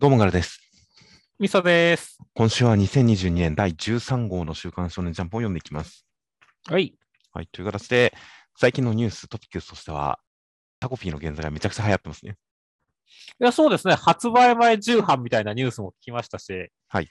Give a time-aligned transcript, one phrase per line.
[0.00, 0.60] どうもガラです。
[1.40, 2.18] みそです。
[2.32, 6.06] 今週は2022年第13号の週刊少年ジャンプを読んでいきます。
[6.68, 6.94] はい。
[7.32, 7.48] はい。
[7.50, 8.14] という形で、
[8.56, 10.20] 最近のニュース、トピックスとしては、
[10.78, 12.36] タコピーの現在がめちゃくちゃ流行ってますね。
[13.40, 13.94] いや、そうですね。
[13.94, 17.08] 発売前重版みたいなニュースも聞きましたし、はい。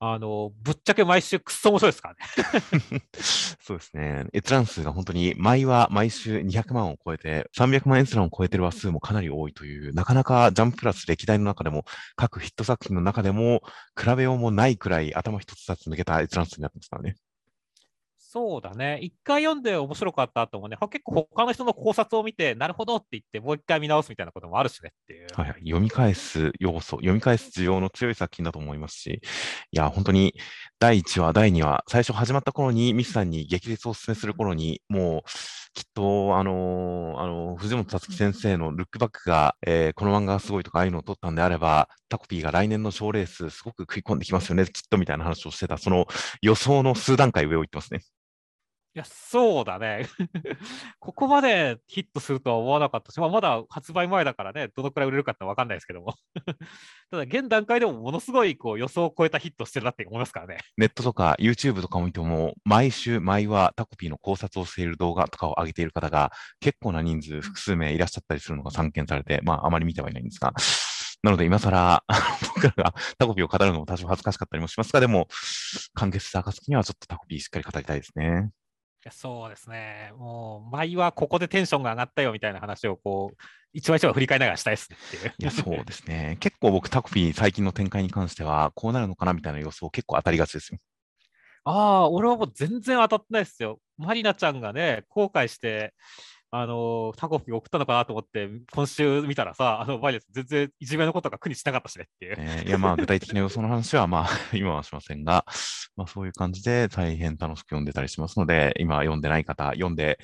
[0.00, 3.02] あの、ぶっちゃけ毎週くっそ面白いですからね。
[3.60, 4.26] そうですね。
[4.32, 13.62] 閲覧数が本当に、毎は毎週200万を超えて、300万閲覧を超えてる話数もかなり多いという、なかなかジャンププラス歴代の中でも、各ヒット作品の中でも、
[14.00, 17.16] 比べようもないくらい頭一つずつ抜けた閲覧数になってますからね。
[18.30, 18.98] そうだね。
[19.00, 25.28] 一回読んで面白かった後もね、結構他の人の考察を見て、なるほどって言って、もう一回見直すみたいなこともあるしねっていう。
[25.34, 25.60] はいはい。
[25.60, 29.22] 読み返す要素、読み返す需要の強い作品だと思いますし、
[29.72, 30.34] いや、本当に
[30.78, 35.30] 第1話、第2話、最初始まった頃に、ミスさんに激烈をお勧めする頃に、もう、
[35.72, 46.06] きっと、あのーあのー藤本つ樹先生のルックバックが、えーこの漫画がすごいとか、ああいうのを撮ったんであれば、タコピーが来年の賞レース、すごく食い込んできますよね、きっとみたいな話をしてた、その
[46.42, 48.02] 予想の数段階上を言ってますね。
[48.98, 50.08] いや、そうだね。
[50.98, 56.16] ここまでヒットするとは思わなかったし、まあ、まだ発売前だからね、どのくらい売れるかって分かんないですけども。
[57.12, 60.58] ただ、現段階でもものすごいこう予想を超えたヒットしてるなって思いますからね。
[60.76, 70.52] ネットとか YouTube とかを見ても、毎週毎話タコピーの考察をしている動画とかを上げている方が結構な人数、複数名いらっしゃったりするのが散見されて、まああまり見てはいないんですが、
[71.22, 72.04] なので今更
[72.54, 75.28] 僕らがタコピーを語るのも多少恥ずかしかったりもしますが、でも、
[75.94, 78.50] 完結した暁にはちょっとタコピーしっかり語りたいですね。
[79.10, 80.12] そうですね。
[80.16, 83.36] もう、前はここでテンションが上がったよみたいな話を、こう、
[83.72, 85.34] 一話一話振り返りながらしたいですねっていう。
[85.38, 86.36] いや、そうですね。
[86.40, 90.78] 結構僕タコピー最近の展開に関しては、こうなるのかなみたいな予想結構当たりがちですよ。
[91.64, 91.72] あ
[92.04, 93.78] あ、俺はもう全然当たってないですよ。
[93.98, 95.94] マリナちゃんがね、後悔して、
[96.50, 102.36] あのタコピー送ったのかなと思って、今週見たらさ、あの、バイレス全然いじめのことが苦にしなかったしねっていう。
[102.38, 105.44] えーいや、まあ、具体的な予想の話は、まあ、 今はしませんが、
[105.96, 110.18] まあ、そういう感じで大変楽しく読んでたりしますので、今読んでない方、読んで、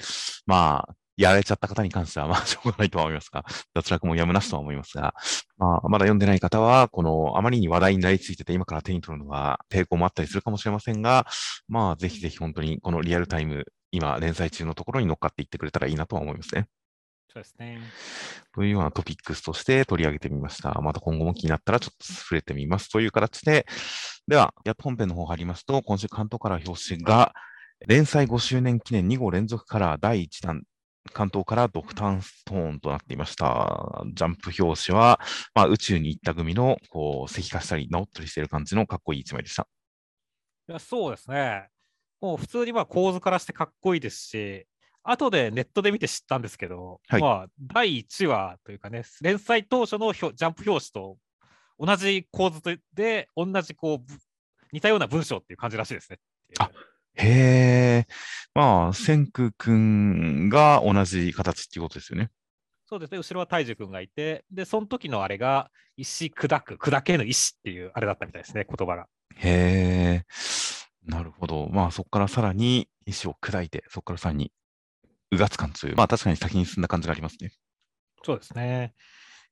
[0.47, 3.45] まあ、やられちゃった方に関しては、まあ、しょうがないとは思いますが、
[3.75, 5.15] 脱落もやむなしとは思いますが、
[5.59, 11.27] まあ、まだ読んでない方は、この、あまりに話題になりついてて、今から手に取るのは抵抗もあったりするかもしれませんが、
[11.69, 16.67] まあ、ぜひぜひ本当に、このリアルタイム、今、連載中のところに乗っかっていってくれたらいいなとは思いますね。
[17.35, 17.81] そうですね。
[18.55, 20.73] というようなトピックスとして取り上げてみました。
[20.81, 23.67] また今後も気になったらちょっと触れてみますという形で、
[24.29, 27.33] では、やっと本編の方入りますと、今週関東から表紙が、
[27.87, 30.63] 連載5周年記念2号連続から第1弾、
[31.13, 34.05] 関東からドクターストーンとなっていました。
[34.15, 35.21] ジャンプ表紙は、
[35.55, 39.67] まあ、宇宙に行った組の、こう、石化したり治ったりしている感じのかっこいい一枚でした。
[40.69, 41.69] いやそうですね。
[42.21, 44.67] もう普通にまあ構図からしてかっこいいですし、
[45.03, 51.19] 後でネットで見て知ったんですけど、はいまあ第1話というかね、連載当初の表ジャンプ表紙と
[51.79, 52.61] 同じ構図
[52.95, 54.05] で、同じこうぶ
[54.73, 56.19] 似たような文章っていう感じらしいですね。
[56.59, 56.71] あ
[57.17, 58.07] へえ、
[58.55, 62.31] まあ、千空くんが同じ形っていうことですよね。
[62.87, 69.07] そうですね、後ろは大樹くんがいて、で、その時のあれが、石砕く、砕けぬ石っていうあれだったみたいですね、言葉が。
[69.37, 70.25] へえ、
[71.07, 71.69] なるほど。
[71.69, 74.53] まあ、そこからさらに石を砕いて、そこからさらに
[75.31, 77.53] うがつ感という、まあ、確かに先に進んだ感じがありますね。
[78.23, 78.95] そうですね。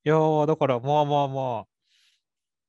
[0.05, 1.65] いやー、だからまあまあまあ、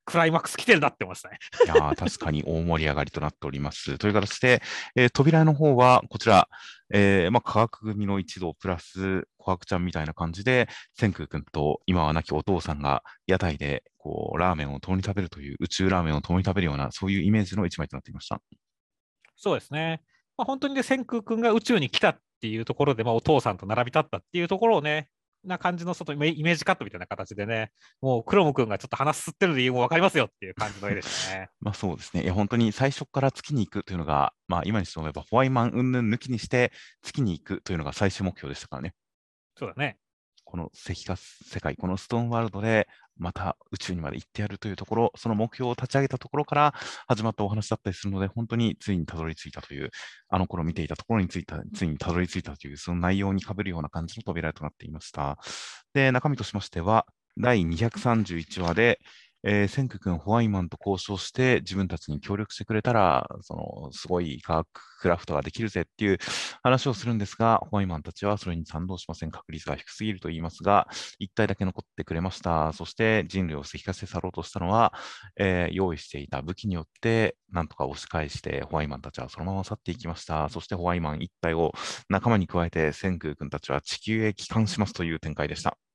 [0.06, 1.38] クライマックス来てるなって思いましたね。
[1.66, 3.98] いやー確かに大盛り上がりとなっております。
[3.98, 4.62] という形で、
[4.96, 6.50] えー扉の方はこちら、
[6.94, 18.42] えーまあ、科学組の一同プラス、琥珀ちゃんみたいな感じで、千空くんと今は亡きお父さんが屋台でこうラーメンを共に食べるという、宇宙ラーメンを共に食べるような、そういうイメージの一枚となっていました。
[19.44, 20.02] そうですね。
[20.38, 25.10] まあ、本当にね、千空くんが宇宙に来たっていうところで、まあ、お父さんと並び立ったっていうところをね、
[25.44, 31.50] な感じの外イメージカットみたいな形でね、もうクロムくんがちょっと鼻すってる理由も分かりますよっていう感じの絵でしたね。
[31.60, 32.24] まあそうですね。
[32.24, 36.72] いや、本当に最初から月に行くというのが、まあ今にして思えば、ホワイマン云々抜きにして
[37.02, 38.94] 月に行くというのが最終目標でしたからね。
[39.58, 39.98] そうだね。
[40.54, 46.76] この石化世界、このストーンワールドでまた宇宙にまで行ってやるというところ、その目標を立ち上げたところから
[47.08, 49.90] 始まったお話だったりするので、本当についにたどり着いたという、
[50.30, 55.40] あの頃見ていたところについた、ついにたどり着いたという、その内容にかぶるような感じの扉となっていました。
[55.96, 59.00] で、中身としましては、第231話で、
[59.46, 64.68] えー、千空君、ホワイマンと交渉して、自分たちに協力してくれたら、その、すごい科学
[65.02, 66.18] クラフトができるぜっていう
[66.64, 69.32] 話をするんですが、ホワイマンたちはそれに賛同しません。
[69.32, 70.88] 確率が低すぎると言いますが、
[71.20, 72.72] 一体だけ残ってくれました。
[72.72, 74.94] そして人類を石化して去ろうとしたのは、
[75.38, 80.50] えー用意していた武器によって、なんとか押し返して、ホワイマンたちはそのまま去っていきました。
[80.50, 81.74] そしてホワイマン一体を
[82.10, 85.93] 仲間に加えて、千空君たちは地球へ帰還しますという展開でした。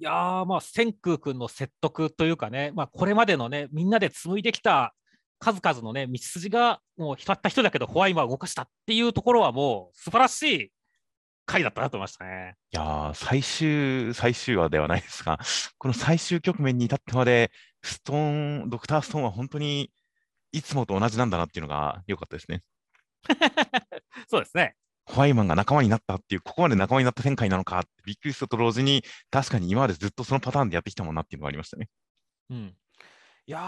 [0.00, 4.94] いやー、まあ、千空君の説得というかね、まあ、これまでのね、みんなで紡いできた
[5.38, 10.72] 数々のね、道筋が、もうたった人だけど、ホワイマンを動かしたっていうところは、もう素晴らしい
[11.44, 12.54] 回だったなと思いましたね。
[12.72, 15.38] いやー、最終、最終話ではないですが、
[15.76, 17.50] この最終局面に至ってまで、
[17.82, 19.92] ストーン、ドクターストーンは本当に
[20.52, 22.62] いつもと同じなんだなっていうのが良かったですね。
[24.28, 24.76] そうですね。
[25.04, 31.88] ホワイマンが仲間になったっていう、ここまで仲間になった展開なのかってびっくりすると同時に、確かに今までずっとそのパターンでやってきたもんなっていうのがありましたね。
[32.50, 32.74] うん。
[33.46, 33.60] いや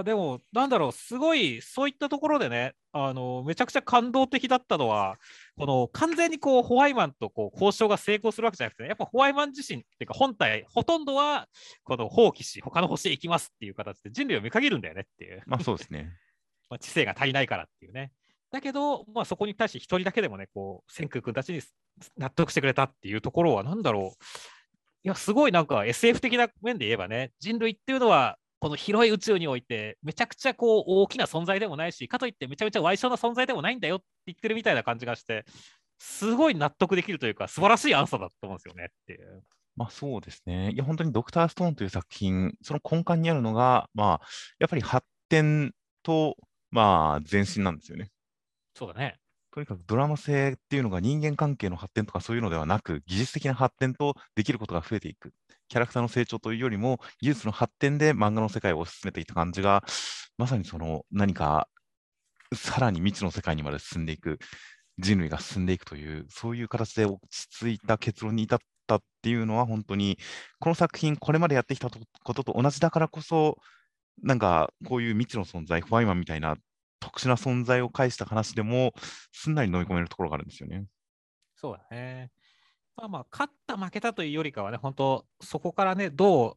[0.00, 5.18] ー、でも、なんだろう、すごい、そういったところでね、あのめちゃくちゃ感動的だったのは、
[5.58, 11.48] この完全にこうホワイマンとこう交渉が成功するわけじゃなくて、ね、やっぱホワイマン自身っていうか、本体、ほとんどは
[11.84, 15.42] この放棄し、他の星へ行きますっていう形で人類を見限るんだよねっていう。
[15.44, 16.14] まあそうですね。
[16.70, 18.12] まあ知性が足りないからっていうね。
[18.52, 21.60] だけど、まあ、そこに対して一人だけでもね、こう、千空君たちに
[22.16, 24.24] 納得してくれたっていうところは、なんだろう。
[25.04, 35.44] いや、すごいなんか SF 的な面で言えばね、人類っていうのは、この広い宇宙において、めちゃくちゃこう大きな存在でもないし、かといってめちゃめちゃ賠償な存在でもないんだよって言ってるみたいな感じがして、
[35.98, 39.42] すごい納得できるというか、素晴らしいアンサーだと思うんですよねっていう。
[39.76, 40.70] まあそうですね。
[40.72, 44.26] いや、本当にドクターストーンという作品、その根幹にあるのが、まあ、
[44.58, 45.72] やっぱり発展
[46.02, 46.36] と、
[46.70, 48.10] まあ、前進なんですよね。
[48.76, 49.16] そうだね。
[49.52, 55.32] とにかくドラマ性っていうのが人間関係の発展とかそういうのではなく、技術的な発展とできることが増えていく。
[55.68, 59.82] キャラクターの成長というよりも、技術の発展で漫画の世界を進めていった感じが、
[60.36, 61.68] まさにその何か、
[62.54, 64.06] さらに未知の世界にまで進ん。
[64.06, 64.38] でいく、
[64.98, 65.66] 人類が進ん。
[65.66, 70.18] でいくという、そういう形で落ち着いた結論に至ったっていうのは、本当に、
[70.60, 73.56] この作品、これまでやってきたことと同じだからこそ、
[74.22, 74.38] なん。
[74.38, 76.56] かこういう未知の存在、ホワイマンみたいな
[77.00, 78.92] 特殊な存在を介した話でも、
[79.32, 80.86] すんなり飲み込めるところがあるんですよね。
[81.56, 82.30] そうだね。
[82.96, 86.56] まあまあ、勝った負けたというよりかはね、本当、そこからね、どう、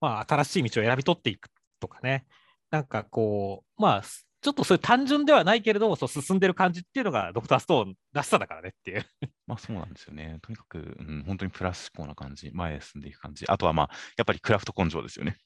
[0.00, 1.48] まあ、新しい道を選び取っていく
[1.80, 2.26] とかね、
[2.70, 9.04] なんかこう、まあ、ちょっとそういう単純ではないけれども、そう進んでる感じっていうのが、ドクターストーンらしさだからねっていう。
[9.46, 10.38] まあそうなんですよね。
[10.42, 13.44] とにかく、うん、本当にプラス思考な感じ、前へ進んでいく感じ。
[13.48, 15.38] あとはまあ、やっぱりクラフト根性ですよね。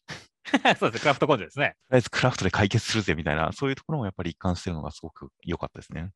[0.78, 1.76] そうです、クラフト根性ですね。
[1.88, 6.10] とりあえずクラフトで解決するぜみたいな、そういうところもやっぱり一貫してるのがすごく良かったですね。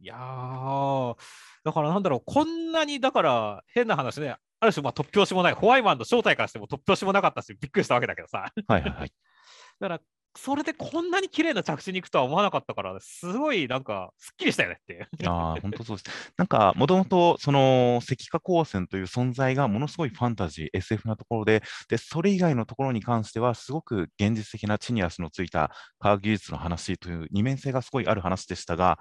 [0.00, 1.16] いやー、
[1.64, 8.52] だからなんだろう、こんなに、だから変な話ね、ある種、まあ突拍子もない、ホワイマンの正体からしても突拍子もなかったし、びっくりしたわけだけどさ。
[8.66, 9.12] はいはいはい。
[9.80, 10.00] だから、
[10.36, 15.08] それでこんなに綺麗な着地に行くとは思わなかったから、すごいなんか、すっきりしたよねっていう。
[15.30, 16.10] ああ、本当そうです。
[16.36, 25.70] なんか、もともと、その、石化光線という存在がものすごいファンタジー、SF なところで、で、それ以外のところに関しては、すごく現実的な地に足のついた
[26.00, 28.98] 科学技術の話という二面性がすごいある話でしたが、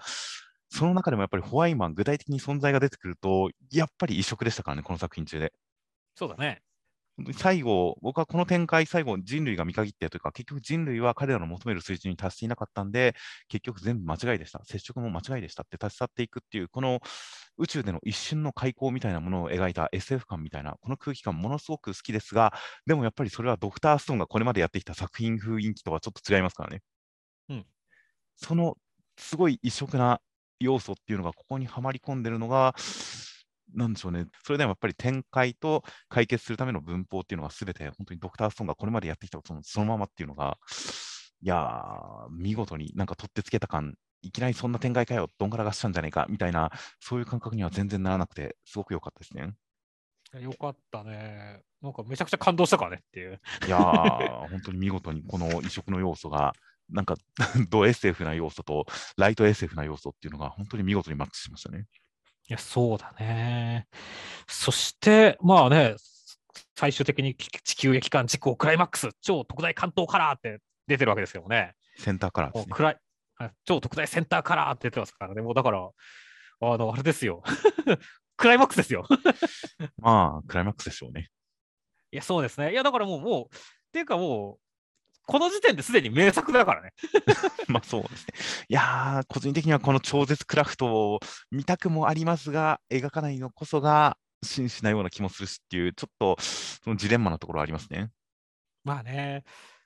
[0.70, 5.52] その中でもやっぱりホワイマン、具体的に存在が出てくると、やっぱり異色でしたからね、この作品中で。
[6.16, 6.62] そうだね。
[7.38, 13.16] 最後、僕はこの展開、最後、人類が見限ってというか、結局人類は彼らの求める水準に達していなかったんで、
[13.50, 17.02] 結局全部間違いでした、接触も間違いでしたって立ち去っていくっていう、この
[17.58, 22.52] 宇宙での一瞬の開口みたいなものを描いた SF 感みたいな、この空気感、ものすごく好きですが、
[22.88, 26.82] でもやっぱりそれはドクターストーンがこれまでやってきた作品雰囲気とはちょっと違いますからね。
[27.50, 27.66] うん、
[28.38, 28.76] その
[29.18, 30.20] すごい異色な
[30.60, 32.74] 要素っていうのがここにはまり込んでるのが、
[33.74, 40.58] なんでしょうね、それでもやっぱり展開と解決するための文法っていうのがすべて本当にドクターストーンがこれまでやってきたそのそのままっていうのが、
[41.42, 49.54] いやー、見事になんか取ってつけた感、いきなりそんな展開かよ、どんがらがしちゃうんじゃないかみたいな、そういう感覚には全然ならなくて、すごく良かったですね。
[50.42, 51.62] よかったね。
[51.82, 53.40] なんかめちゃくちゃ感動したからねっていう。
[53.68, 56.54] いやー、本当に見事にこの異色の要素が、
[56.90, 57.16] なんか
[57.70, 58.86] ド SF な要素と
[59.18, 61.86] ライト SF な要素っていうのが本当に見事にマッチしましたね。
[62.54, 63.88] いや、そうだね。
[64.48, 65.96] そして、まあね、
[66.76, 71.74] 最終的に地球液間事故クライマックス、超特大関東カラーって出てるわけですけどね。
[71.98, 72.74] センターカラーです、ね、
[73.66, 75.42] 超特大センターカラーって出てますからね。
[75.42, 77.42] もうだから、あの、あれですよ。
[78.38, 79.08] クライマックスですよ。
[79.98, 81.32] まあ、クライマックスでしょうね。
[82.12, 82.72] いや、そうですね。
[82.72, 83.60] いや、だからもう、もう、っ
[83.92, 84.60] ていうかもう、
[85.26, 86.94] この時点ですでに名作だからね。
[87.68, 88.66] まあそうですね。
[88.70, 91.20] いやー、個人的にはこの超絶クラフトを
[91.52, 98.10] 見たくもありますが、描かないのこそが真摯なような気もするしっていう、ちょっとそのジレンマなところありますね。
[98.84, 99.44] まあね。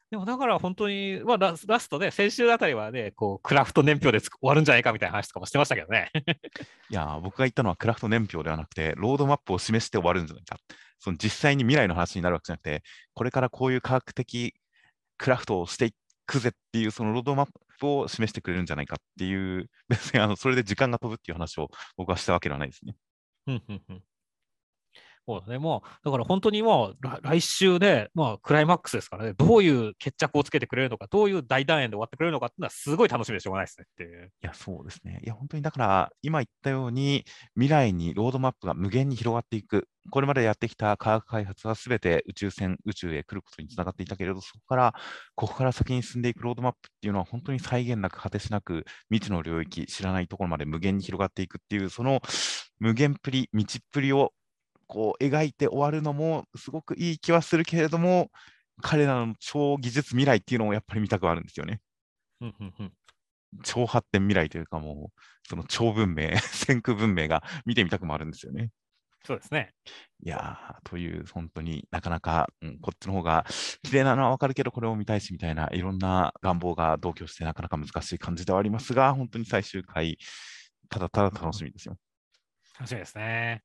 [0.09, 6.11] でもだから本当に、まあラ、ラストね、先週あたりはね、こうクラフト年表で終わるんじゃないかみたいな話とかもしてましたけどね。
[6.89, 10.57] いや僕が言ったのはクラフト年表ではなくて、ロードマップを示して終わるんじゃないか。
[10.99, 14.55] その実際に未来の話になるわけじゃなくて、これからこういう科学的
[15.17, 15.91] クラフトをしてい
[16.25, 17.47] くぜっていうそのロードマッ
[17.79, 22.95] プを示してくれるんじゃないかっていう、別にあのそれで時間が飛ぶっていう話を僕はしたわけではないですね。
[25.27, 34.31] そうだね、もう、だから本当にもう来週ね、まあ、クライマックスですからね、どういう決着をつけてくれるのか、どういう大団円で終わってくれるのかっていうのは、すごい楽しみでしょうがないですねっていう。
[34.41, 35.19] いや、そうですね。
[35.25, 39.89] いや、本当にだから、今言ったように、未来にロードマップが無限に広がっていく。
[40.09, 44.93] これまでやってきた科学開発はすべて宇宙船、宇宙へ来ることにつながっていたけれど、そこから、
[45.35, 52.21] ここから先に進んでいくロードマップっていうのは、本当に際限なく、果てしなく、未知の領域、知らないところまで無限に広がっていくっていう、その
[52.79, 54.31] 無限っぷり、道っぷりを
[54.87, 58.31] こう描いて終わるのもすごくいい気はするけれども、
[58.81, 61.81] 彼らの超技術未来っていうのをやっぱり見たくあるんですよね。
[62.41, 62.93] うんうんうん
[63.63, 68.71] 超発展未来というか、もう、その超文明、 先空文明が見てみたくもあるんですよね。
[69.23, 69.73] そうですね。
[70.23, 73.45] いやー、という、本当になかなか、うんこっちの方が
[73.83, 80.17] 綺麗なのはわかるけど、これを見たいしみたいな、いろんな願望が同居して、なかなか難しい感じではありますが、本当に最終回、
[80.89, 81.97] ただただ楽しみですよ。
[82.77, 83.63] 楽しみですね。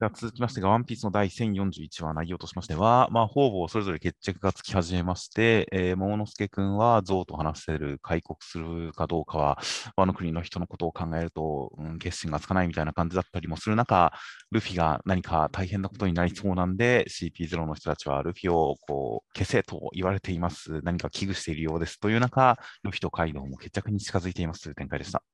[0.00, 9.58] では続きましてが、ワンピースの第1041話、内容としましては、まあ、方々それぞれ決着がつき始めまして、えー、桃之助君は象と話せる、開国するかどうかは、
[9.96, 14.12] 和の国の人のことを考えると、うん、決心がつかないみたいな感じだったりもする中、
[14.52, 20.80] ルフィが何か大変なことになりそうなんで、CP0 の人たちはルフィをこう消せと言われています。
[20.84, 21.98] 何か危惧しているようです。
[21.98, 25.24] という中、ルフィとカイドウも決着に近づいていますという展開でした。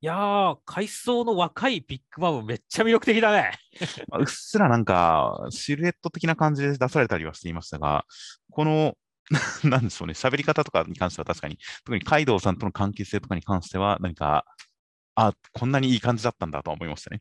[0.00, 3.58] いやー、階層の若いビッグマムめっちゃ魅力的だね。
[4.16, 8.04] うっすらなんか、シルエット的な感じで出されたりはしていましたが、
[8.52, 8.94] この、
[9.64, 14.44] なんでしょうね、喋り方とかに関しては確かに、特にカイドウさんとの関係性とかに関しては、何か、
[15.16, 17.20] あ、こんなにいい感じだったんだと思いましたね。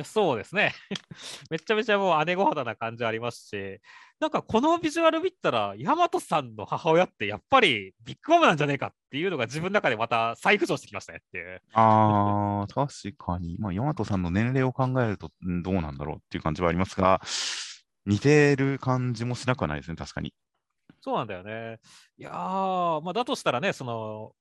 [0.00, 0.72] いや、そうですね。
[1.50, 3.80] めちゃめちゃもう姉御肌な感じありますし、
[4.18, 11.62] なんかこのビジュアル見たら、ヤマトさんの母親ってやっぱりビッグマムなんじゃねえかっていうのが自分の中でまた再浮上してきましたねっていう。
[11.74, 17.20] あー、確かに、まあ、ヤマトさんの年齢を考えると、んどうなんだろうっていう感じはありますが、
[18.06, 20.32] 似てる感じもしなくはないですね、確かに。
[21.02, 21.78] そうなんだよね。
[22.16, 24.32] いやー、まあ、だとしたらね、その、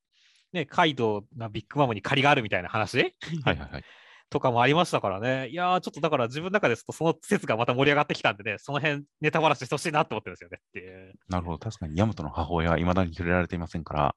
[0.52, 3.16] ね、カイドウなビッグマムに借りがあるみたいな話？
[3.44, 3.84] はいはいはい。
[4.30, 5.50] とかもありましたからね。
[5.50, 11.14] いやー、ちょっとだから自分の中ですとその説がまた盛り上がってきたんでね、その辺ネタバラシしてほしいなって思ってるんですよねっていう。
[11.28, 11.58] なるほど。
[11.58, 14.16] 確かに、ヤマトの母親は未だに触れられていませんから、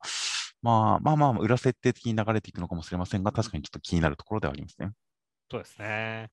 [0.61, 4.91] まあまあまあ、裏設定的に流れていくのかもしれませんが、確かにちょっと気になるところではありますね。
[5.51, 6.31] そうですね。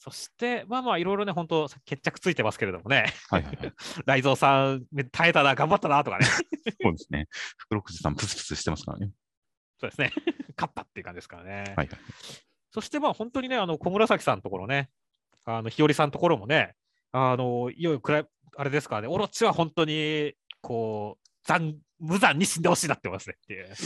[0.00, 3.72] そして、まあまあ、いろいろね、本当決着ついてますけれどもね、はいはいはい。
[4.06, 7.26] 雷蔵さん、め耐えたな、頑張ったなとかね、そうですね。
[7.56, 9.10] 福六寺さん、プスプスしてますからね。
[9.80, 10.12] そうですね、
[10.56, 11.74] 勝ったっていう感じですからね。
[11.76, 11.98] はいはい。
[12.78, 14.88] そして、まあ、本当にね、あの小紫さんのところね、
[15.44, 16.76] あの日和さんのところもね、
[17.10, 23.74] あのいよいよくらい、あれですからね、オロチは本当に、こう、残無残に死んでほしいなって思いますねっていう。
[23.74, 23.82] そ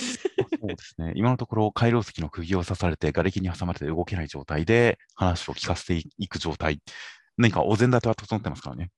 [0.63, 1.15] うですね。
[1.17, 6.83] 今のところ、回廊石の釘を刺されて、瓦礫に挟まれて動けない状態で、話を聞かせていく状態。
[7.39, 8.91] 何かお膳立ては整ってますからね。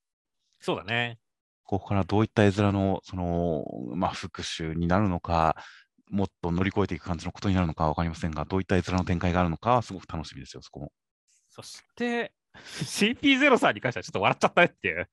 [0.59, 1.19] そうだね。
[1.63, 5.57] ここからどういった絵面の、その、まあ、復讐になるのか、
[6.15, 10.93] もっと乗り越えていく感じのことになるのかわかりませんが、どういった絵面の展開があるのかはすごく楽しみですよ、そこも。
[11.51, 15.09] そして、CP0 さんに関してはちょっと笑っちゃったねっていう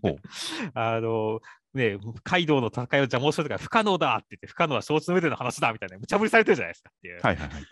[0.00, 0.16] ほう。
[0.74, 1.40] あの、
[1.74, 7.20] ね、カイドウの戦いを邪魔をするとか不可能だって言って、不可能は承知の上での話だみたいな、無茶ぶりされてるじゃないですかっていう。
[7.20, 7.64] はいはいはい。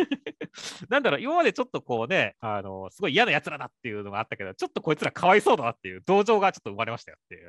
[0.88, 7.48] なんだろう、今までちょっとこうね、あの、すごい嫌な奴らだっていうのがあったけど、ちょっとこいつらかわいそうだなっていう同情がちょっと生まれましたよっていう。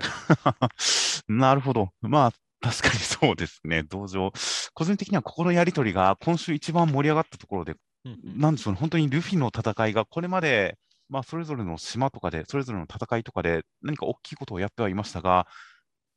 [1.28, 1.90] なるほど。
[2.02, 2.32] まあ、
[2.63, 3.84] 確かにそうですね。
[3.84, 4.32] 同情。
[4.74, 7.75] 個人的にはここのやりとりが今週一番盛り上がったところで、
[8.24, 10.77] なんでしょうね、本当にルフィの戦いがこれまで、
[11.10, 15.46] まあ、それぞれの島とかで、それぞれの戦いとかで何か大きいことをやってはいましたが、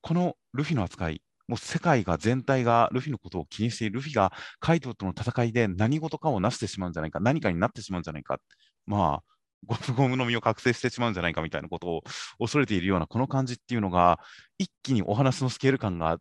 [0.02, 8.38] このルフィの扱い、もう世界が全体がルフィのことを気にしている、ルフィがカイドウとの戦いで何事かをなしてしまうんじゃないか、何かになってしまうんじゃないか、
[8.86, 9.22] まあ、
[9.66, 12.02] ゴムゴムの実を覚醒してしまうんじゃないかみたいなことを
[12.38, 14.20] 恐れているようなこの感じっていうのが、
[14.58, 16.18] 一気にお話のスケール感が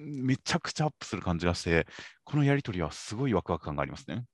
[0.00, 1.86] めちゃくちゃアップする感じがして、
[2.24, 4.24] このやりとりはすごいワクワク感がありますね。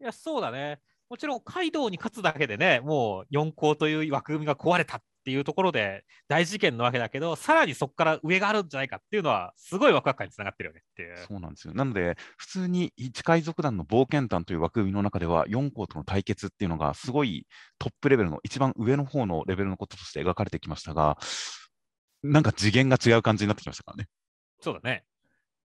[0.00, 0.80] いや、そうだね。
[1.08, 11.16] もちろん、カイドウに勝つだけでね、もう四皇という枠組みが壊れたっていうところで大事件なわけだけど、さらにそこから上があるんじゃないかっていうのは、すごいワクワク感につながってるよねっていう。
[11.28, 11.74] そうなんですよ。
[11.74, 17.46] なので、普通に一海賊団の冒険団という枠組みの中では、4校との対決っていうのが、すごい
[17.78, 21.18] トップレベルの、一番上の方のレベルのこととして描かれてきましたが、
[22.22, 24.08] なんか次元が違う感じになってきましたからね。
[24.64, 25.04] そうだね。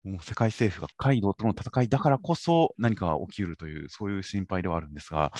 [0.02, 5.32] もう世界政府がカイドウとの戦いだからこそ何かが起きうるという、そういう心配ではあるんですが、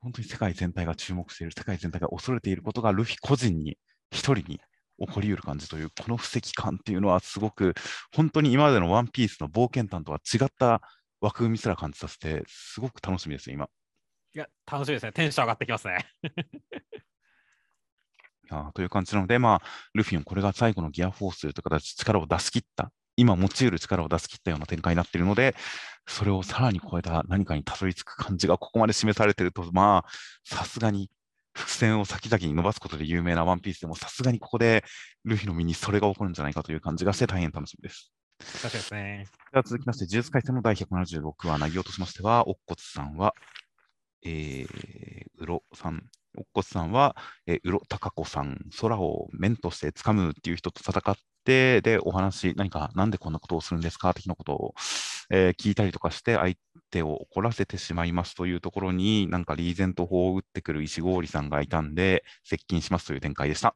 [0.00, 3.78] 本当に世界全体が注目している、世界全体が恐れていることがルフィ個人に、
[4.10, 4.60] 一人に
[4.98, 7.74] 起こりうる感じという、この布石感っていうのはすごく、
[8.14, 10.82] 本当に今までのワンピースの冒険団とは違った
[11.20, 13.68] 枠組みすら感じさせて、すごく楽しみですよ、今。
[14.34, 15.12] いや、楽しみですね。
[15.12, 16.06] テンション上がってきますね。
[18.50, 19.62] いやという感じなので、まあ、
[19.94, 25.54] ルフィもこれが最後のギアフォースという形、力を出し切った、今持ち得る力を出し切ったような展開になっているので、
[26.06, 30.10] それをさらに超えた何かにたどり着く感じがここまで示されていると、まあ、
[30.44, 31.10] さすがに
[31.52, 34.84] 伏線を先々に伸ばすことで有名なワンピースでも、さすがにここで
[35.24, 38.12] ルフィの身にそれが起こるんじゃないかという感じがして大変楽しみです。
[38.40, 39.26] 確かにですね。
[39.52, 43.34] では続きまして、呪術廻戦の第176話、内容としましては、乙骨さんは、
[44.24, 46.04] えー、うろさん、
[46.36, 54.74] おっこさんは、えー、うろたかこさん、空を面として掴むっていう人と戦って、で、お話、何か、なんでこんなことをするんですか的なことを、
[55.30, 56.56] えー、聞いたりとかして、相
[56.90, 63.74] 手を怒らせてしまいますというところに、なんかリーゼント法を打ってくる石郡さんがいたんで、接近しますという展開でした。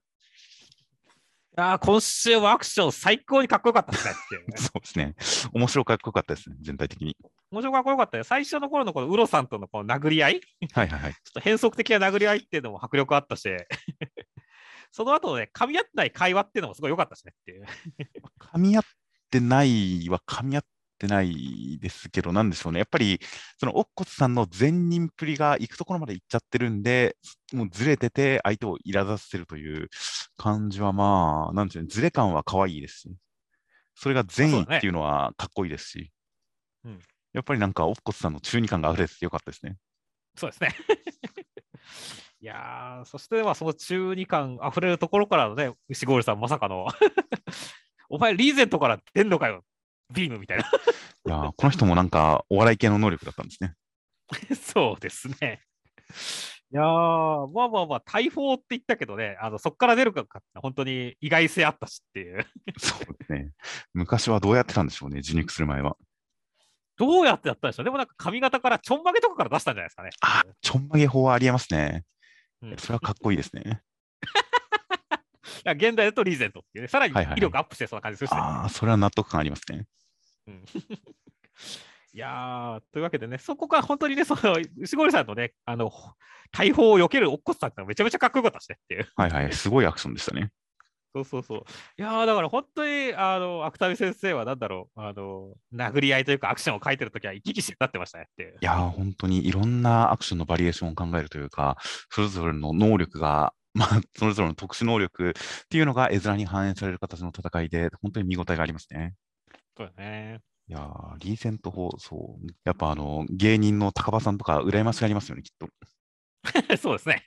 [1.57, 4.15] や今週はアクション最高にかっこよかったですね
[4.57, 5.15] そうですね。
[5.53, 7.17] 面白かっこよかったですね、全体的に。
[7.55, 8.25] 面白かっこよかったよ。
[8.25, 10.41] 最初の頃のこのウロさんとのこの殴り合い？
[10.73, 11.13] はいはいはい。
[11.13, 13.49] ちょっと変則的な殴り合いっていうのも迫力あったし、
[14.91, 17.65] その後ね、噛み合ってない会話っていうのもすごい良かったしねっていう。
[18.41, 18.85] 噛み合っ
[19.31, 22.79] てないは噛み合っってないですけど、なんでしょうね。
[22.79, 23.21] やっぱり、
[23.59, 27.17] その、おっこつさんの善人っぷりが行くところまで行っちゃってるんで、
[27.53, 29.89] もうずれてて、相手を苛立たせるという
[30.37, 33.17] 感じは、まあ、なんていうの、ずれ感は可愛いですし、
[33.97, 36.13] それが善意っていうのはかっこいいですし、
[36.85, 37.01] うねうん、
[37.35, 39.77] やっぱりなんか、おっこつさんの中二感が溢れててよかったですね。
[40.37, 40.75] そうですね。
[42.41, 46.87] いやそして、まあ、その中二感溢れるところからのね、牛ゴールさん、まさかの
[48.09, 49.65] お前、リーゼントから出んのかよ
[50.13, 50.65] ビームみたいな。
[51.27, 53.75] いやこの人もなんかお笑い系の能力だったんですね。
[54.55, 55.63] そうですね。
[56.71, 60.27] いやー、まあまあまあ、大砲って言ったけどね、あのそこから出るか
[60.57, 62.47] 本当に意外性あったしっていう。
[62.79, 63.53] そうですね。
[63.95, 65.97] 昔はどうやってたんでしょうね、受肉する前は。
[66.97, 67.85] どうやってやったんでしょう？
[67.85, 70.11] でもなんか髪型からちょんまげとかから出したんじゃないですかね。
[70.21, 72.05] あ、ちょんまげ法はありえますね。
[72.63, 73.83] うん、それはかっこいいですね。
[75.65, 79.87] 現代だとリーゼントっていうね、さらに威力アップしてそうな感じするし、ね、ああ、それは納得感ありますね。
[80.47, 80.65] うん、
[82.13, 85.91] いやというわけでね、そこが本当にね、その牛堀さんのね、あの
[86.53, 89.09] 大砲を避けるおっこさんってめちゃめちゃかっこよかったしねっていう。
[89.17, 90.51] はいはい、すごいアクションでしたね。
[91.15, 91.65] そうそうそう。
[91.97, 98.57] いやだから本当に、あの、芥見先生はなんだろう、あの、殴り合いというかアクションを書いてるときは生き生きしてなってましたねって。
[98.61, 101.77] いや本当にいろんなアクションのバリエーションを考えるというか、
[102.11, 105.33] それぞれの能力がまあ、それぞれの特殊能力っ
[105.69, 109.15] ていうのが絵面に反映される形の戦いで、本当に見応えがありますね。
[109.77, 110.41] そうだね。
[110.67, 112.47] いやリーゼント法、そう。
[112.65, 115.69] やっぱあの、芸人の高場さんとか、羨ましがありますよね、きっと。
[116.79, 117.27] そうですね。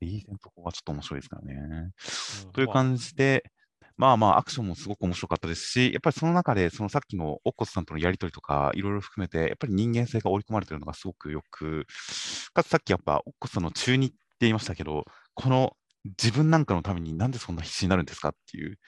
[0.00, 1.54] リーゼント法はちょっと面白いですからね。
[2.44, 3.44] うん、という感じで、
[3.96, 11.86] まあまあ、アクションもすごく面白かったですし、やっぱりその中で、そのさっきのオッコスさんとのやりとりとか、いろいろ含めて、やっぱり人間性が織り込まれてるのがすごくよく、
[12.52, 15.72] かつさっきやっぱ、オッコスさんの中二言いましたけど、この
[16.22, 18.78] 自分なんかのためになんでそんな必死になるんですかっていう、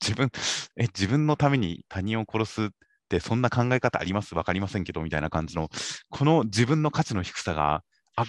[0.00, 0.30] 自分、
[0.76, 2.68] え、自分のために他人を殺すっ
[3.08, 4.36] てそんな考え方あります？
[4.36, 5.68] わかりませんけどみたいな感じの、
[6.10, 7.82] この自分の価値の低さが、
[8.14, 8.24] あ、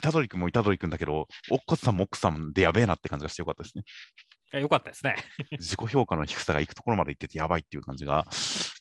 [0.00, 3.84] 虎杖君も虎杖君だけど、おっこさんも奥さんでやべえなって感じがしてよかったですね。
[4.60, 5.16] よかったですね。
[5.58, 8.26] 自己評価の低さがいくところまでいっててやばいっていう感じが、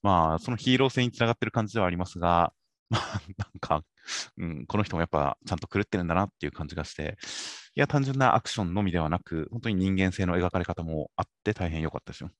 [0.03, 2.53] まあ、そのヒーロー性につながってる感じではありますが、
[2.89, 3.83] まあ、なんか、
[4.37, 7.17] うん、この人もやっぱちゃんと狂ってるんだなっていう感じがして、
[7.75, 12.31] いや、単純なアクションのみではなく、本当に人間性の描かれ方もあって大変良かったですよ。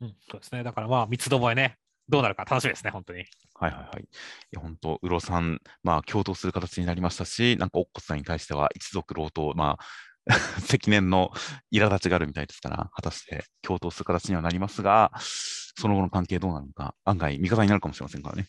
[0.00, 0.62] うん、そうですね。
[0.62, 3.24] だからまあ、三つどもえね、どうなるか楽しみですね、本当に。
[3.62, 4.02] はいはいはい。
[4.02, 4.06] い
[4.50, 9.84] や、本当、うろさん、まあ、共闘する形になりましたし、なんか、おっこさんに対しては一族老頭、まあ、
[10.60, 11.30] 積年の
[11.72, 18.48] 苛立ちがあるみたいですから、果たして共闘する形にはなりますが、その後の関係どうなるのか、案外味方になるかもしれませんからね。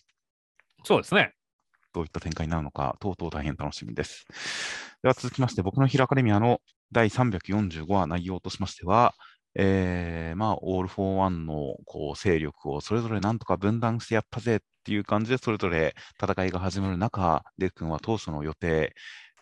[0.84, 1.34] そうですね。
[1.94, 4.26] どういった展開になるのか、とうとう大変楽しみです。
[5.04, 6.60] では続きまして、僕のヒーローアカデミアの
[6.92, 9.14] 第345話内容としましては、
[9.54, 18.94] えー、まあ、オール・フォー・ワンのこう勢力をそれぞれなんとか分断してやったぜっていう感じで、それぞれ戦いが始まる中、デク君は当初の予定、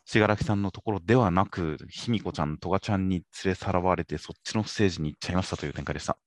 [0.06, 6.18] 死柄木さんのところではなく、ヒミコちゃん、トガちゃんに連れさらわれて、そっちのステージに行っちゃいましたという展開でした。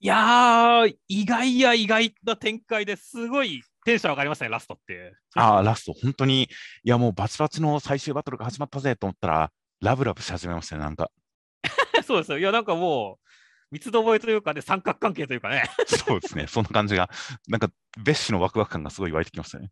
[0.00, 5.14] いやー、意外や意外な展開ですごいテンション上がりましたね、ラストって。
[5.34, 6.48] ああ、ラスト、本当に、い
[6.84, 11.10] やもうバチバチの最終バトルが始まったぜと思ったら、ラブラブし始めましたね、なんか。
[12.04, 12.38] そうですよ。
[12.38, 13.23] いや、なんかもう、
[13.70, 15.64] 三つどもえというかね、三角関係というかね。
[15.86, 17.10] そうですね、そんな感じが、
[17.48, 17.70] なんか、
[18.02, 19.70] 別紙のワクワク感がすごい湧いてきましたね。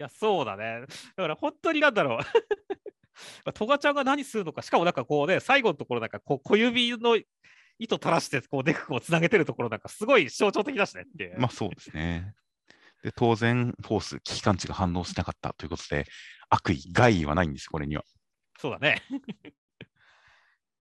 [0.00, 0.82] いや、そうだね。
[1.16, 2.22] だから本当になんだろう。
[3.52, 7.18] トガちゃんが何するのか、しかもなんかこうね、最後のところなんかこう小指の
[7.78, 11.34] 糸垂らしてこうデクをつなげてるところなんかすごい象徴的だしねって。
[11.38, 12.34] まあそうですね。
[13.02, 16.04] で、当然、フォース、危機感知が反応しなかったということで、
[16.48, 18.04] 悪意、害意はないんです、これには。
[18.58, 19.02] そうだね。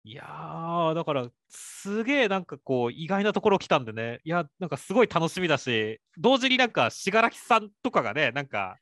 [0.08, 8.78] いやー、だから、すげえなんかこう、意外なところ来たんでね、いや、なんかすごい楽しみだし、同時になんか、信楽さんとかがね、なんか、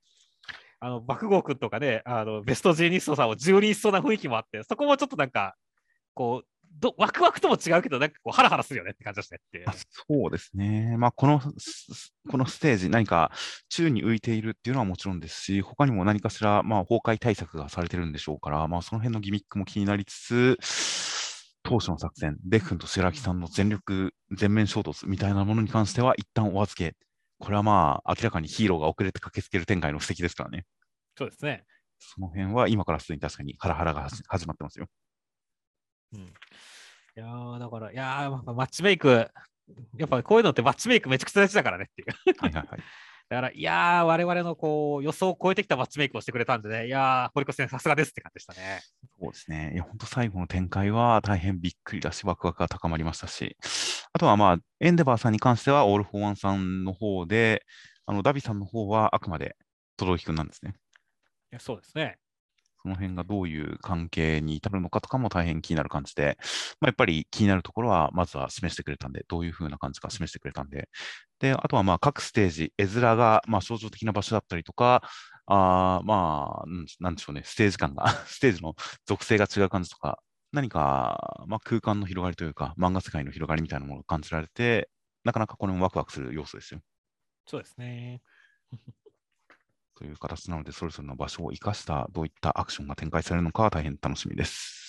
[0.80, 5.56] あの、爆豪君とかね、あの、ベストジーニストさんを蹂躙しそうな雰囲気もあって、そこもちょっとなんか、
[6.14, 6.48] こう、
[6.80, 9.66] どワクワクとも違うけど、なんかこう、ハラハラするよねって感じですねって。
[9.90, 10.96] そうですね。
[10.98, 13.32] まあ、この、すこのステージ、何か
[13.70, 20.58] 宙に浮いているっていうのはもちろんですし、他にも何かしら、まあ、崩壊対策がされてるんでしょうから、まあ、その辺のギミックも気になりつつ、
[21.64, 26.96] 当初の作戦、デフ君と白木さんの全力、全面衝突みたいなものに関しては、一旦お預け。
[27.40, 30.66] これはまあ、明らかにヒーローが遅れて駆けつける展開の布石ですからね。
[31.18, 31.66] そうですね。
[32.00, 34.88] その辺は今からすでに確かにハラハラが始始まってますよ。
[36.16, 36.26] うん。
[36.26, 36.30] い
[37.16, 39.30] やー、だから、いやマッチメイク、
[39.98, 42.36] やっぱこういうのってマッチメイクめちゃくちゃ大事だからねっていう。
[42.38, 42.80] はいはいはい。
[43.28, 48.82] だから、いやー、我々のこう予想を超えてきたマッチメイクをしてくれたんでね、いやー、堀越先生、さすがですって感じでしたね。
[49.20, 49.72] そうですね。
[49.74, 53.58] いや、本当最後の展開は大変びっくりだし、ワクワクが高まりましたし、
[54.14, 57.66] あとはまあ、エンデバーさんに関しては、オール・フォー・ワンさんの方で、
[58.06, 59.58] あのダビさんの方はあくまで
[59.98, 60.76] 轟くんなんですね。
[61.52, 62.20] いやそうですね。
[62.86, 66.38] その辺がどういう関係に至るのかとかも大変気になる感じで、
[66.80, 70.88] まあ、やっぱり気になるところは、まずは示してくれたんで、どういう風な感じか示してくれたんで、
[71.40, 75.02] で、あとはまあ各ステージ、絵面がまあ象徴的な場所だったりとか、
[75.48, 76.66] あまあ、
[77.00, 78.76] なんでしょうね、ステージ感が、 ステージの
[79.08, 80.20] 属性が違う感じとか、
[80.52, 84.90] 何か、まあ、空間の広がりというか、漫画世界の広がりみたいなものを感じられて、
[85.24, 86.82] なかなかこれもワクワクする要素ですよ。
[87.48, 88.22] そうですね。
[89.96, 94.86] という形なので、それぞれの場所を生かしたどういったアクションが展開されるのか大変楽しみです。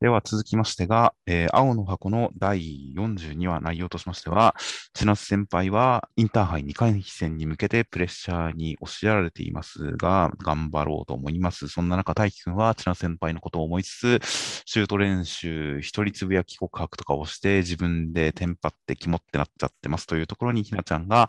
[0.00, 4.54] では続きましてが、えー青の箱の第42話内容としましては、
[4.94, 11.66] 千夏先輩はインターハイ2回戦に向けてプレッシャーに押しやられていますが、頑張ろうと思います。
[11.66, 14.20] そんな中、大輝くんは千夏先輩のことを思いつつ、
[14.66, 21.28] シュート練習、一人つぶやき告白とかをして、自分でテンパって肝ってなっちゃってますというところに、ひなちゃんが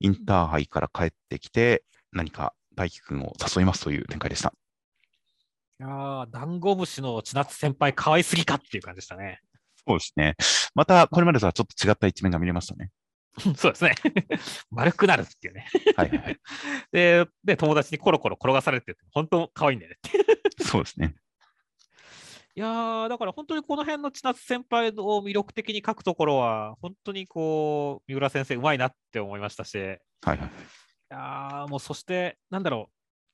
[0.00, 4.52] インターハイから帰ってきて、何か大輝くんを誘いますという展開でした。
[5.80, 9.40] いやー、ダンゴムシの千夏先輩、可愛すぎかっていう感じでしたね。
[9.86, 10.36] そうですね。
[10.74, 12.90] また、これまでとはちょっと違った一面が見れましたね。
[13.56, 13.94] そうですね。
[14.70, 15.66] 丸くなるっていうね。
[15.96, 16.40] はいはいはい。
[16.92, 20.64] で、で友達にコロコロ転がされてて、本当可愛いんだよねって。
[20.64, 21.14] そうですね。
[22.54, 30.50] いやー、だから本当にこの辺の千夏先輩を魅力的に書くところは、本当にこう、三浦先生、うまいなって思いましたし、いはいはい。
[31.12, 32.88] やもうそして、なんだろ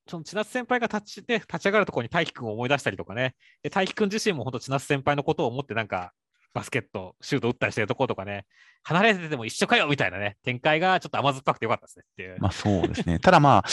[0.07, 6.13] う、その千夏先輩が立ちで立ち上がるところに大輝くんを思い出したりとかね、で大輝くん自身も本当、千夏先輩のことを思って、なんか、
[6.55, 8.47] バスケット、シュート打ったりしてるところとかね、
[8.83, 12.37] 離れてても一緒かよみたいなね、展開がちょっと甘酸っぱくてよかったですねっていう。
[12.41, 13.19] まあそうですね。
[13.19, 13.65] ただまあ、やっ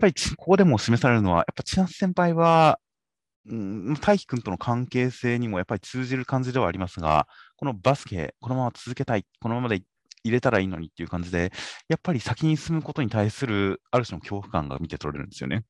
[0.00, 2.80] ぱりここでも示されるのは、やっぱ千夏先輩は、
[3.46, 9.82] うん、大輝くんとの関係性にもやっぱり通じる感じではありますが、このバスケ、このまま続けたい、このままで
[10.24, 11.52] 入れたらいいのにっていう感じで、
[11.88, 15.64] やっぱり先に進むことに対するある種の恐怖感が見て取れるんですよね。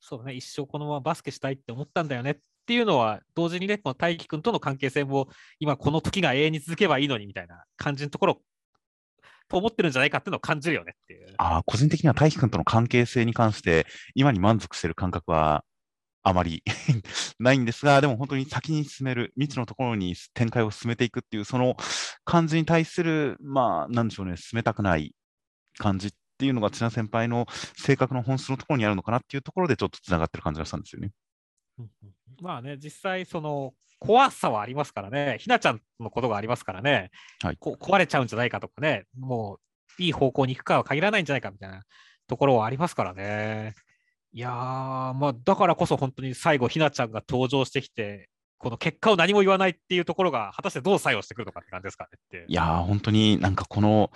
[0.00, 5.28] そうだね、一生このままバスケしたいって思ったんだよねっていうのは、同時にね、この大輝くんとの関係性も、
[5.60, 8.40] 今この時が永遠に続けばいいのにみたいな感じのところ、
[9.48, 11.34] と思ってるんじゃないかっていうのを感じるよねっていう。
[11.38, 15.64] ああ、個人的には大輝くんとの関係性に関して、今に満足している感覚は
[16.24, 16.64] あまり
[17.38, 21.76] ないんですが、でも本当に先に進める、未知のところに展開を進めていくっていう、その
[22.24, 25.14] 感じに対する、まあ、なんでしょうね、進めたくない
[25.78, 31.12] 感じっていうのが、千奈先輩の性格の本質のところにあるのかなっていうところで、ちょっとつながってる感じがしたんですよね。
[32.40, 37.10] まあね、実際、その怖さはありますからね、ひなちゃんのことがありますからね、
[37.42, 37.56] はい。
[37.58, 39.58] こ壊れちゃうんじゃないかとかね、も
[39.98, 41.82] ういい方向に行くかは限らないんじゃないかみたいな
[42.26, 43.74] ところはありますからね。
[44.36, 52.44] いやー、まあ、だからこそ本当に最後、ひなちゃんが登場してきて、この結果を何も言わないっていうところが、果たしてどう作用してくるのかって感じですかねって。
[52.48, 54.10] いやー、本当になんかこの、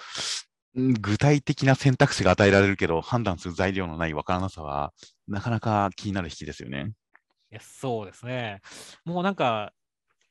[0.76, 4.92] ん具体的な選択肢が与えられるけど、判断する材料のないわからなさは、
[5.28, 6.90] なかなか気になる引きですよね。
[7.52, 8.60] いやそうですね。
[9.04, 9.72] もうなんか、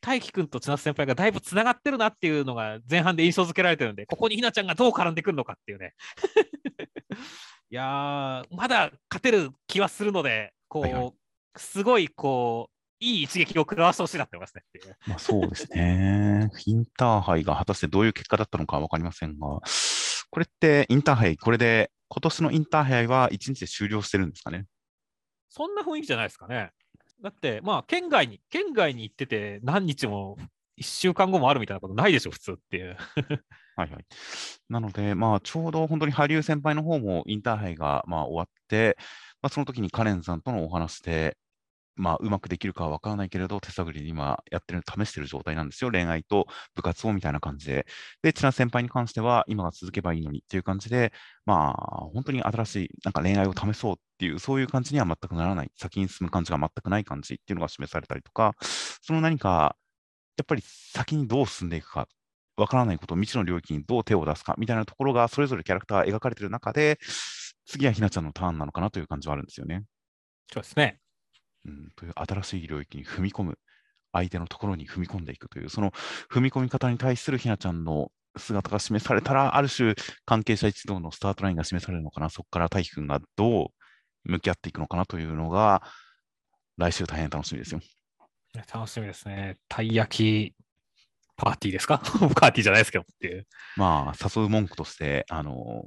[0.01, 5.93] 大輝くんと千夏先輩がだいぶつながってるなっていうのが前半で印象付けられてるんで、ここにひなちゃんがどう絡んでくるのかっていうね。
[7.69, 11.13] いやー、まだ勝てる気はするので、こう、はいはい
[11.59, 14.63] すごいこう、いい一撃を食らわしてほしいなって思いますね。
[15.07, 16.51] まあそうですね。
[16.67, 19.47] インターハイが果たしてどういう結果だったのかわかりませんが、
[20.29, 24.67] これってインターハイ、これで今年のインターハイは1日で終了してるんですかね？
[25.49, 26.69] そんな雰囲気じゃないですかね。
[27.23, 30.37] だって、まあ、県外に、県外に行ってて何日も
[30.79, 32.97] 1週間後もあるみたいなことないでしょ、普通っていう。
[33.77, 34.05] はいはい。
[34.69, 38.97] なので、まあ、ちょうど本当に羽生先輩の方もインターハイがまあ終わって、
[39.41, 41.37] まあ、その時にカレンさんとのお話で、
[41.97, 45.91] まあ、うまくできるかは分からないけれど、手探りで今やってる、試してる状態なんですよ。
[45.91, 47.87] 恋愛と部活をみたいな感じで。
[48.23, 51.13] で、千奈先輩に関しては、今が続けばいいのにっていう感じで、
[51.45, 58.55] まあ、本当に新しい、なんか恋愛を試そうっていう、そういう感じには全くならない、先に進む感じが全くない感じっていうのが示されたりとか、
[59.03, 59.77] その何か、
[60.37, 62.07] やっぱり先にどう進んでいくか、
[62.57, 66.99] わからないこと、未知の領域にどう手を出すかみたいなところが、それぞれキャラクターが描かれている中で、
[67.65, 69.83] 次はひなちゃんのターンなのかなという感じはあるんですよね。
[70.51, 70.99] そうですね。
[71.65, 73.59] うん、という新しい領域に踏み込む、
[74.11, 75.91] 相手のところに踏み込んでいくという、その
[76.31, 79.93] 踏み込み方に対するひなちゃんの姿が示されたら、ある種、
[80.25, 83.67] 関係者一同のスタートラインが示されるのかな、そこから大輝くんがどう
[84.23, 85.83] 向き合っていくのかなというのが、
[86.77, 87.81] 来週大変楽しみですよ。
[88.73, 89.57] 楽しみですね。
[89.67, 90.66] たい焼き
[91.37, 91.99] パーティーですか？
[92.35, 93.47] パーティーじゃないですけどっていう。
[93.77, 95.83] まあ、誘う文句として、あの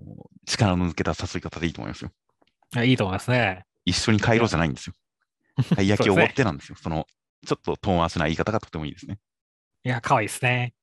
[0.46, 2.10] 力の抜けた誘い方でいいと思いますよ。
[2.74, 3.64] いやいいと思いますね。
[3.84, 4.94] 一緒に帰ろうじゃないんですよ。
[5.74, 6.76] たい焼きをおごってなんですよ。
[6.80, 7.06] その、
[7.46, 9.18] ちょっと遠回しな言い方がとてもいいですね。
[9.84, 10.74] いや、可愛いですね。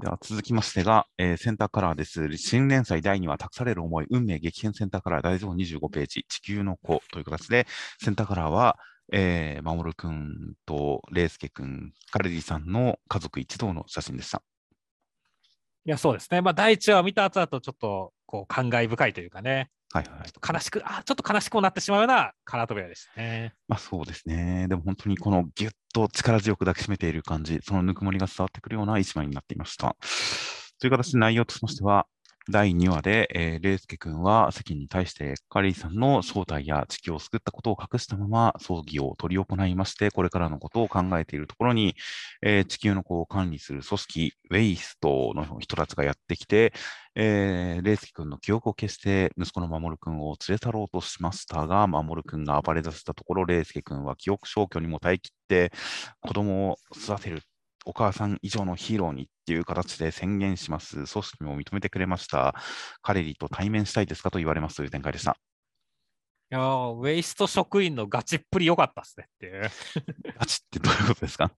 [0.00, 2.36] では続きましてが、えーセンターカラーです。
[2.36, 7.66] 新連載第2話、託される思い、運命激変センターカラー第25ページ、地球の子という形で、
[8.00, 8.78] センターカラーは、
[9.12, 14.42] えー、守くんとレイスケくん、カレディさんの家族一同の写真でした。
[15.86, 16.42] いや、そうですね。
[16.42, 20.30] まあ、第一話を見た後だと、ちょっと、こう、感慨深いというかね、はいはい。
[20.30, 23.54] ちょっと悲しく、あ、ちょっと悲しくなってしまうようなカラートベアでしたね。
[23.68, 24.66] まあそうですね。
[24.68, 29.96] でも本当にこのぎゅっと力強く抱きしめている感じ、そのぬくもりが伝わってくるような一枚になっていました。
[30.78, 32.06] という形で内容としましては、
[32.50, 41.94] 第2話で、えー、レイスケ君は世間に対してカリーさんの正体や地球を救ったことを隠したまま葬儀を執り行いまして、これからのことを考えているところに、
[42.40, 46.72] えー地球の子を管理する組織、ウェイストの人たちがやってきて、
[47.14, 55.72] えー、レイスケ君の記憶を消して息子の守君を連れ去ろうとしましたが、守君が暴れ出したところ、レイスケ君は記憶消去にも耐え切って
[56.20, 57.42] 子供を育てる
[57.88, 60.96] お母さん以上のヒーローにっていう形で宣言します。
[60.96, 62.54] 組織も認めてくれました。
[63.00, 65.38] カレリと対面したいですかと言われますという展開でした。
[66.50, 69.62] いやーウェイスト職員のガチっぷり良かったですねっていう。
[70.38, 71.50] ガチってどういうことですか？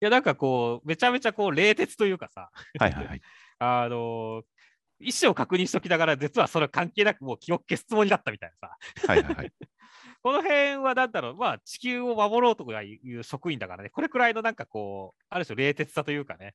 [0.00, 3.20] いや、なんかこう、めちゃめちゃこう、冷徹というかさ、はいはいはい。
[3.60, 4.42] あのー
[5.00, 8.76] 意思を確認しときながら、実はそれは関係なくもう記憶消すつもりだったみたいなさ。
[9.06, 9.52] はいはいはい。
[10.22, 16.54] この辺はなんだろう、まあ地球を守ろうとかいう職員だからね、これくらいのなんかこう、ある種冷徹さというかね、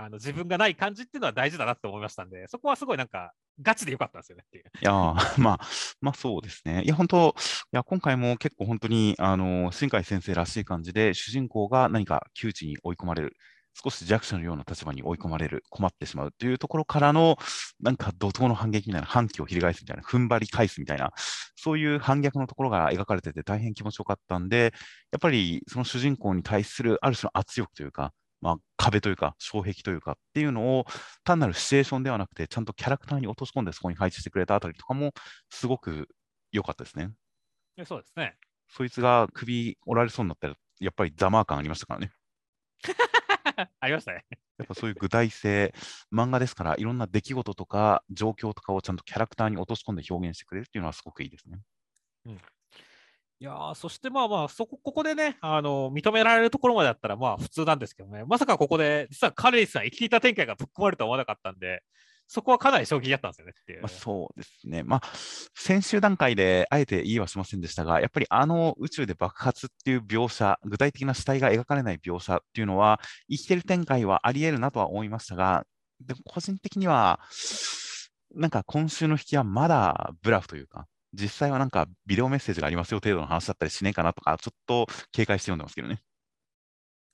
[0.00, 4.64] あの自分がない感じっていうのは大事だなって思いましたんで、そこはすごいなんかガチでよかったんですよねっていう。
[4.80, 4.92] いや
[5.38, 5.60] まあ、
[6.00, 6.82] まあそうですね。
[6.84, 13.36] いや、本当、いや、今回も結構本当に、あの、新海先生らしい感じで、主人公が何か窮地に追い込まれる、
[13.82, 17.36] 少し弱者のような立場に追い込まれる、困ってしまうというところからの、
[17.80, 21.12] なんか怒涛の反撃みたいな、反旗を翻すみたいな、踏ん張り返すみたいな、
[21.56, 24.72] そういう反逆のところが描かれてて大変気持ちよかったんで、
[25.12, 30.86] やっぱりその主人公に対するある種の圧力というか、まあ、壁というか、障壁というかっていうのを、
[31.24, 35.12] 単なるシチュエーションではなくて、ちゃんとキャラクターに落とし込んでそこに配置してくれたあたりとかも、
[35.50, 36.08] すごく
[36.52, 37.10] 良かったですね。
[37.76, 38.36] でそうですね。
[38.68, 42.12] そいつが首折られそうになったら、やっぱりザマー感ありましたからね。
[43.80, 44.24] ありましたね。
[44.58, 45.74] やっぱそういう具体性、
[46.12, 51.58] 漫画ですから、いろんな出来事とか状況とかをちゃんとキャラクターに落とし込んで表現してくれるっていうのはすごくいいですね。
[53.40, 61.82] いやーそしてまあまあ、そこ、ここでね、あの、認められるところまでだったらまあ普通なんですけどね、まさかここで、実はカレリさん生きていた展開がぶっ込まれるとは思わなかったんで、
[62.28, 63.80] そこはかなり衝撃だったんですよねっていう。
[63.80, 64.82] まあ、そうですね。
[64.82, 65.02] まあ、
[65.54, 75.64] 先週段階であえて言いはしませんでしたが、やっぱりあの宇宙で爆発っていう描写、具体的な死体が描かれない描写っていうのは、生きてる展開はあり得るなとは思いましたが、
[76.00, 77.18] でも個人的には、
[78.34, 86.02] なんか今週の引きはまだブラフというか、実際はなんかビデオメッセージがありますよ程度の話だったりしねえかなとか、ちょっと警戒して読んでますけどね。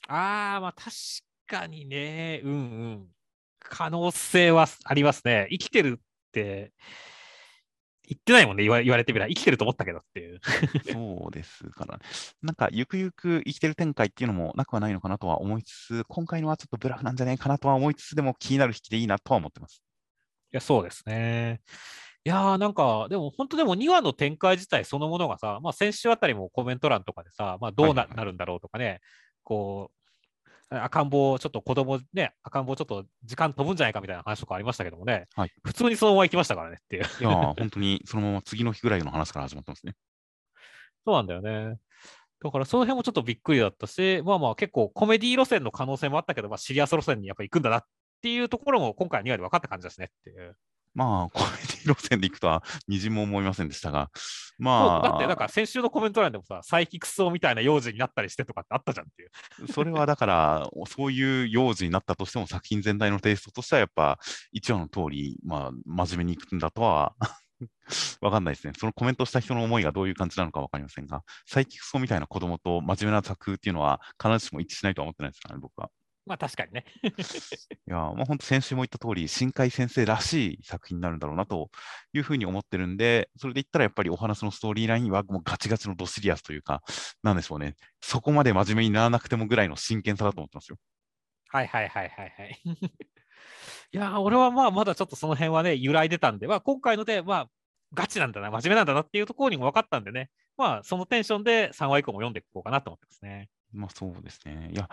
[0.08, 0.90] ああ、まあ確
[1.46, 3.08] かにね、うんうん。
[3.64, 5.48] 可能性はありますね。
[5.50, 6.72] 生きてるって
[8.06, 9.28] 言ってないもんね、言わ言われてみれば。
[9.28, 10.40] 生きてると思ったけどっていう。
[10.92, 11.98] そうですから、
[12.42, 19.82] なんかゆくゆく生きてる展開っていうのもなくはないのかなとは思いつつ、今回のはちょっとブラフなんじゃないかなとは思いつつ、でも気になる引きでいいなとは思ってます。
[20.52, 21.60] いや、そうですね。
[22.26, 29.00] いやーなんか、でも本当でも2話の展開自体そのものがさ、まあ先週あたりもコメント欄とかでさ、まあどうな,、はいはいはいなるんだろうとかね、
[29.42, 30.03] こう、
[30.82, 37.02] 赤ん坊、ちょっと子供ね、赤ん坊ちょっと時間飛ぶんじゃないかみたいな話とかありましたけどもね、はい普通にそのまま行きましたからねっていう。
[37.02, 39.94] いやー、本当にそのまま次の日ぐらいの話から始まってますね。
[41.04, 41.78] そうなんだよね。
[42.42, 47.84] だからその辺もちょっとびっくりだったし、まあまあ結構コメディ路線の可能性もあったけど、まあ、シリアス路線にやっぱ行くんだなっ
[48.22, 50.56] ていうところも今回の2話で分かった感じですねっていう。
[50.94, 54.10] まあ、コメディ路線で行くとはみじんも思いませんでしたが、
[54.58, 59.72] まあ、だってなんか先週のコメント欄でもさ、佐伯クソみたいな幼児になったりしてとかってあったじゃんっていう。
[59.72, 64.18] それはだから、そういう幼児になったとしても、作品全体のテイストとしては、やっぱ、
[64.52, 67.14] 一話の通り、まあ、真面目にいくんだとは、
[68.20, 68.72] わかんないですね。
[68.78, 75.90] そのコメントした人の思いがどういう感じなのかわかりませんが、サイキクソみたいな子供と真面目な作風っていうのは、必ずしも一致しないとは思ってないですからね、僕は。
[76.26, 76.84] まあ確かにね。
[77.02, 81.70] いやー、まあ、本当先週も言った通り、新海先生らしい作品になるんだろうなと
[82.12, 86.82] いうふうに思ってるんで、それで言ったらやっぱりお話のストーリーラインはもうガチガチのドシリアスというか、
[87.22, 90.78] なんでしょうね、そこまで真面目にならなくてもぐらいの真剣さだと思ってますよ。
[91.48, 92.60] はいはいはいはいはい。
[93.92, 97.50] いやー、俺はまあまだちょっとその辺はね、揺らいでたんで、まあ今回ので、まあ
[97.92, 103.50] ガチなんだな、真面目なんだなっていうところにも分かったんでね、まあそのテンションで3話以降も読んでいこうかなと思ってますね。
[103.72, 104.70] まあそうですね。
[104.72, 104.88] いや、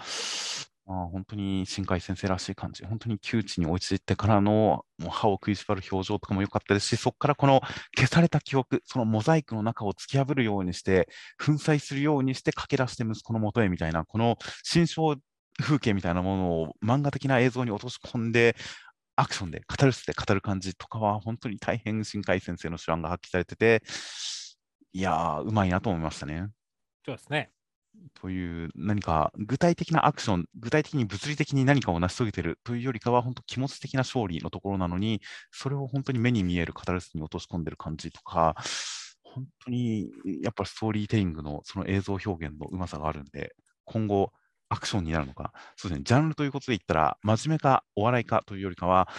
[0.92, 7.62] まあ、本当に新海先生らしい感じ、本当に窮地に落ちてからのもう歯を食いしばる表情とかも良かったですし、そこからこの
[7.96, 11.08] 消された記憶、そのモザイクの中を突き破るようにして、
[11.40, 15.16] 粉砕するようにして駆け出して息子の元へみたいな、この心象
[15.62, 18.58] 風景みたいなものを漫画的な映像に落とし込んで、
[19.16, 23.82] アクションで語るして語る感じとかは、本当に大変新海先生の手腕が発揮されてて、
[24.92, 26.48] いやー、うまいなと思いましたね。
[27.06, 27.52] そうですね。
[28.14, 38.56] という何か具体的なアクション、具体的に物理的に何かを成し遂げているというよりかは、本当気持ち的な勝利のところなのに、それを本当に目に見えるカタルスに落とし込んでる感じとか、
[39.24, 43.54] 本当にやっぱりストーリーテリングのその映像表現のうまさがあるんで、
[43.86, 44.32] 今後、
[44.70, 49.10] アクションになるのか、そうですね、ジャンルということで言ったら、真面目かお笑いかというよりかは、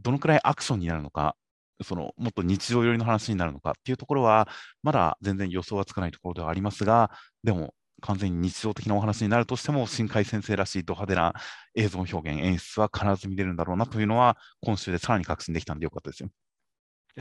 [0.00, 1.36] どのくらいアクションになるのか、
[1.84, 4.48] そのもっと日常寄りの話になるのかっていうところは、
[4.82, 7.10] まだ全然予想はつかないところではありますが、
[7.44, 11.34] でも完全に日常的なお話になるとしても、新海先生らしいド派手な
[11.74, 16.28] 映像表現、演出は必ず見れるんだろうなというのは、今週でさらに確信できたんでよかったですよ。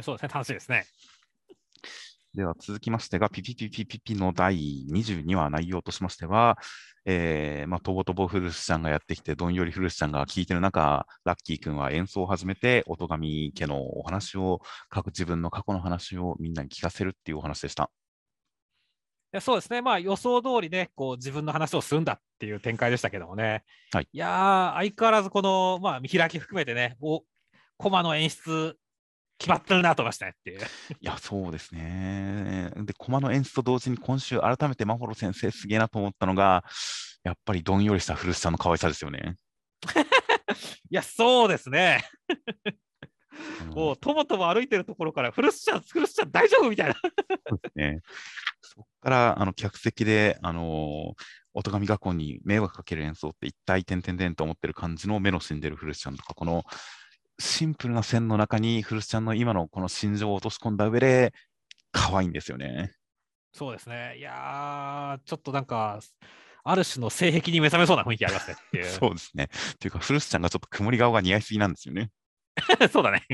[0.01, 0.85] そうですね、楽しいですね。
[2.33, 6.57] では続きましてが、ピピピピピピの第22話内容としましては、
[7.05, 17.89] えーまあ、とぼとぼフルスちゃんがやってきて、どんよりフルスちゃんが聞いてる中、ラッキー君は演奏を始めて、音神家のお話を、各自分の過去の話をみんなに聞かせるっていうお話でした。
[19.27, 23.63] いやそうですね、まあ予想通りね、こう自分の話をするんだっていう展開でしたけどもね。
[23.91, 27.23] はい、いやー、相変わらずこの、まあ、見開き含めてね、お
[27.77, 28.77] コマの演出、
[29.37, 30.59] 決まってるなと思いましたねっていう。
[30.59, 30.63] い
[31.01, 32.71] や、そうですね。
[32.75, 36.63] で、駒の演出と同時に今週改めてマホロ先生すげえなと思ったのが、
[37.23, 39.35] やっぱりどんよりした古巣さんの可愛さですよね。
[40.89, 42.03] いや、そうですね。
[43.61, 46.95] うんもうともとも歩いてるところから、フルスちゃん、フルスちゃん大丈夫みたいな。
[46.95, 48.01] そうですね。
[48.61, 56.63] そこから、あの、客席で、あのー、音神学校に迷惑かける演奏って一体点々点と思ってる感じの目の死んでる古巣ちゃんとか、この
[57.39, 61.33] シンプルな線の中に古巣ちゃんの今のこの心情を落とし込んだ上で、
[61.91, 62.93] 可愛いんですよね。
[63.53, 64.17] そうですね。
[64.17, 65.99] いやー、ちょっとなんか、
[66.63, 68.85] ある種の性癖に目覚めそうな雰囲気ありますねっていう。
[68.91, 69.45] そうですね。
[69.45, 72.09] っていうか、古巣ちゃんがちょっと曇り顔が似合いすぎなんですよね。
[72.91, 73.23] そうだね。
[73.29, 73.33] い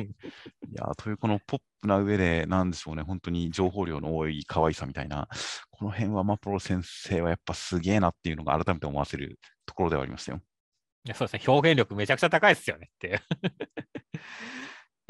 [0.75, 5.27] やーというこのポップな上で、なんでしょうね、本当に情報量の多い可愛さみたいな、
[5.71, 10.41] この辺はマプロ先生はやっぱすげえなっていうのが改めて思わせるところではありましたよ。
[11.05, 11.53] いやそうですね。
[11.53, 13.21] 表現力めちゃくちゃ高いですよねっていう。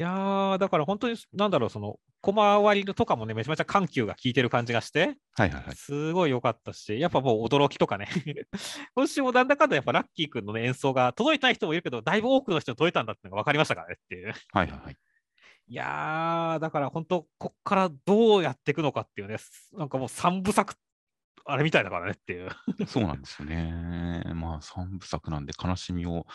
[0.00, 5.76] いやー、だから本当に、なんだろう、その、小回りとかもね、めちゃめちゃ緩急が効いてる感じがして、はいはいはい。
[5.76, 8.08] すごい良かったし、やっぱもう驚きとかね、
[8.96, 14.34] 今週もなんだかんだやっぱラッキー君の、ね、演奏が届いてない人もいるけど、だいぶ多くの人に届いたんだってのが分かりましたからねっていう。
[14.52, 14.96] はいはいはい。
[15.66, 19.36] いやー、だから本当、こっからどうやっていくのかっていうね、
[19.72, 20.74] なんかもう三部作、
[21.46, 22.50] あれみたいだからねっていう。
[22.86, 24.22] そうなんですよね。
[24.34, 26.26] まあ、三部作なんで悲しみを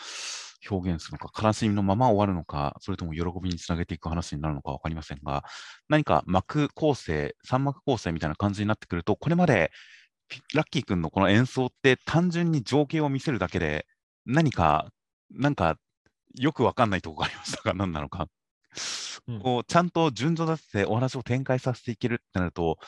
[0.70, 5.44] 表現するのか、悲しみのまま終わるのか、それとも喜びにつなげていく話になるのか分かりませんが、
[5.88, 9.72] 何か幕構成、三幕構成みたいな感じになってくると、これまで
[10.28, 13.86] ピラッキー君のこの演奏って単純に情景を見せるだけで、
[14.26, 14.92] 何か、
[15.32, 15.76] なんか、
[16.38, 18.28] よく分かんないところがありましたが、何なのか。
[19.26, 22.78] うんこうちゃんと順序立ててお話を展開させていけるってなると、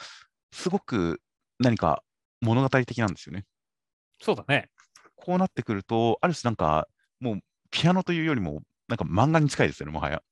[0.52, 1.20] すごく
[1.58, 2.02] 何か
[2.42, 3.44] 物語的なんですよね。
[4.20, 4.68] そうだね。
[5.16, 6.88] こうなってくると、ある種なんか、
[7.20, 7.40] もう
[7.70, 10.22] ピアノというよりも、なんか漫画に近いですよね、もはや。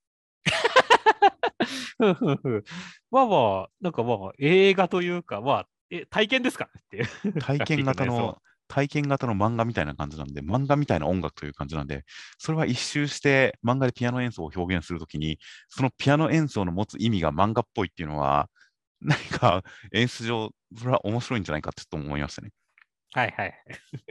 [1.99, 2.65] ふんふんふん
[3.11, 3.37] まあま
[3.67, 7.07] あ、なんかまあ、映画というか、まあ、え体験ですかっていう。
[7.41, 8.39] 体験型の、
[8.69, 12.05] 体験型の漫画みたいな感じなんで、漫画みたいな音楽という感じなんで、
[12.39, 15.39] それは一周して漫画でピアノ演奏を表現するときに、
[15.69, 18.49] そのピアノ演奏の持つ意味が漫画っぽいっていうのは、
[19.01, 22.51] 何か演出上、それは面白いんじゃないかってちょっと思いましたね。
[23.13, 23.55] はいはい。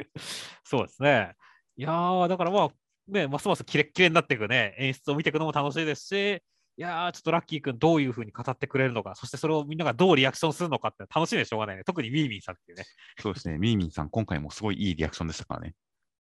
[0.64, 1.34] そうですね。
[1.78, 2.70] いやー、だからまあ、
[3.08, 6.44] ね、ますますキレッキレになっていくね、演出を見ていくのも楽しいですし、
[6.80, 11.84] いやー、ちょっとラッキー君どういうふうに語ってくれるのか、そしてそれをみんながどうリアクションするのかって楽しみでしょうがないね。
[11.84, 12.86] 特にミーミンさんっていうね。
[13.20, 15.76] そうですね、ミーミンさん、今回もすごいいいリアクションでしたからね。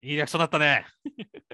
[0.03, 0.87] いいリアクションだったね。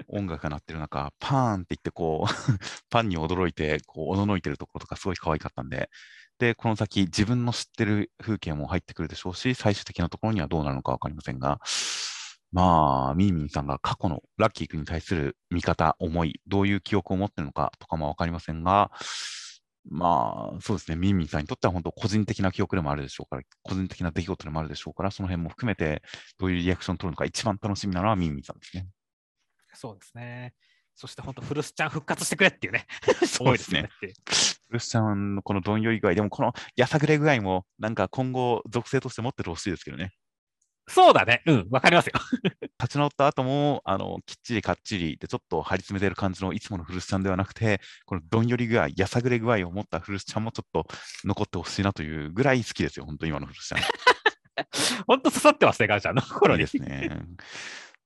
[0.07, 2.31] 音楽が鳴ってる中、パーンって言って、こう、
[2.91, 5.91] パンに驚いて、こう、おののいてるところとかすごい可愛かったんで、
[6.39, 11.61] で、この先、自分の知ってる風景も入ってくるでしょうし、最終的なところにはどうなるのかわかりませんが、
[12.53, 18.91] まあ、ミーミンさんが過去のラッキー君に対する見方、思い、どういう記憶を持ってるのかとかもわかりませんが、
[19.89, 26.03] まあ、そうですね、ミーミンさんにとっては本当個人的な記憶でもあるでしょうから、個人的な出来事でもあるでしょうから、その辺も含めて、
[26.39, 28.89] どういうリアクションを取るのか、一番楽しみなのはミーミンさんですね。
[29.73, 30.55] そうですね。
[30.95, 32.87] そして本当、フルスちゃん復活してくれっていうね。
[33.27, 33.89] そうですね。
[34.69, 40.13] フルスちゃんのこのどんより具合、でもこのやさぐれ具合も、なんか今後、属性として持っててほしいですけどね。
[40.89, 41.43] そうだね。
[41.47, 42.13] うん、わかりますよ。
[42.81, 50.87] 立ち直った後も、あの、きっちりかっちりで、ちょっと張り詰めてる感じのいつものフルスちゃんではなくて、このどんより具合、やさぐれ具合を持ったフルスちゃんもちょっと
[51.25, 53.81] 残ってほしいなというぐらい好きですよ、本当今のフルスちゃん。
[55.07, 56.61] 本当刺さってますね、ガーちゃんの心に。
[56.61, 57.11] ですね。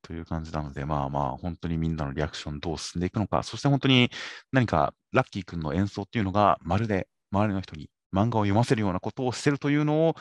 [0.03, 4.11] という感じなので、まあまあ、本当にみんなのリアクションどう進んでいくのか、そして本当に
[4.53, 10.15] 何かラッキー君の演奏っていうのが、まるで周りの人に漫画を読ませるようなことをしてるというのを、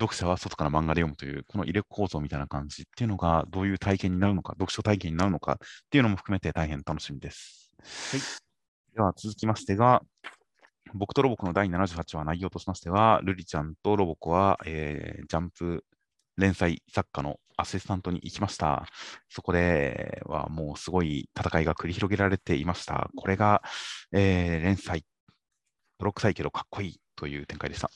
[0.00, 5.56] 読者は外から漫画で読むという、この入れ構造みたいな感じっていうのが、どういう体験になるのか、読書体験になるのかっ
[5.90, 7.70] ていうのも含めて大変楽しみです。
[8.10, 8.20] はい、
[8.94, 10.02] では続きましてが、
[10.94, 15.84] 僕とロボコの第78話内容としましては、ルリちゃんとロボコは、えー、ジャンプ
[16.36, 18.86] 連載作家のアシスタントに行きました。
[19.28, 23.10] そこではもうすごい戦いが繰り広げられていました。
[23.16, 23.62] これが、
[24.12, 25.04] えー、連載、
[25.98, 27.90] 泥臭いけどかっこいいという展開でした。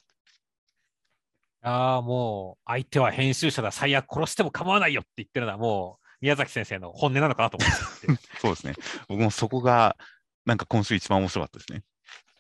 [1.63, 8.23] ああ、もう相手は編集者だ、最悪殺しても構わないよって言ってるのは、もう宮崎先生の本音なのかなと思って。
[8.41, 8.75] そうですね。
[9.09, 9.97] 僕もそこが、
[10.45, 11.83] なんか今週一番面白かったですね。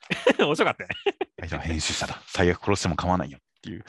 [0.38, 0.88] 面白かったね。
[1.40, 3.84] 相手は編集者だ、最悪殺しても構わないよっていう。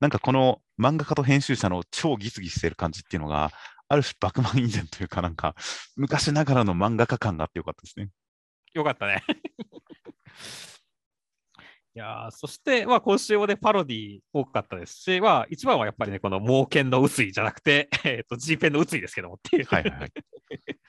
[0.00, 3.50] なんかこの漫画家と編集者の超ギスギスしてる感じっていうのが、
[3.88, 5.54] ある種、バクマン以前というか、なんか、
[5.96, 8.08] 昔ながらの漫画家感があってよかったですね。
[8.74, 9.22] よかったね。
[11.94, 19.66] いやそして、まあ、今週もね、パロディ多かったですし、まあ、一番はやっぱりね、この猛犬の薄いじゃなくて、 えっ、ー、と、G ペンの薄いですけどもっていう。
[19.66, 20.12] はいはい、はい。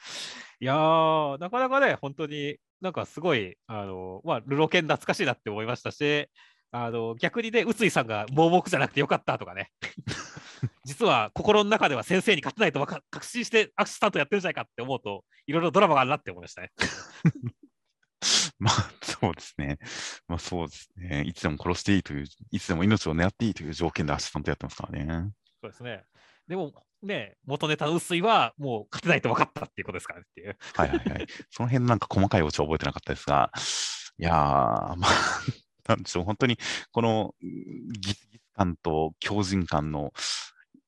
[0.62, 6.30] いやー、なかなかね、本当になんかすごい、あの、まあ、ルロケン懐かしいなって思いましたし、
[6.76, 9.70] あの、逆にね、臼井さんが盲目じゃなくてよかったとかね。
[10.84, 16.72] 実は心の中では先生に勝てないと確信してアクシタントやってるんじゃないかって思うと、いろいろドラマがあるなって思いましたね。
[18.58, 19.78] まあ、そうですね。
[20.28, 21.24] まあ、そうですね。
[21.28, 25.32] いつでも殺していいという、いつでも命を狙っていいという条件でアシスタントやってますからね。
[25.62, 26.06] そうですね。
[26.48, 30.58] でも、ね、元ネタの薄いはもう勝てないと分かったっていうことですからねっていう。
[30.74, 31.28] はいはいはい。
[31.52, 33.52] その辺なんか細かいオチは覚えてなかったですが、
[34.18, 35.10] いやー、まあ、
[35.88, 36.58] なんでしょう、本当に
[36.92, 40.14] このギスギス感と強靭感の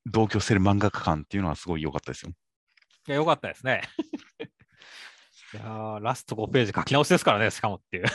[0.06, 2.32] 同居してる漫画家感っていうのはすごい良かったですよ。
[3.08, 3.82] いや、良かったですね。
[5.54, 8.06] いやラスト5ページ書き直しですからね、しかもっていう。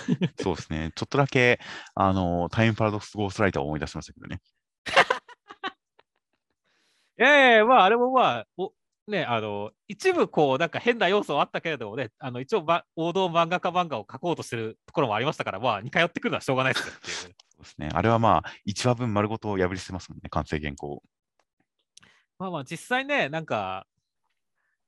[0.41, 0.91] そうですね。
[0.95, 1.59] ちょっとだけ、
[1.95, 4.41] あの、タイムパラドックスゴーストライターを思い出しましたけどね。
[7.17, 8.73] いやいや、まあ、あれもまあ、お
[9.07, 17.15] ね、あの、一部こう、なんか変な要素はあったけれどもね、あの、一応、王道漫画家漫画を描こうとしてるところもありましたから、まあ、似通ってくるのはしょうがないですよっていう。
[17.15, 17.29] そ
[17.59, 17.89] うですね。
[17.93, 21.01] あれはまあ、1話分丸ごと破り捨てますもんね、完成原稿。
[22.37, 23.85] まあまあ、実際ね、なんか、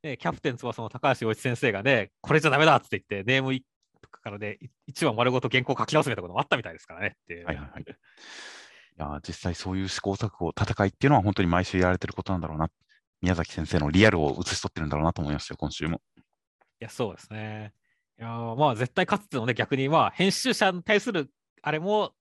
[0.04, 3.60] ね、キャプテン翼の高橋洋一先生がね、これじゃダメだって言って、ネーム
[4.02, 4.60] とかからね、
[4.92, 7.84] 1話丸ごと原稿書き直すみたいなこともあったみたいですからねってはいはいはい。
[7.84, 7.86] い
[8.98, 12.70] や実際そういう試行錯誤、戦いっていうのは本当に毎週やられてることなんだろうな。
[13.24, 16.02] 宮崎先生のリアルを映し取ってるんだろうなと思いましたよ、今週も。
[16.18, 16.20] い
[16.80, 17.72] や、そうですね。
[18.20, 22.12] いやまあ絶対勝つってのね、逆にまあ編集者に対するあれも、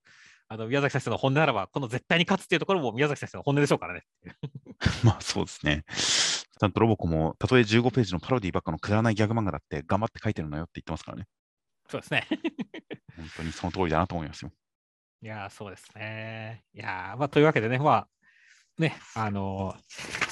[0.46, 4.04] あの宮崎先生の本音ならば、この絶対に勝つっていうところも宮崎先生の本音でしょうからね。
[5.02, 5.84] まあそうですね。
[5.90, 11.26] ちゃんとロボコも、たとえ15ページのパロディばっかのくだらないギャグ漫画だって頑張って書いてるのよって言ってますからね。
[11.88, 12.28] そうですね。
[13.16, 14.52] 本当にその通りだなと思いますよ。
[15.20, 16.64] いやそうですね。
[16.74, 18.08] いやまあ、というわけでね、まあ、
[18.78, 19.76] ね、あの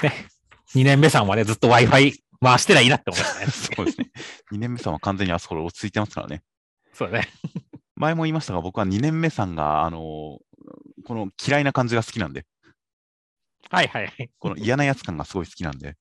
[0.03, 0.29] ー、ね、
[0.75, 3.47] 2年目さんはね、ずっと Wi-Fi 回してりゃいいなって思いましたね。
[3.77, 4.11] そうですね。
[4.53, 6.43] 2年目さんは完全にあそこで落ち着いてますからね。
[6.93, 7.29] そうだね。
[7.97, 10.41] 前も言いましたが、僕は2年目さんが、あのー、こ
[11.09, 12.47] の嫌いな感じが好きなんで。
[13.69, 14.31] はいはい。
[14.39, 15.97] この嫌なやつ感がすごい好きなんで、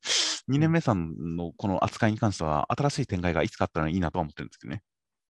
[0.50, 4.82] 2年目さんのこの扱いに関しては、新しい展開がいつかあったらいいなとは思ってるんですけどね。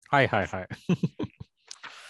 [0.09, 0.69] はいはいはい。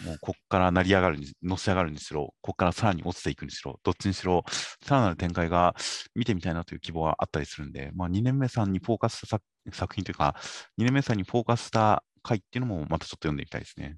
[0.03, 4.45] もうこっから成り上がるに、のせ上がるにしろ、こっからさらに落ちていくにしろ、どっちにしろ、
[4.83, 5.75] さらなる展開が
[6.15, 10.35] 見てみたいなという希望はあったりするんで、まあ、2年目さんにフォーカスした作作品というか、
[10.79, 13.97] 2年目さんにフォーカスした回っていうのもまたちょっと読んでみたいですね。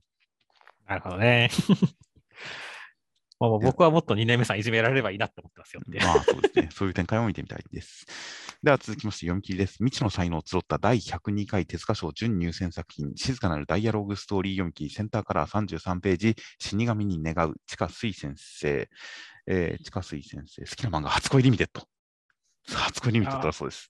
[0.87, 1.51] なるほどね。
[3.39, 5.99] まあ僕はもっと2年目さんいじめられればいいなって思ってますよって。
[5.99, 6.69] まあそうですね。
[6.73, 8.07] そういう展開も見てみたいです。
[8.63, 9.75] では続きまして読み切りです。
[9.75, 18.89] 未知の才能を集った第102回手塚賞準入選作品、静かなるダイアログストーリー読み切り、センターカラー33ページ、死神に願う、地下水先生、
[19.47, 21.87] えー、地下水先生、好きな漫画、初恋リミテッド。
[22.75, 23.89] 初恋リミテッドだそうです。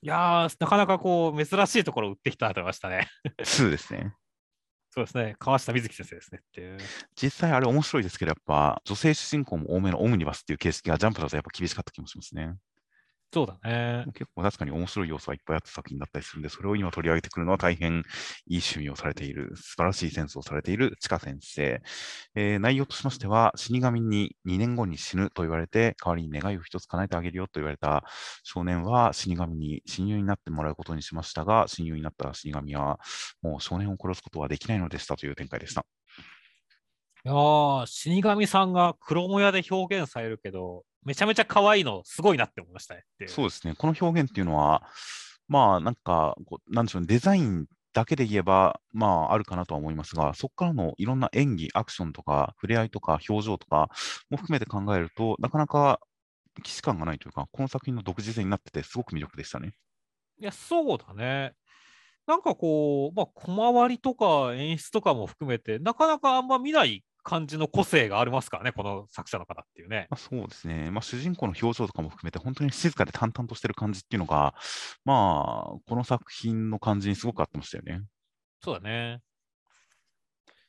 [0.00, 3.08] いやー、なかなかこう、珍しいところを打ってきたと思いましたね。
[3.42, 4.14] 2ですね。
[4.90, 5.36] そうですね。
[5.38, 6.78] 河下水希先生ですねっていう。
[7.14, 12.56] 実際あれ面白いですけど、やっぱ女性主人公も多めのオムニバスっていう形式がジャンプだとやっぱ厳しかった気もしますね。
[13.30, 14.06] そうだね。
[14.14, 17.98] 結構確かに面白い要素がいっぱいあった作品だったりするんで、それを今取り上げてくるのは大変
[18.46, 21.82] いい趣味をされている、素晴らしいセンスをされているチカ先生。
[22.34, 28.04] えー内容としましては、死神に2年後に死ぬと言われて、代わりに願いを一つ叶えてあげるよと言われた
[28.44, 32.98] 少年は死神に親友になってもらうことにしましたが、親友になった死神は
[33.42, 35.84] もう少年を殺すことはできないのでしたという展開でした。
[37.24, 43.04] いやー、死神さんが黒もやで表現されるけど、めちゃめちゃ可愛いの、すごいなって思いましたね。
[43.26, 43.74] そうですね。
[43.76, 44.82] この表現っていうのは、
[45.48, 46.36] まあ、なんか、
[46.68, 53.88] なんでしょうね、デザインだけで言えば、まあ、あるかなとは思いますが、そこからのいろんな演技、アクションとか、触れ合いとか、表情とか
[54.30, 56.00] も含めて考えると、なかなか
[56.58, 59.72] 既視感がないというか、この作品の独自性になってて、すごく魅力でしたね。
[60.40, 61.54] いや、そうだね。
[62.26, 70.06] なんかこう、まあ、小回りとか演出とかも含めて、なかなかあんま見ない感じの個性がありますからね、この作者の方っていうね。
[70.08, 70.90] まあ、そうですね。
[70.90, 74.54] まあ、主人公の表情とかも含めて、本当に静かで淡々としてる感じっていうのが、
[75.04, 78.02] まあ、この作品の感じにすごく合ってましたよね。
[78.64, 79.20] そうだね。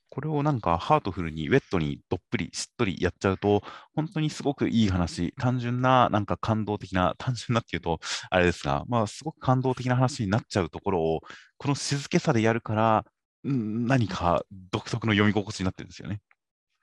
[0.10, 3.64] これをなんかハートフルに、ウェットにどっぷり、しっとりやっちゃうと、
[3.96, 8.00] 本当にすごくいい話、単純な、なんか感動的な、単純なっていうと、
[8.32, 11.22] あれですが、まあ、すごく感動的な話になっちゃうところを、
[11.58, 13.06] この静けさでやるから、
[13.44, 16.20] うん何か独特の読み心地になってるんですよね。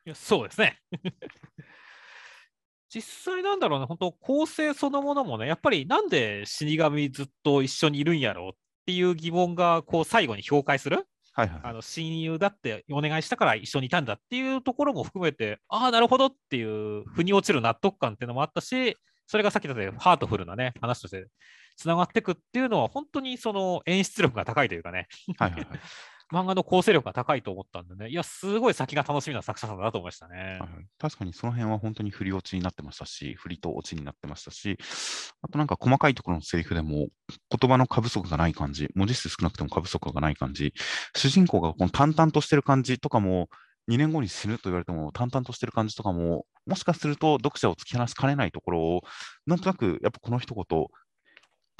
[0.07, 0.78] いやそうですね。
[2.88, 8.52] 実際なんだろうね、本当構成そのものもね、やっぱりなんで死神ずっと一緒にいるんやろうっ
[8.86, 11.09] ていう疑問がこう最後に評価する？
[11.32, 11.61] はいはい。
[11.64, 18.96] あの親友だってお願いしたから一緒にいたんだっていうところも含めて、ああ、なるほどっていう、腑に落ちる納得感っていうのもあったし、
[19.26, 21.26] それがさっき言ったようにハートフルなね、話として
[21.76, 25.80] つながっていくっていうのは、本当にその演出力が高いというかね、はいはいはい。
[26.33, 30.87] 漫画の構成力が高いと思ったんでね、いや、すごい先が楽しみな作者さんだなと思いましたねはい。
[30.99, 34.77] 確かにその辺は本当に振り落ちになってましたし、振りと落ちになってましたし、
[35.43, 37.09] あとなんか細かいところのセリフでも
[37.51, 40.72] 言葉の過不足がない感じ、文字数少なくても過不足がない感じ、
[41.14, 43.49] 主人公がこの淡々としてる感じとかも、
[43.89, 49.03] 2年後に死ぬと言われても淡々としてる感じとかも、もしかすると読者を突き放しかねないところを、
[49.47, 50.87] なんとなくやっぱこの一言、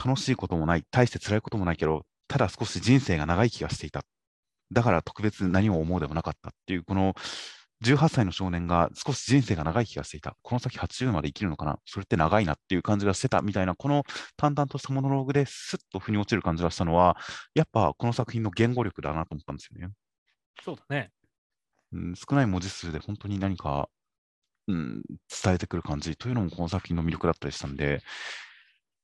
[0.05, 4.03] 楽しいこともない、大して辛いこともないけど、ただ少し人生が長い気がしていた。
[4.73, 7.15] だから特別何も思うでもなかったっていう、この
[7.85, 10.37] 18歳の少年が少し人生が長い気がしていた。
[10.43, 11.79] この先80まで生きるのかな？
[11.85, 14.05] それって長いなっていう感じがしてたみたいな、この
[14.37, 17.17] 淡々としたモノローグですっと腑に落ちる感じがしたのは、
[17.55, 19.93] やっぱこの作品の言語力だなと思ったんですよね。
[20.65, 21.11] そうだね。
[21.93, 23.89] うん、少ない文字数で本当に何か、
[24.69, 25.03] うん、
[25.43, 28.03] 伝えてくる感じというのもこの作品の魅力だったりしたんで、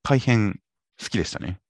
[0.02, 0.60] 大変
[1.00, 1.60] 好きでしたね。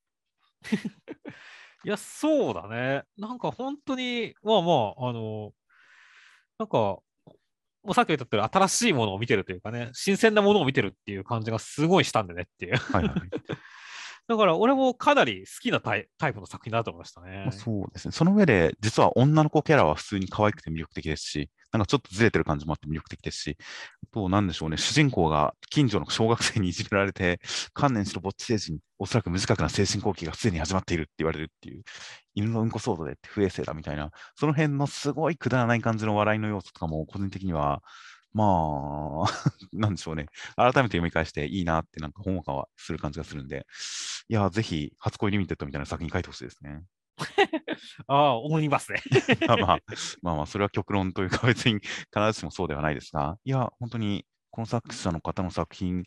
[1.85, 3.03] いや、そうだね。
[3.17, 5.53] なんか本当に、まあまあ、あの、
[6.59, 7.03] なんか、も
[7.91, 12.77] うさっき言った通り新しいものを見てるというかね、新鮮なものを見てるっていう感じがすごいしたんでねっていう。
[12.77, 13.15] はいはい。
[14.33, 17.53] だから俺もかなり好きなタイプの作品だなと思いましたねまあ、。
[17.53, 18.13] そうですね。
[18.13, 23.57] その上で、実は女の子キャラは普通に可愛くて魅力的ですし、なんかちょっとずれてる感じもあって魅力的ですし、
[24.05, 27.41] あと、なんでしょうね、主人公が近所の小学生にいじめられて、
[27.73, 31.83] 観念しろぼっち星人、おそらく無自覚な精神攻撃がすでに始まっているって言われるっていう、
[32.35, 37.83] 犬のうんこ騒動で不衛生だみたいな、その辺のすごいくだらない感じの笑いの要素とかも、個人的には、
[38.35, 39.31] まあ、
[39.73, 40.27] なんでしょうね。
[40.57, 43.67] 改めて読み返していいなって、なんか本化はする感じがするんで、
[44.29, 46.83] いや、ぜひ、初恋リミテッドみたいな作品書いてほしいですね。
[48.07, 49.03] ああ、思いますね。
[49.47, 49.79] まあまあ、
[50.23, 51.83] まあまあ、それは極論というか、別に必
[52.33, 56.05] ずしもそうではないですが、いや、本当に、この作者の方の作品、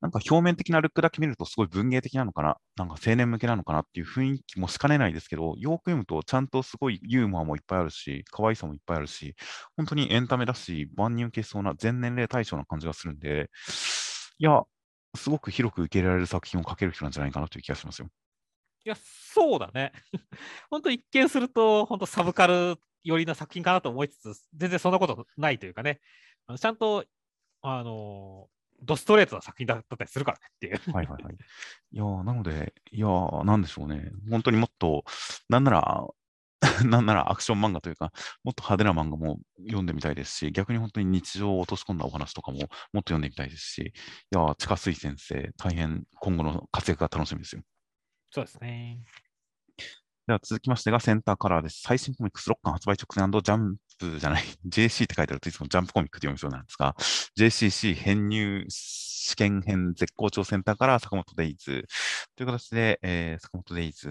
[0.00, 9.36] なんか表面的なルックだけ見るとすごい文芸的なのかな、なんか青年向けなのかなっていう雰囲気もしかねないですけど、よく読むとちゃんとすごいユーモアもいっぱいあるし、可愛さもいっぱいあるし、
[9.76, 13.50] 本当にエンタメだし、万人受けそうな全年齢対象な感じがするんで、
[14.38, 14.62] いや、
[15.16, 18.08] すごく広く受け入れられる作品を書ける人なんじゃないかなという気がしますよ。
[18.84, 19.92] いや、そうだね。
[20.70, 26.00] 本当一見すると、本当サブカル寄りな作品かなと思いつつ、全然そんなことないというかね、
[26.46, 27.04] あのちゃんと、
[27.66, 28.46] あの
[28.82, 30.92] ドストレートな作品だったりするからねっていう。
[30.92, 31.34] はいはいはい。
[31.34, 34.10] いやーなので、いやーなんでしょうね。
[34.30, 35.04] 本当にもっと、
[35.48, 36.06] なんなら、
[36.84, 38.12] なんならアクション漫画というか、
[38.42, 43.92] もっと派手な漫画も読んでみたいですし、逆に本当に日常を落とし込んだお話とかももっと読んでみたいですし、い
[44.30, 47.62] やー、近水先生、大変今後の活躍が楽しみですよ。
[48.30, 49.02] そうですね。
[50.26, 51.82] では続きましてがセンターカラーです。
[51.82, 56.94] 最新コミックス6巻発売直前ジャンプじゃない、 JC って書いてあるといつもジャンプコミックって読みそうなんですが、
[57.38, 61.86] JCC 編入試験編絶好調センターカラー坂本デイズ
[62.36, 64.10] という形で、えー、坂本デイズ、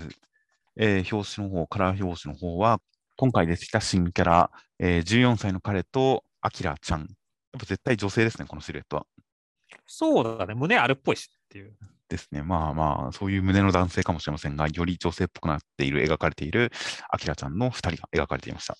[0.76, 2.80] えー、表紙の方、カラー表紙の方は、
[3.16, 7.02] 今回出てきた新キャラ、えー、14歳の彼と、アキラちゃん。
[7.02, 7.08] やっ
[7.60, 9.06] ぱ絶対女性ですね、このシルエットは。
[9.86, 11.78] そうだね、胸あるっぽいしっていう。
[12.10, 12.42] ですね。
[12.42, 16.72] まあまあ、そういう胸の男性かもしれませんが、より女性っぽくなっている、描かれている、
[17.10, 18.78] アキラちゃんの2人が描かれていました。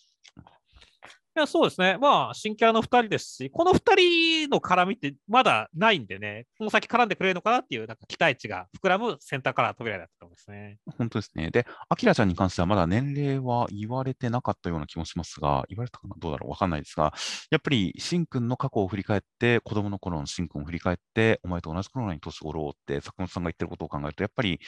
[1.36, 1.98] いや、そうですね。
[1.98, 10.78] まあ、新キャラの2人ですし、この2人の絡みってまだないんでね、この先絡んでくれるのかなっていうなんか期待値が膨らむセンターカラー扉だったと思いますね。
[10.96, 11.50] 本当ですね。
[11.50, 17.16] で、アキラちゃんに関してはまだ年齢は言われてなかったような気もしますが、言われたかなどうだろうわかんないですが、
[17.50, 24.60] やっぱり、しんくんの過去を振り返って、子供の頃のしんくんを振り返って、お前と同じ頃に年頃って坂本さんが言ってることを考えると、やっぱり、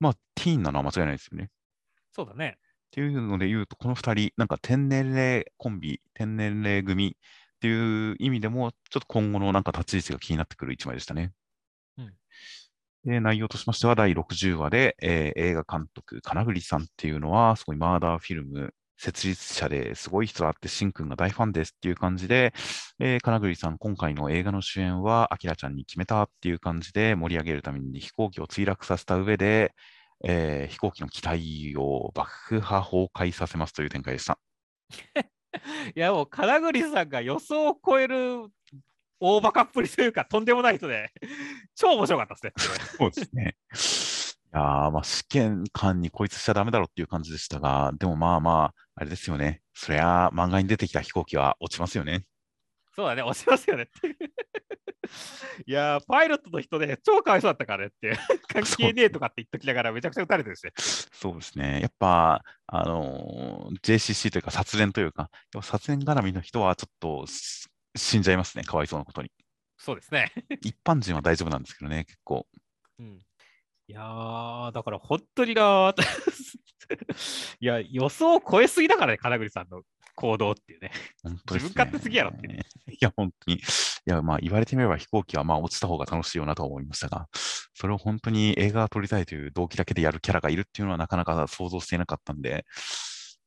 [0.00, 1.50] まあ、ティーンなのは間違いないですよね。
[2.12, 2.56] そうだね。
[2.94, 11.32] っていうので言うと、この2人、なんか天年齢コンビ、天年齢組っていう意味でも、ちょっと今後のなんか立ち位置が気になってくる一枚でしたね。
[11.98, 12.14] うん、
[13.04, 22.54] で内容としましては、第60話で、えー、映画監督、金栗さんっていうのは、すごいマーダーフィルム設立者ですごい人だって、しんくんが大ファンですっていう感じで、
[23.00, 29.74] えー、金栗さん、今回の映画の主演は、あきらちゃんに決めたっていう感じで盛り上げるために飛行機を墜落させた上で、
[30.22, 34.38] えー、飛行機の機体を爆破崩壊させますという展開でした。
[35.94, 38.48] いやもう金栗さんが予想を超える
[39.20, 41.12] 大バカっぷりというかとんでもない人で
[41.74, 42.84] 超面白かったですね。
[42.98, 43.56] そうですね。
[44.52, 49.62] いやまあ試験官にこいつしちゃダメだろっていう感じでしたが、でもまあまあ、あれですよね。
[49.74, 52.24] そりゃ漫画に出てきた飛行機は落ちますよね。
[52.94, 54.16] そうだね、落ちますよねって。
[55.66, 58.16] いやパイロットの人ね、超かわいそうだったからねって、
[58.48, 60.72] 関係ねえとかって言っときながら、めちゃくちゃ撃たれてるしね。
[60.76, 61.80] そうですね。
[61.80, 65.30] やっぱ、あのー、JCC というか、殺練というか、
[65.62, 67.26] 殺練絡みの人はちょっと
[67.96, 69.30] 死んじゃいますね、かわいそうなことに。
[69.76, 70.32] そうですね。
[70.62, 72.46] 一般人は大丈夫なんですけどね、結構。
[72.98, 73.18] うん、
[73.88, 75.94] いやー、だから本当にな
[77.60, 79.82] いや、予想を超えすぎだからね、金栗さんの
[80.14, 80.90] 行動っていうね。
[81.22, 82.60] 本当ね自分勝手すぎやろっていう。
[82.90, 83.56] いや、本当に。
[83.58, 83.60] い
[84.06, 87.28] や、まあ、言われてみれば飛行機はまあ落ちた方が楽しいよなとは思いましたが、
[87.74, 92.64] それを本当に映画を撮りたいという動機だけでやるキャラがいるっていうのはなかなか想像していなかったんで、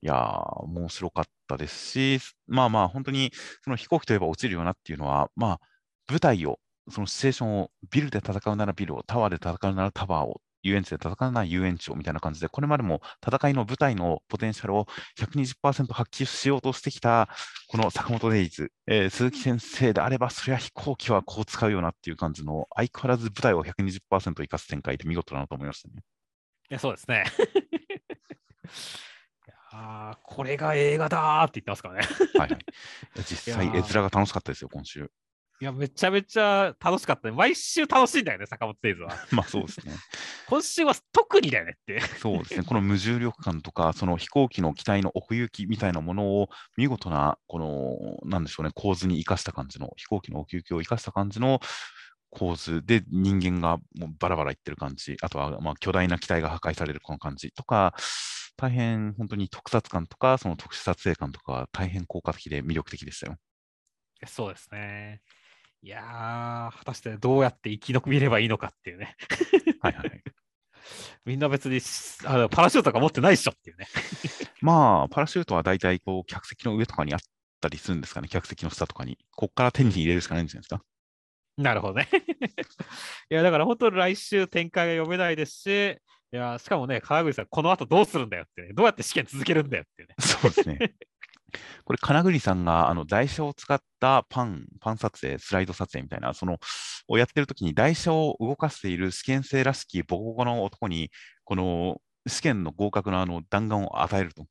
[0.01, 3.31] いやー、面白かったですし、まあまあ、本当に
[3.63, 5.59] その飛行機といえば落ちるよなっていうのは、まあ、
[6.07, 6.59] 舞台を、
[6.89, 14.87] そのシチュエーションを、ビルで戦うならビルを、タワーで戦うならタワーを、遊園地で戦うなら遊園地をみたいな感じで、これまでも戦いの舞台のポテンシャルを
[15.19, 17.29] 120%発揮しようとしてきた、
[17.69, 25.95] この坂本デイズ、えー、鈴木先生であれば、そりゃ飛行機はこう使うよなっていう感じの、相変わらず舞台を120%生かす展開で見事だなと思いましたね。
[26.69, 27.23] いや、そうですね。
[29.71, 32.07] ああ、これが映画だーって言ってますからね。
[32.39, 32.59] はいはい。
[33.25, 35.11] 実際、絵面が楽しかったですよ、今週。
[35.59, 37.35] いや、めちゃめちゃ楽しかったね。
[37.35, 39.15] 毎週楽しいんだよね、坂本デイズは。
[39.31, 39.95] まあそうですね。
[40.47, 41.99] 今週は特にだよねって。
[41.99, 42.63] そうですね。
[42.63, 51.59] この無重力感とか、その飛行機の機体の奥行きみたいなものを見事な、この、なんでしょうね、構図に生かした感じの、飛行機の奥行きを生かした感じの
[52.29, 57.95] 構図で人間がもうバラバラいってる感じ、あとはまあ巨大な機体が破壊されるこの感じとか、
[58.57, 63.37] 大変本当に特撮感とか、その特殊撮影感とか、大変効果的で魅力的でしたよ。
[64.25, 65.21] そうですね。
[65.81, 69.15] いやー、果たしてどうやって生き延びればいいのかっていうね。
[69.81, 70.23] はいはい。
[71.25, 71.79] みんな別に
[72.25, 73.87] あのパラシュートとか持ってないっしょっていうね。
[74.61, 77.19] まあ、パラシュートは大体こう客席の上とかにあっ
[77.61, 79.17] たりするんですかね、客席の下とかに。
[79.31, 80.83] ここから手に入れるしかないんじゃないですか。
[81.57, 82.07] なるほどね。
[83.29, 86.01] いや、だから本当来週展開が読めないですし、
[86.31, 90.15] いや、しかもね、川口さん、この後どうするんだよって、ね、どうやって試験続けるんだよっていうね。
[90.19, 90.93] そうですね。
[91.85, 96.59] これ、金栗さんがあの台車を使ったパン、パン撮影、スライド撮影みたいな、その、
[97.07, 101.11] をやってるときに台車を動かしている試験生らしきボコボコの男に、
[101.43, 104.47] この試験の合格のあの弾丸を与えると。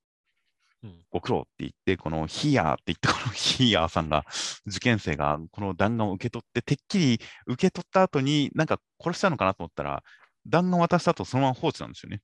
[0.83, 4.25] うん、ご苦労って言って、このヒーヤーって言って、このヒーヤーさんが、
[4.67, 10.03] 受験生がこの弾丸を受け取って、てっきり受け取った後に、なんか殺したのかなと思ったら、
[10.47, 12.23] 弾丸渡した後、そのまま放置なんですよね。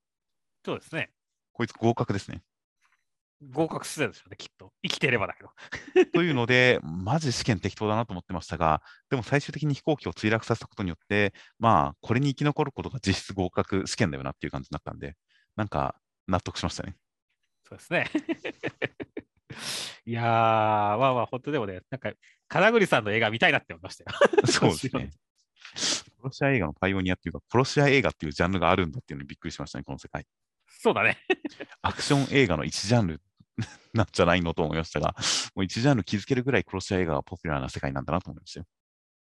[0.64, 1.10] そうですね。
[1.52, 2.42] こいつ合格ですね。
[3.50, 4.72] 合格してたでしょうね、きっと。
[4.82, 5.50] 生きていればだけど。
[6.12, 15.16] というので、マジ試験適当だなと思ってましたが、でも最終的に飛行機を墜落させたことによって、まあ、これに生き残ることが実質合格試験だよなっていう感じになったんで、
[15.56, 15.96] なんか
[16.28, 16.96] 納得しましたね。
[17.68, 18.06] そうですね。
[20.06, 22.12] いやー、まあまあ、本当でもね、なんか、
[22.48, 24.18] 金栗さんの映画見たいなって思いましたよ。
[24.46, 25.10] そうですね。
[26.22, 30.26] 殺し屋映画のパイオニアっていうか、殺し屋映画っていうジャンルがあるんだっていうのにびっくりしましたね、この世界。
[30.66, 31.18] そうだね。
[31.82, 33.20] アクション映画の一ジャンル
[33.94, 35.14] なんじゃないのと思いましたが、
[35.54, 38.66] もう一ジャンル気づけるぐらい殺し屋映画がポピュラーな世界なんだなと思いましたよ。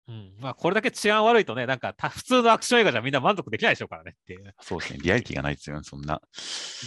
[0.08, 4.54] うん、まあ、これだけ治安悪いとね、なんかた普通のアクション映画じゃみんな満足できないでしょうからねっていう。
[4.62, 6.22] そうですね、リアリティがないですよね、そんな。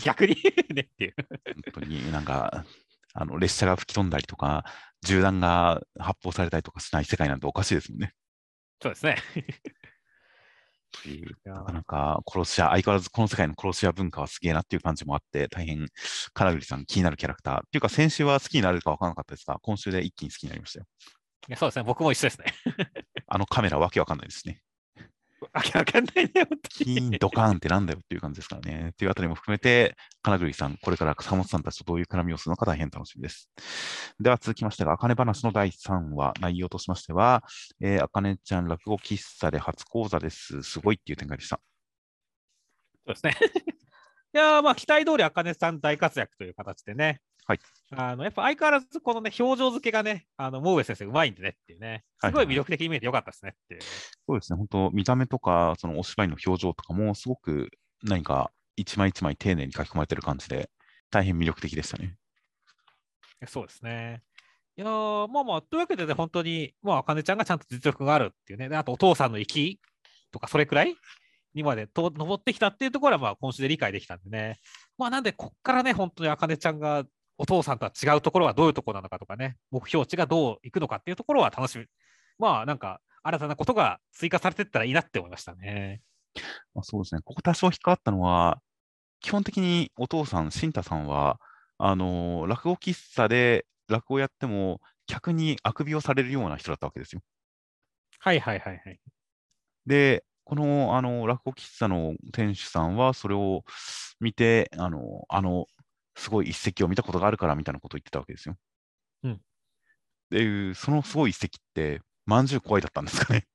[0.05, 0.37] 逆に
[0.75, 1.15] ねっていう。
[1.65, 2.65] 本当になんか、
[3.15, 4.65] あの列車が吹き飛んだりとか、
[5.03, 8.13] 銃弾が発砲されたりとかしない世界なんておかしいですもんね。
[8.83, 9.17] そうですね。
[11.03, 15.89] という、なかなか殺し屋、相変わらずこの世界の殺し屋文化はすげえなっていう感じもあって、大変、
[16.33, 17.59] 金栗さん気になるキャラクター。
[17.59, 20.87] っていうか、先週は好きになれるか分からなかったですが、今週で一気に好きになりましたよ。
[21.49, 22.47] いやそうですね、僕も一緒ですね。
[23.27, 24.63] あのカメラわけわかんないですね。
[25.55, 27.19] わけわかんないね、本当キーン、に。
[27.19, 28.89] ドカーンってなんだよっていう感じですからね。
[28.91, 33.49] っていうあたりも含めて、金栗さん、これから坂本さんたちとどういう絡みをするのか大変楽しみです。
[34.19, 37.45] では続きましてが、あかね話の第3話、内容としましては、
[37.81, 40.63] えー、あかねちゃん落語喫茶で初講座です。
[40.63, 41.61] すごいっていう展開でした。
[43.07, 43.37] そうですね。
[44.35, 47.21] いやーまあ期待通り、あかねさん大活躍という形でね。
[47.47, 47.61] はい。
[47.91, 52.05] あのやっぱ相変わらずこのね、表情付けがね、あの、モーウェ先生うまいんでねっていうね。
[52.25, 53.81] すごい魅力的に見えてよかったですねっていう。
[53.83, 57.71] そうですね、本当、見た目とか、そのお芝居の表情とかも、すごく
[58.03, 60.71] 何か一枚一枚丁寧に書き込まれてる感じで、
[61.11, 62.17] 大変魅力的でしたね。
[63.47, 64.23] そうですね。
[64.77, 69.81] いやーまあまあ、というわけでね、本当に、まあ、あかねちゃんがちゃんと実力があるっていうね、であとお父さんの生き
[70.33, 70.97] とか、それくらい
[71.55, 74.59] にまでと登ってきたっていうところは、まあ、今週で理解できたんでね。
[74.99, 77.05] まあ、なんで、こっからね、本当にあかねちゃんが
[77.39, 81.87] お父さんとは違うところはどういうところなのかとかね、目標値がどういくのかっていうところは楽しみ。
[82.39, 86.03] まあ、なんか、新たなことが追加されていったらいいなって思いましたね。
[86.75, 88.61] まあ、そうですね、ここ多少引っかかったのは、
[89.21, 91.41] 基本的にお父さん、慎太さんは、
[91.79, 97.23] あのー落語喫茶で落語やっても、客にあくびをされるような人だったわけですよ。
[98.19, 99.01] はいはいはいはい。
[99.87, 103.65] で、この、あの落語喫茶の店主さんは、それを
[104.21, 105.67] 見て、あの、あの、
[106.17, 108.57] すごい一席を見たことがあるからみたいなことを言ってたわけですよ。
[109.25, 109.33] うん。
[109.33, 109.39] っ
[110.31, 113.47] ていう、そのすごい一席って、まんじゅう怖いだったんですかね。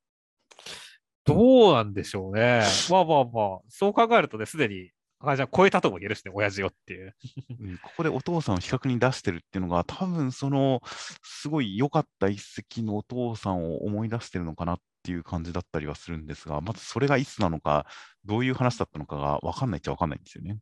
[1.26, 2.64] どうなんでしょうね。
[2.90, 4.92] まあまあまあ、そう考えるとね、すでに、
[5.22, 7.16] あじゃあ超えたとも言えるしね、親父をっていう。
[7.60, 10.82] うんここでお父さんを比較に出してるっていうのが、多分その、
[11.24, 17.86] すごい良かった一席のお父さんを思い出してるのかなっていう感じだったりはするんですが、まずそれがいつなのか、
[18.24, 20.60] どういう話だったのかが分かんないっちゃ分かんないんですよね。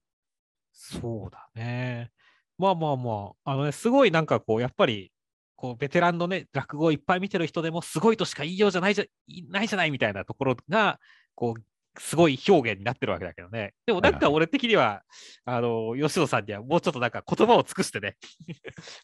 [0.79, 2.11] そうだね。
[2.59, 5.11] まあまあまあ、あのね、すごいなんかこう、やっぱり、
[5.55, 10.99] こう、ベテランのね、落語をいっぱい見てる人でも、すごいとしか言いようじゃないじゃいないじゃないみたいなところが、
[11.35, 11.61] こう、
[11.99, 13.73] すごい表現になってるわけだけどね。
[13.87, 15.01] でもなんか俺的には、
[15.45, 18.17] あの、吉野さんにはもうちょっとなんか言葉を尽くしてね、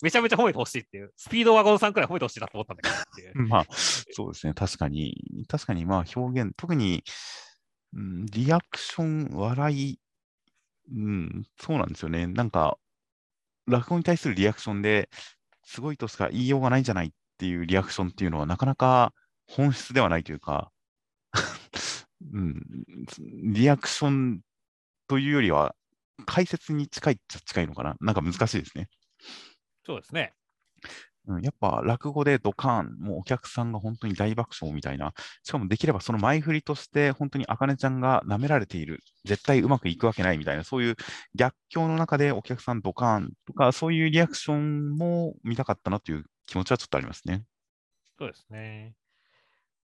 [0.04, 2.84] めちゃめちゃ褒めてほしいっていう、スピードワゴンさんくらい褒めてほしいなと思ったんだ
[3.16, 3.40] けど。
[3.48, 4.54] まあ、そうですね。
[4.54, 5.16] 確かに、
[5.48, 7.04] 確かにまあ表現、特に、
[7.96, 10.00] うん、リアクション、笑い、
[10.92, 12.28] うん、そうなんですよね。
[12.28, 12.78] なんか、
[13.68, 15.10] 落語に対するリアクションで、
[15.64, 19.14] すごいとしか言いようがないんじゃないっていうリアクションっていうのは、なかなか
[19.48, 20.72] 本質ではないというか、
[22.34, 22.62] うん、
[23.54, 24.42] リアクション
[25.08, 25.76] というよりは、
[26.26, 27.96] 解説に近いっちゃ近いのかな。
[28.02, 28.90] なんか難しいですね。
[29.86, 30.34] そうですね。
[31.28, 35.14] うん、やっぱ落語でドカーン、もうお客さんが本当に大爆笑みたいな、
[35.44, 40.96] しかもできればその前振りとして、本当にあかねちゃんが舐められている、絶対うまくいくわけないみたいな、そういう
[41.36, 47.44] 逆境の中でお客さんドカーンとか、そういうリアクションも見たかったなという気持ちはちょっとありますね。
[48.20, 48.94] そうですね。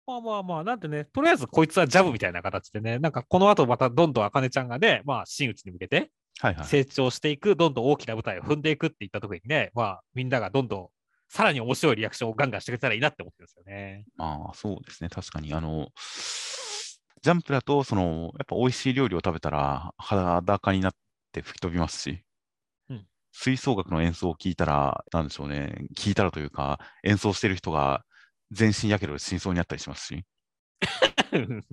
[0.07, 6.65] まあまあまあ、なんてね、とりあえずこいつはジャブみたいな形でね、なんかこの後またどんどんあかねちゃんがね、まあ真打ちに向けてはいはい。
[6.65, 10.89] 成長していく、どんどん大きな舞台を踏んでいくっていったところにね、まあみんながどんどん
[11.29, 14.05] さらに面白いリアクションをガンガンしてくれたらいいなって思ってるんですよね。
[14.17, 15.53] まあそうですね、確かに。
[15.55, 15.89] あの、
[17.23, 20.93] ジャンプだと、その、やっぱ美味しい料理を食べたら裸になっ
[21.33, 22.23] て吹き飛びますし、
[22.89, 23.07] うん
[23.39, 28.03] 吹奏楽の演奏を聞いたら、なんでしょうね、聞いたらというか、演奏してる人が
[28.51, 30.25] 全身やけどで真相にあったりしますし、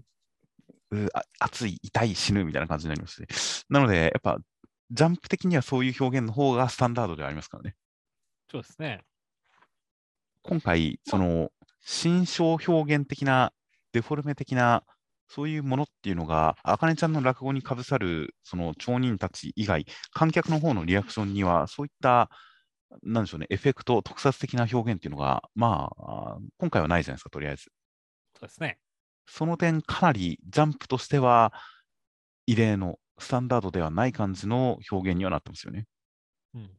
[1.40, 4.40] 熱い、痛い、死ぬみたいな感じになりますし、なので、やっぱ、
[4.92, 7.76] ジャンプ的にはそういう表現の方がスタンダードではありますからね。
[8.52, 9.04] そうですね。
[10.44, 11.50] 今回、その、
[11.86, 13.54] 心象表現的な、
[13.94, 14.84] デフォルメ的な、
[15.28, 22.30] そういうものっていうのが、あかねちゃんの落語にかぶさる、その町人たち以外、観客の方のリアクションには、そういった、
[23.04, 27.72] なんでしょうね、エフェクト、特撮的な表現っていうのが、まあ、今回はないじゃないですか、とりあえず。
[28.36, 28.80] そうですね。
[29.26, 31.54] その点、かなりジャンプとしては、
[32.46, 35.86] 異例のスタンダードではない感じの表現にはなってますよね。
[36.54, 36.78] うん。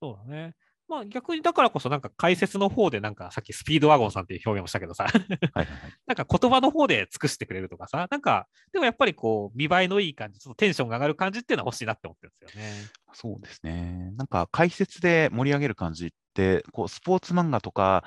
[0.00, 0.56] そうだね。
[0.90, 5.68] まあ逆にだからこそなんか解説の方でなんかさっきスピードワゴンさんっていう表現をしたけどさはい、
[6.08, 12.72] なんか言葉の方で尽くしてくれるとかさ、なんかでもやっぱりこう見栄えのいい感じ、ちょっとテンションが上がる感じっていうのは欲しいなって思ってるんですよね。
[13.12, 14.12] そうですね。
[14.16, 18.04] なんか解説で盛り上げる感じって、こうスポーツ漫画とか、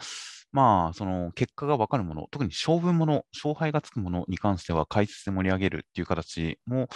[0.52, 6.90] まあ、その結果が分かるもの、特に勝負もの、勝敗がつくものに関しては解説で盛り上げるっていう形も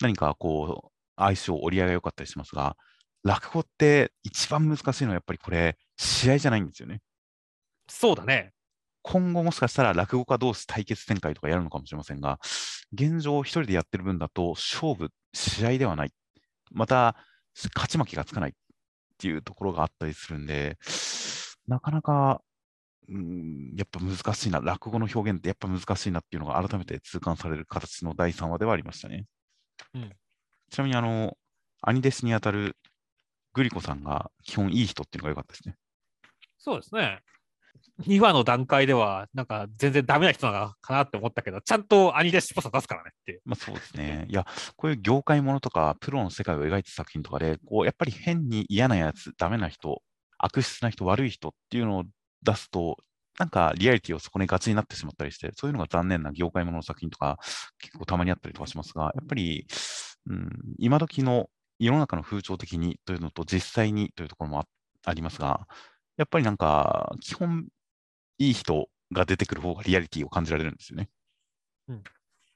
[0.00, 2.76] 何かこう相性、折り合いが良かったりしますが、
[3.24, 7.00] 落語って一番難しいのはやっぱりこれ、試合じゃないんですよね。
[7.88, 8.52] そうだね。
[9.02, 12.38] 今後もしかしたら落語家同士対決展開とかやるのかもしれませんが、
[12.92, 16.12] 現状一人でやってる分だと勝負、試合ではない。
[16.70, 17.16] また、
[17.74, 18.52] 勝ち負けがつかないっ
[19.18, 20.78] ていうところがあったりするんで、
[21.66, 22.42] なかなか、
[23.08, 29.26] うん、やっぱ難しいな、落語の表現ってやっぱ難しいなっていうのが改めて痛感される形の第3話ではありましたね。
[29.94, 30.12] うん、
[30.70, 31.36] ちなみに、あの、
[31.82, 32.76] 兄弟子にあたる
[33.52, 35.76] グリコさんが基本いい人っていうのが良かったですね。
[36.58, 37.20] そうですね。
[38.00, 43.40] 2話の段階では、なんか全然ダメな人なのかなって思ったけど、ちゃんと兄弟子っぽさ出すからねって。
[43.44, 44.26] まあそうですね。
[44.28, 44.46] いや、
[44.76, 50.02] こういう業界ものとか、プロの世界を描いた作品とかで、こうやっぱり変に嫌なやつ、ダメな人、
[50.38, 52.04] 悪質な人、悪い人っていうのを
[52.42, 52.96] 出すと、
[53.38, 57.38] なんかリアリティをそこにガチになってしまったりして、そういうのが残念な業界ものの作品とか、
[57.78, 59.66] 結構たまにあったりとかしますが、やっぱり、
[60.26, 61.48] うん、今時の
[61.84, 64.64] 世の中の風潮的にというのと実際にというところも
[65.04, 65.66] ありますが、
[66.16, 67.66] やっぱりなんか、基本、
[68.38, 71.08] いい人が出てくる方がリアリティを感じられるんですよね。
[71.88, 72.02] うん、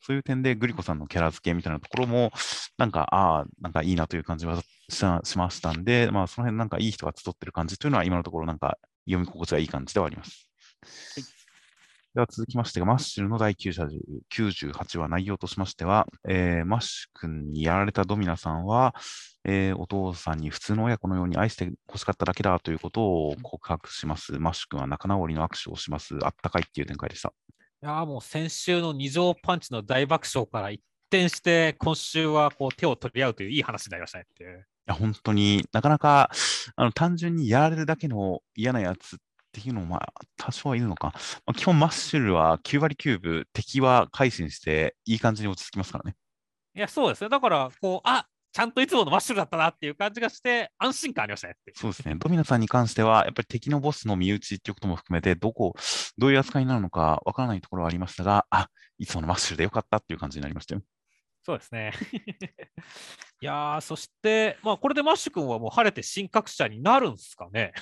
[0.01, 2.33] そういう点で、グリコさんのキャラ付けみたいなところも、
[2.79, 10.49] なんか、ああ、なんかいいなという感じはしましたんで、まあ、その辺なんかいい人が集ってる感じというのは、今のところなんか読み心地がいい感じではあります。
[11.16, 11.36] はい
[12.17, 18.95] では続きましてマッシュルの第98話内容としましては、えー、マッシュ君にやられたドミナさんは、
[19.45, 24.39] えー、お父さんに普通の親子のように愛してほしかっただけだということを告白します。
[24.39, 26.14] マッシュ君は仲直りの握手をします。
[26.23, 27.35] あったかいっていう展開でした。
[27.83, 34.59] いやもう先週の二乗パンチの大爆笑から一転して、今週はこう手を取り合うといういい話になりましたねっていう。
[34.59, 36.31] いや本当になかなか
[36.77, 39.19] あの単純にやられるだけの嫌なやつっ
[39.63, 41.13] ていうのも、まあ、多少はいるのか。
[41.47, 46.17] まあ、基本、マッシュルは9割9分、敵は改心して、いい感じに落ち着きますからね。
[46.75, 47.31] いや、そうですね。
[47.31, 52.15] だから、こう、あちゃんといつものマッシュルだったなっていう感じがして、安心感ありましたねそうですね。
[52.17, 55.75] ドミナさんに関しては、やっぱり敵のボスの身内っていうことも含めて、どこ、
[56.17, 60.83] どういう扱いになるのかわからないところはありましたが、あいつものマッシュルでよかったっていう感じになりましたよ。
[61.45, 61.93] そうですね。
[63.41, 67.73] いやそして、まあ、これでマッシュ君はもう晴れて新格者になるんですかね。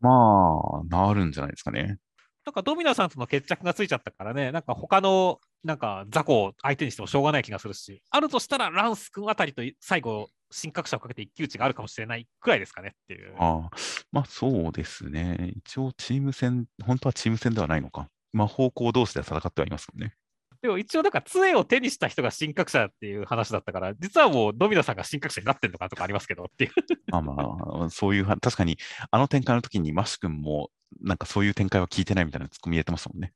[0.00, 1.98] まあ、なるんじゃないですかね。
[2.44, 13.34] なんかドミナさんとの決着がついちゃったからね、なんか他のなんか雑魚を相手にしてもしょうがない気がするし、あるとしたらランス君あたりと最後、新格者をかけて一騎打ちがあるかもしれないくらいですかねっていう。
[13.36, 13.70] ああ、
[14.12, 15.54] まあそうですね。
[15.56, 18.08] 一応チーム戦、本当はチーム戦ではないのか。
[18.32, 20.14] まあ方向同士で戦ってはいますもんね。
[20.62, 26.70] でも一応、なんか杖を手にした人が神格者っていう話だったから、実はもうドミノさんが神格者になってるのかとかありますけどっていう。
[27.10, 28.78] まあまあ、そういう、確かに、
[29.10, 33.32] あの展開の時にマッシュ君も、なんかそういう展開は聞いてないみたいなツッコミ入れてましたもんね。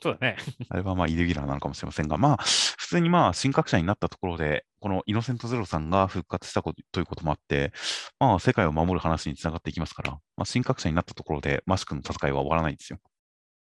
[0.00, 0.36] そうだね。
[0.68, 7.72] あれはまあイレギュラーなのかもしれませんが、まあ、普通にまあ、神覚者になったところで、このイノセントゼロさんが復活したことということもあって、
[8.20, 13.00] まあ、世界を守る話につながっていきますから、まあ、神覚者になったところで、マッシュ君の戦いは終わらないですよ。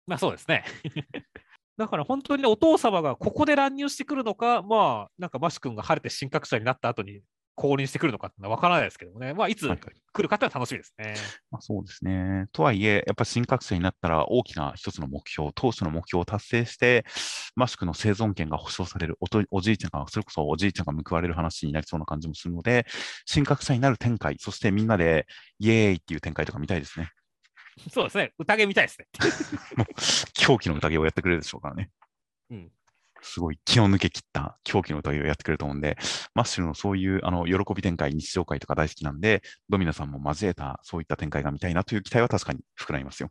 [0.06, 0.64] まあそうですね。
[1.80, 7.22] だから本当に、ね、お父様がここで乱入してくるのか、まあ、なんかマッシュ君が晴れて神覚者になった後に
[7.54, 11.06] 降臨してくるのかってのは分からないですけどもね、まあ、いつ来るかっては楽しみですね。
[11.06, 11.16] はい、
[11.52, 12.48] まあ、そうですね。
[12.52, 17.06] とはいえ、やっぱり神格者になったら大きな一つの目標、当初の目標を達成して、
[17.56, 22.84] マシュクの生存権が保障されるおと、おじいちゃんが、それこそおじいちゃんが報われる話になりそうな感じもするので、
[23.32, 25.26] 神格者になる展開、そしてみんなで
[25.58, 27.10] イエーイっていう展開とか見たいですね。
[27.90, 28.32] そうですね。
[28.38, 29.06] 宴みたいですね。
[30.34, 31.90] 狂気の宴をやってくれるでしょうからね。
[32.50, 32.72] うん。
[33.22, 35.96] すごい気を抜け切った狂気の宴をやってくれると思うんで、
[36.34, 43.28] マッシュルのそういうあの喜び展開、日常会とか大好きなんで、ドミナさんも交えたそういった展開が見たいなという期待は確かに膨らみますよ。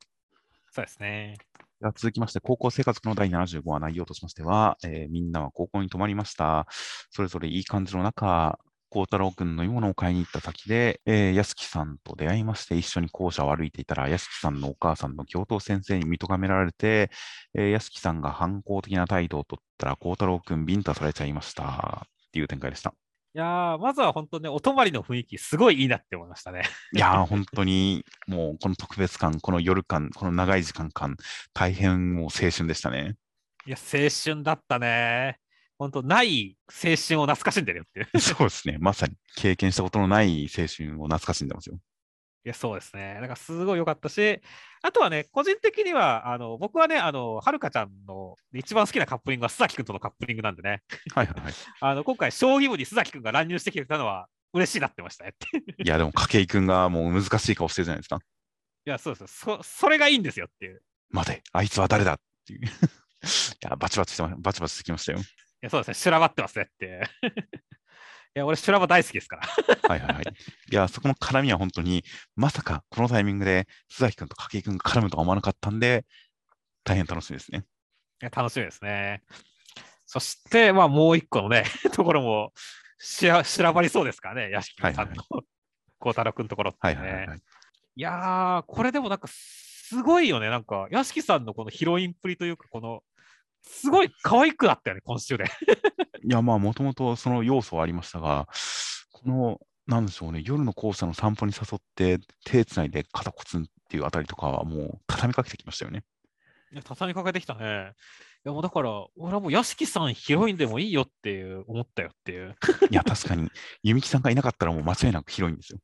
[0.72, 1.38] そうですね。
[1.80, 6.68] では続きまして、高校生活の第75話内容としましては、えー、みんなは高校に泊まりました。
[7.10, 8.60] それぞれいい感じの中、
[8.90, 17.12] 孝太郎君の芋のを買いに行った先で、えー、安木さんと出会いまして、一緒に校舎を歩いていたら、安木さんのお母さんの教頭先生に見とがめられて、
[17.54, 22.94] えー、安木さんが反抗的な態度を取ったら、孝太郎君、ビンタされちゃいましたっていう展開でした。
[23.36, 26.64] いやまずは本当ね、お泊まりの雰囲気、すごいいいなって思いましたね。
[26.96, 31.16] いや本当にもうこの特別感、この夜感、この長い時間感、
[31.54, 33.18] 大変もう青春でしたね。
[33.68, 35.38] いや、青春だったね。
[35.80, 38.06] 本当、ない青春を懐かしんでるよって。
[38.20, 38.78] そうですね。
[38.80, 41.80] まさに経験したことのない青春を懐かしんでますよ。
[42.46, 43.16] いや、そうですね。
[43.16, 44.42] なんかすごい良かったし、
[44.82, 50.84] あとはね、個人的には、あの僕はね、あのはるかちゃんの一番好きなカップリングは須崎君とのカップリングなんでね。
[51.16, 51.54] はいはいはい。
[51.80, 55.34] あの今回、将棋部に須崎君が乱入してきてたのは嬉しいなってましたね。
[55.84, 58.20] いや、でも、筧君がもう難しい顔してるじゃないですか。
[58.86, 59.64] いや、そうですそ。
[59.64, 60.84] それがいいんですよっていう。
[61.10, 62.62] 待て、あいつは誰だっていう。
[62.66, 62.68] い
[63.62, 65.20] や、バチバチしてまバチバチしてきましたよ。
[65.62, 67.02] や、そうですね、修羅場ってますねって。
[68.36, 69.48] いや、俺、修羅場大好きですから。
[69.90, 70.24] はいはいはい。
[70.72, 72.04] いや、そこの絡みは本当に、
[72.36, 76.06] まさかこのタイミングで須崎君と筧君が絡むとは思わなかったんで、
[76.84, 77.66] 大変楽しみですね。
[78.22, 79.24] いや、楽しみですね。
[80.06, 82.54] そして、まあ、もう一個のね、 ところも
[82.98, 85.24] しら、しらばりそうですからね、屋敷さんの
[86.00, 87.00] 孝太郎君のところってね。
[87.00, 90.50] はいはいはい、いやー、これでもなんか、すごいよね。
[90.50, 93.04] なんか、屋敷さんのこのヒロインっぷりというか、この、
[93.72, 95.46] すごい可愛くなったよね、今週で。
[96.24, 98.48] いや、まあ、もともとその要素はありましたが、
[99.12, 106.04] この、なんでしょうね、夜の校舎の散歩に誘って、手つないで肩コツンっていうあたりとかは、もう畳みかけてきましたよね。
[106.72, 107.94] いや、畳みかけてきたね。
[108.46, 112.56] いや、もうだから、俺はもう屋敷さんヒロインでもいいよっていう思ったよっていう。
[112.90, 113.50] いや、確かに、
[113.84, 115.80] 弓木さんがいなかったらもう間違いなくヒロインですよ。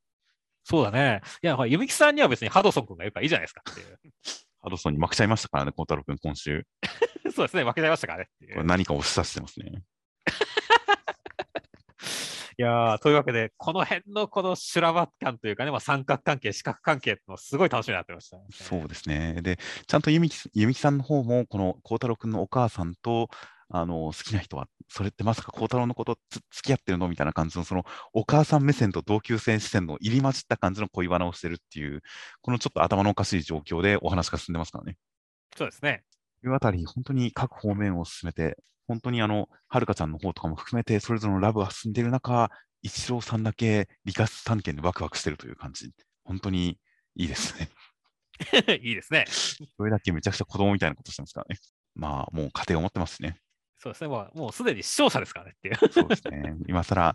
[0.64, 1.22] そうだね。
[1.44, 4.00] いや、弓木さんには別にハドソン君がいるからいいじゃないですかっていう。
[4.62, 6.66] ハドソンに負けちゃいましたからね、孝太郎君、今週。
[7.36, 8.30] そうですね、負けちゃいましたからね。
[8.54, 9.84] これ何かを示唆してますね。
[12.58, 19.42] いやというわけで、この辺のこの修羅場感というかね、まあ、三角関係、四角関係のすごい楽しみになってました、ね、そうですね。
[19.42, 23.28] で、ちゃんと弓木さんの方も、この孝太郎君のお母さんと、
[23.68, 27.84] あの好きな人は、それってまさか孝太郎のことつ付き合ってるのみたいな感じの、その
[28.14, 32.02] お母さん目線と同級生視線の入り混じった感じの恋バナをしてるっていう、
[32.42, 34.96] このちょっと頭のおかしい状況でお話が進んでますからね。
[35.58, 36.06] そうですね。
[36.44, 38.58] いうあたり、本当に各方面を進めて、
[38.88, 42.50] 本当にあの、はるかちゃんの方とかも含めて、それぞれのラブが進んでいる中、
[42.82, 45.92] 一郎さんだけ理科探検でワクワクしてるという感じ、
[46.24, 46.78] 本当に
[47.16, 47.70] いいですね。
[48.82, 49.26] いいですね。
[49.28, 51.60] それだけめちゃくちゃ子供みたいなことしてますからね。
[51.96, 53.38] まあ、もう家庭を持ってますしね。
[53.78, 55.92] そうですね、もうもうすでに視聴者ですからねっていう。
[55.92, 56.56] そうですね。
[56.68, 57.14] 今更、ま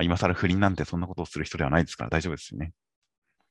[0.00, 2.72] あ、今更不倫なんてそんなことをする人ではないですから大丈夫ですよね。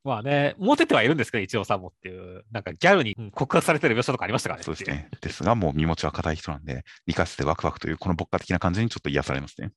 [0.04, 4.64] まあね、モテてはいるんですけど、一応さんもっていう、なんかギャルに告白されてる描写とかありましたからね。
[4.64, 5.10] そうですね。
[5.22, 9.72] ですが、もう身持ちは固い人なんで、理解してワクワクという、この牧歌的な感じにちょっと癒されますね。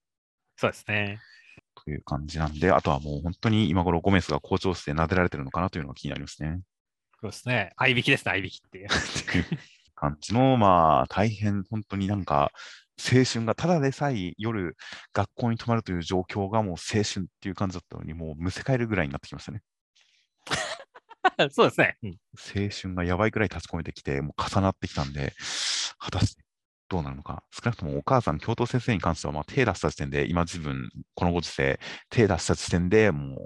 [0.57, 1.19] そうですね。
[1.85, 6.61] という感じなんで、あとはもう本当に今頃ゴメスが校長室で撫でられてるのかなというのが気になりますね。
[7.21, 7.73] そうですね。
[7.77, 8.89] 合いびきですね、合いびきっていう。
[9.95, 12.51] 感じの、まあ、大変本当になんか、
[12.99, 14.77] 青春がただでさえ夜
[15.13, 19.63] 学校に泊まるという状況がもう青春っていう感じだったのに、もうむせ返るぐらいになってきましたね。
[21.51, 22.11] そうですね、うん。
[22.35, 25.35] 青春がやばいくらい立ち込めてきて、もう重なってきたんで、
[25.99, 26.43] 果たして
[26.89, 27.43] どうなるのか。
[27.51, 33.39] 少なくともお母さん、教頭先生に関しては、まあ、手出した時点で、今自分、このご時世、手出した時点でもう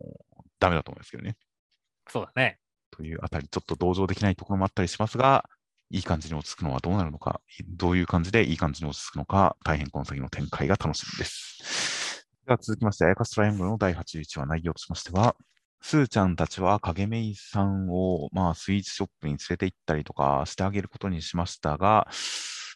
[0.59, 1.37] ダメだと思いますけどね。
[2.09, 2.59] そうだね。
[2.91, 5.49] というあたり、ちょっと同情できないところもあったりしますが、
[5.91, 12.27] いい感じに落ち着くのはどうなるのか、どういう感じでいい感じに落ち着くのか、大変この先の展開が楽しみです。
[12.47, 15.37] では続きまして、あやかしトライアングルの第81話内容としましては、
[15.89, 22.09] スーちゃんたちは影芽衣さんを、まあ、スイーツショップに連れて行ったりとかしてあげることにしましたが、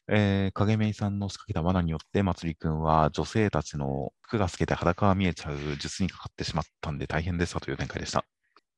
[0.09, 8.25] えー、影芽衣さんの仕掛けた罠によって、まつりくんは女性たちの服が透けて裸が見えちゃう術にかかってしまったんで大変でしたという展開でした。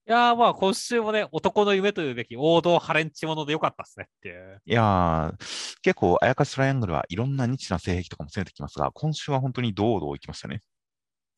[0.08, 4.62] いやーまあ今週もね、男の夢というべき王道ハレンチものでよかったですねっていう。
[4.64, 10.62] いやー、結構、あやかしトライアングルはいろんなニッチな性癖とかも攻めてきますが、今週は本当に堂々いきましたね。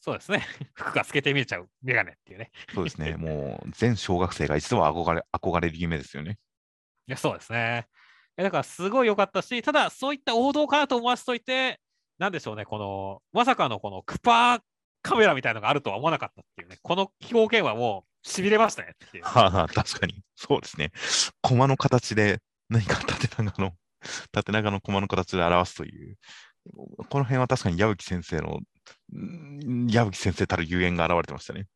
[0.05, 0.45] そうですね。
[0.75, 2.51] 服が透けて見えちゃうメガネっていうね。
[2.75, 3.17] そうですね。
[3.17, 6.39] もう、全小学生が一度は憧れ憧れる夢ですよね。
[7.07, 7.89] いや、そうですね。
[8.37, 11.81] だから、すごい良かったし、ただ、そういった王道かなと思わせといて、
[12.19, 14.61] なんでしょうね、この、まさかのこのクパー
[15.01, 19.25] カメラみたいなのがあるとは思わなかったっていうね、この表現はもう、しびれましたねっていう。
[19.25, 20.23] はあ、確かに。
[20.37, 20.93] そうですね。
[21.41, 23.73] コマの形で、何か縦長の、
[24.33, 26.19] 縦長のコマの形で表すという。
[27.09, 28.61] この辺は確かに矢吹先生の
[29.89, 31.67] 矢吹先生たる遊園が現れてましたね。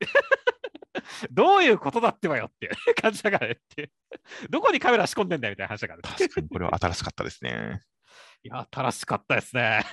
[1.30, 3.90] どういうことだってばよって 感じだからねって。
[4.50, 6.02] どこにカメラ仕込んでんだよみたいな話だから、ね。
[6.02, 7.82] 確かにこれは新しかったですね。
[8.44, 9.84] いや、新しかったですね。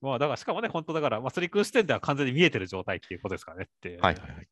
[0.00, 3.98] まあ、だから、しかもね、本当だから、まあ、スリ君視点では完全に見えてる状態っていうことですからねって。
[4.00, 4.48] はいはいはい。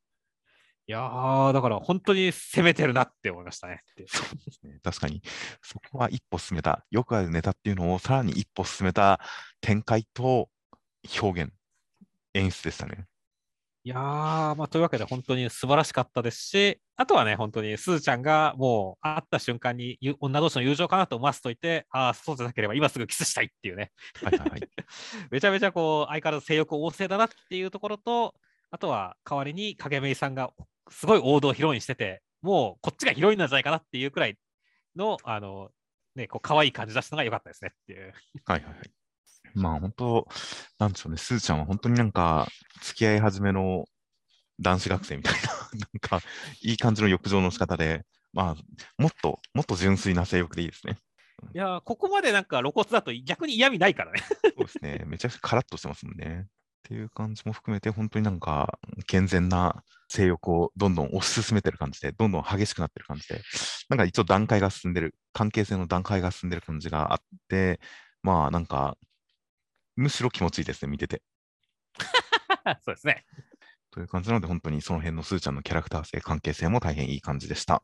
[0.88, 3.82] いやー、だから本当に攻めてるなって思いましたね。
[4.06, 4.78] そうですね。
[4.84, 5.20] 確かに、
[5.60, 9.20] そこは一歩進めた、よくあるネタっていうのをさらに一歩進めた
[9.60, 10.48] 展開と
[11.20, 11.52] 表現、
[12.34, 13.06] 演出でしたね。
[13.82, 14.00] いやー、
[14.56, 23.90] まあ、というわけで本当に素晴らしかったですし、あとはね、本当にすずちゃんがもう会った瞬間にゆ女同士の友情かなと思わせといて、ああ、そうじゃなければ今すぐキスしたいっていうね、
[24.22, 24.60] はいはいはい。
[25.30, 28.34] めちゃめちゃこう相変わらず性欲旺盛だなっていうところと、
[28.70, 30.50] あとは代わりに影芽衣さんが
[30.90, 34.38] すごい王道ヒロインしてて、もうこっちがヒロインなんじゃないかなっていうくらい
[34.96, 35.70] の、あの、
[36.14, 38.12] ね、こう可愛い感じ出したのが良かったですねっていう。
[38.44, 38.90] はいはいはい。
[39.54, 40.28] まあ本当、
[40.78, 42.46] なんでしょうね、すずちゃんは本当になんか、
[42.82, 43.86] 付き合い始めの
[44.60, 45.40] 男子学生みたいな、
[45.78, 46.20] なんか、
[46.62, 48.54] いい感じの浴場の仕方で、まあ、
[49.02, 50.98] もっと、もっと純粋な性欲でいいですね。
[51.54, 54.20] いやー、ここまでなんか露骨だと逆に嫌味ないからね。
[54.20, 55.02] そうですね。
[55.06, 56.46] めちゃくちゃカラッとしてますもんね。
[56.46, 56.48] っ
[56.82, 63.40] ていう感じも含めて、本当になんか、健全な性欲をどんどん推し進めてる感じで、どんどん激しくなってる感じで、
[63.88, 67.80] なんか一応段階が進んでる、関係性の段階が進んでる感じがあって、
[68.22, 68.96] まあなんか、
[69.96, 71.22] むしろ気持ちいいですね、見てて。
[72.84, 73.24] そうですね。
[73.90, 77.82] という感じなので、本当にその辺のスーちゃんのキャラクター性、関係性も大変いい感じでした。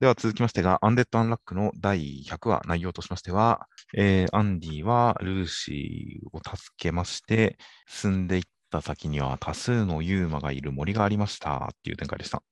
[0.00, 8.42] では続きましてが、アンデッド・アンラックの第100話、内容としましては、えーアンディはルーシーを助けまして、進んでいっ
[8.74, 12.42] た先には多数のユーマがいる森がありましたっていう展開でした。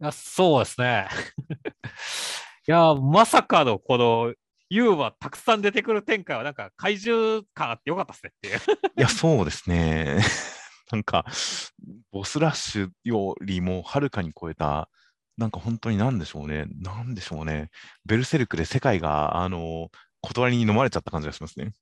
[0.00, 1.08] いやそうですね。
[2.68, 4.34] いやー、まさかのこの、
[4.68, 8.58] ユーマたくさん出てくる展開は、なんか怪獣感あってよかったっすねっていう。
[8.98, 10.18] いや、そうですね。
[10.90, 11.24] なんか、
[12.10, 14.88] ボスラッシュよりもはるかに超えた、
[15.36, 16.66] なんか本当になんでしょうね。
[16.80, 17.70] なんでしょうね。
[18.06, 19.90] ベルセルクで世界が、あの、
[20.22, 21.72] 断りに飲まれちゃった感じがしますね。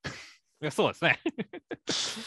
[0.65, 1.21] いやそうですね。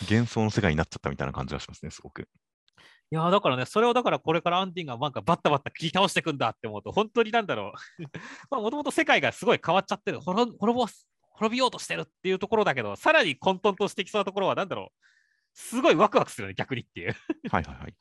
[0.08, 2.22] 幻想の世界になっちゃったみたいな感じがしますね、すごく。
[2.22, 8.04] いやーだからね、それをだからこれからアンディがなんかバッタバッタ切り倒していくんだって思うと、本当になんだろう。
[8.52, 15.08] まあ、もともと世界がすごい変わっちゃってる、滅滅ぼす滅びようとしてるっていうところだけど、さらに混沌としてきそうなところは、なんだろう。
[15.56, 17.16] すごいワクワクするよね、逆にっていう。
[17.50, 17.96] はいはいはい。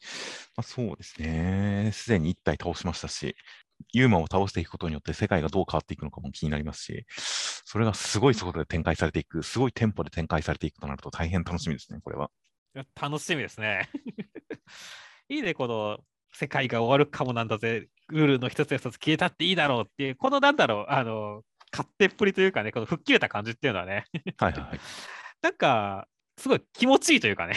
[0.55, 1.91] まあ、そうですね。
[1.95, 3.35] すでに一体倒しましたし、
[3.93, 7.07] ユーマを倒していくことによって世界がどう変わっていくのかも気になりますし、
[7.65, 12.31] それがすごい速度で展開されていく、すごいテンポで展開されていくとなると大変楽しみですね、これは。
[13.01, 13.89] 楽しみですね。
[15.29, 15.99] いいね、この
[16.33, 24.05] 世界が終わるかもなんだぜ、ルールの一つや一つ消えたっていいだろうっていう、このなんだろう、あの、勝手っぷりというかね、この吹っ切れた感じっていうのはね、
[24.37, 24.81] はいはいはい。
[25.43, 26.07] なんか、
[26.39, 27.57] すごい気持ちいいというかね。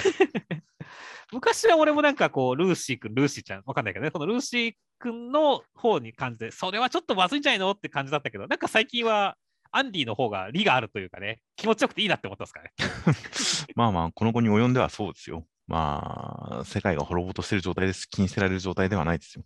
[1.31, 9.35] 昔は俺もなんかこう、ルーシー君、ルーシーちゃん、わかんないけどね、このルーシー君の方に感じで、それはちょっとまずいんじゃないのって感じだったけど、なんか最近は
[9.71, 12.71] アンディの方が利があるというかね、気持ちよくていいなって思ってますからね。
[13.75, 15.45] まあまあ、この後に及んではそうですよ。
[15.67, 18.09] まあ、世界が滅ぼうとしている状態です。
[18.09, 19.43] 気にしてられる状態ではないですよ。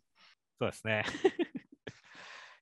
[0.60, 1.04] そうですね。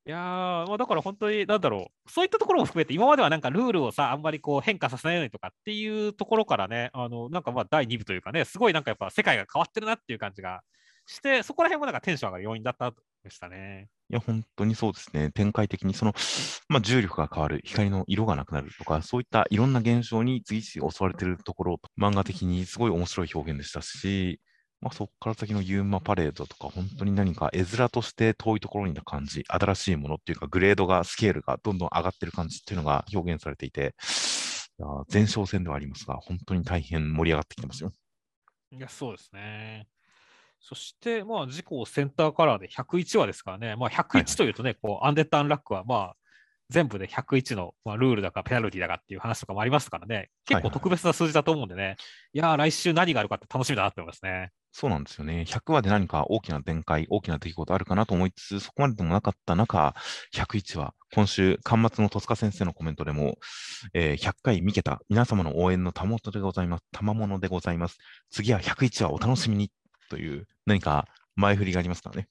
[0.07, 10.63] いや、まあ、だから本当に、なんだろう、そういったところも含めて、今まではなんかルールをさ、あんまりこう変化させないようにとかっていうところからね、あのなんかまあ第2部というかね、すごいなんかやっぱ世界が変わってるなっていう感じが
[11.05, 12.93] して、そこら辺もなんかテンション上がる要因だった
[13.23, 13.89] でしたね。
[14.09, 15.29] いや、本当にそうですね。
[15.31, 16.13] 展開的に、その、
[16.67, 24.41] まあ、重力が変わる、光の色がなくなるとか、そういったいろんな現象に次々襲われてるところ、漫画的にすごい面白い表現でしたし、
[24.81, 33.95] まあ、そこから先のユーマパレードとか、本当に何か絵面として遠いところにいた感じ、新しいものっていうか、グレードが、スケールがどんどん上がってる感じっていうのが表現されていて、
[34.79, 37.91] いや前哨戦ではありますが、本当に大変盛り上がってきてますよ。
[38.71, 39.87] いや、そうですね。
[40.59, 46.15] そして、まあ、自己センターカラーで101話ですからね、まあ、101というとね、こうアンデッド・アンラックは、まあ、
[46.71, 51.97] 全部で101の、まあ、ルールだかペナルティだかっていう話とかもありますからね、結構特別な数字だと思うんでね、
[52.33, 54.51] いやー、来週何があるかって楽しみだなって思いますね。
[54.71, 55.43] そうなんですよね。
[55.45, 59.93] 100話で何か大きな展開、大きな出来事あるかなと思いつつ、そこまででもなかった中、
[60.33, 63.37] 101話、今週、端末の戸塚先生のコメントでも、
[63.93, 66.85] えー100回見けた皆様の応援の賜物でございます。
[66.93, 67.97] 賜物でございます。
[68.29, 69.71] 次は101話お楽しみに
[70.09, 71.05] という、何か
[71.35, 72.29] 前振りがありますからね。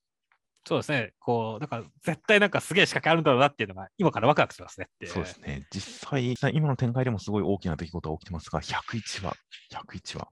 [0.67, 5.07] そうですね、こう、だから絶対なんかすげえ仕掛けあるんだろうなっていうのが、今からワクワクしますねって。
[5.07, 5.67] そうですね。
[5.73, 9.35] 実際、今の展開でもすごい大きな出来事が起きてますが、101話、
[9.73, 10.29] 101話、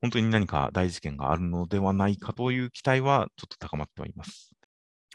[0.00, 4.54] 本当に何か大事件があるのではないかという期待はちょっと高まってはいます。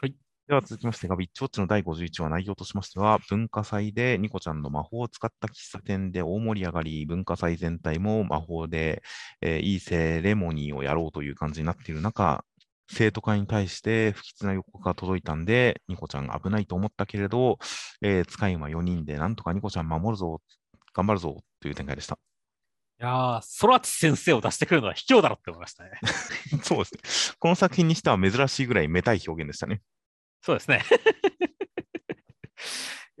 [0.02, 0.14] はい。
[0.48, 9.02] では続きましてが、ビッチウォッチの第51話内容としましては、文化祭でニコちゃんの魔法を使った喫茶店で大盛り上がり、文化祭全体も魔法で、
[9.40, 12.44] えーいいセレモニーをやろうという感じになっている中、
[12.90, 17.58] 生徒会に対して不吉な予告が届いたんで、ニコちゃん危ないと思ったけれど、
[18.02, 20.40] えー使い魔4人でなんとかニコちゃん守るぞ、
[20.94, 22.18] 頑張るぞという展開でした。
[22.98, 25.90] やー、空知先生を出してくるのは卑怯だろって思いましたね。
[26.62, 27.36] そうですね。
[27.38, 29.82] この作品にしては珍しいぐらいめたい表現でしたね。
[30.42, 30.82] そうですね。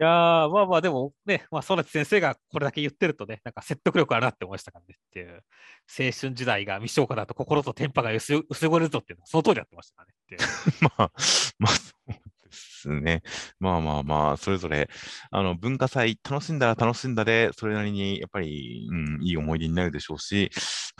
[0.04, 5.42] やー、まあまあ、でもね、まあ、空知先生がこれだけ言ってるとね、なんか説得力あるなって思いましたからねっていう、
[5.88, 10.90] 青春時代が未消化だと心とテンパが薄薄汚れるぞっていうのは、その通りやってましたからねっていう。
[10.96, 11.10] まあ、
[11.58, 13.22] まあ、そうですね。
[13.58, 14.88] まあまあまあ、それぞれ、
[15.32, 20.48] あの、文化祭、楽しんだら楽しんだで、それなりに、やっぱり、うん、いい思い出になるでしょうし、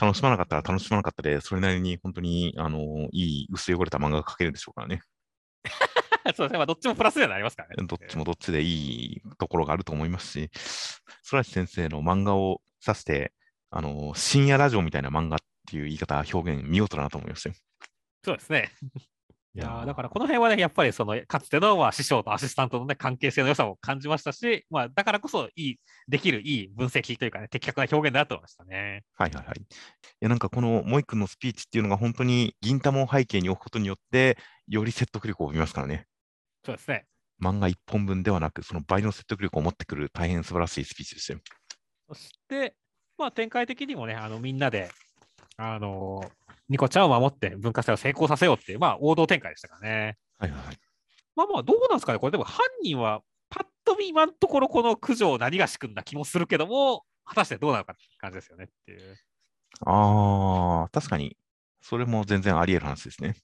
[0.00, 5.02] 楽しまなかったら楽しまなかったで、それなりに本当に、あの、いい薄汚れた漫画が描けるでしょうからね。
[6.34, 7.74] そうですね、まあ、どっちもプラスにはなりますからね。
[7.86, 10.50] どっちもどっちでいいところがあると思いますし、
[11.30, 13.32] 空知先生の漫画を指して、
[13.70, 15.38] あの、深夜ラジオみたいな漫画っ
[15.70, 17.54] ていう言い方、表現、見事だなと思いましたよ。
[18.24, 18.70] そうですね。
[19.54, 25.76] いいやーだからこの辺はね、やっぱりそのかつてのまあ師匠とアシスタントの、ね、関係性の良さを感じましたし、まあ、だからこそいい、
[26.06, 29.02] できるいい分析というかね、的確な表現だと思いましたね。
[29.16, 29.60] はいはいはい。
[29.60, 29.64] い
[30.20, 34.38] や、なんかこの萌君のスピーチっていうのが本当に銀玉を背景に置くことによって、
[34.68, 36.06] より説得力を生みますからね。
[36.64, 37.06] そうですね。
[37.40, 41.40] 漫画一本分ではなく、その倍の説得力を持ってくる大変素晴らしいスピーチでしたよ。
[42.08, 42.74] そして、
[43.16, 44.90] まあ、展開的にもね、あのみんなで、
[45.56, 46.22] あの
[46.68, 50.16] ニコちゃんを守って文化祭を成功させようっていう、まあ、王道展開でしたからね。
[50.38, 50.78] はいはいはい。
[51.34, 59.16] まあまあ、どうなんですかね、これでも犯人は、パッと見今のところこの九条何がし君な気もするけども、果たしてどうなのかって感じですよねっていう。
[59.86, 61.36] ああ、確かに、
[61.80, 63.36] それも全然あり得る話ですね。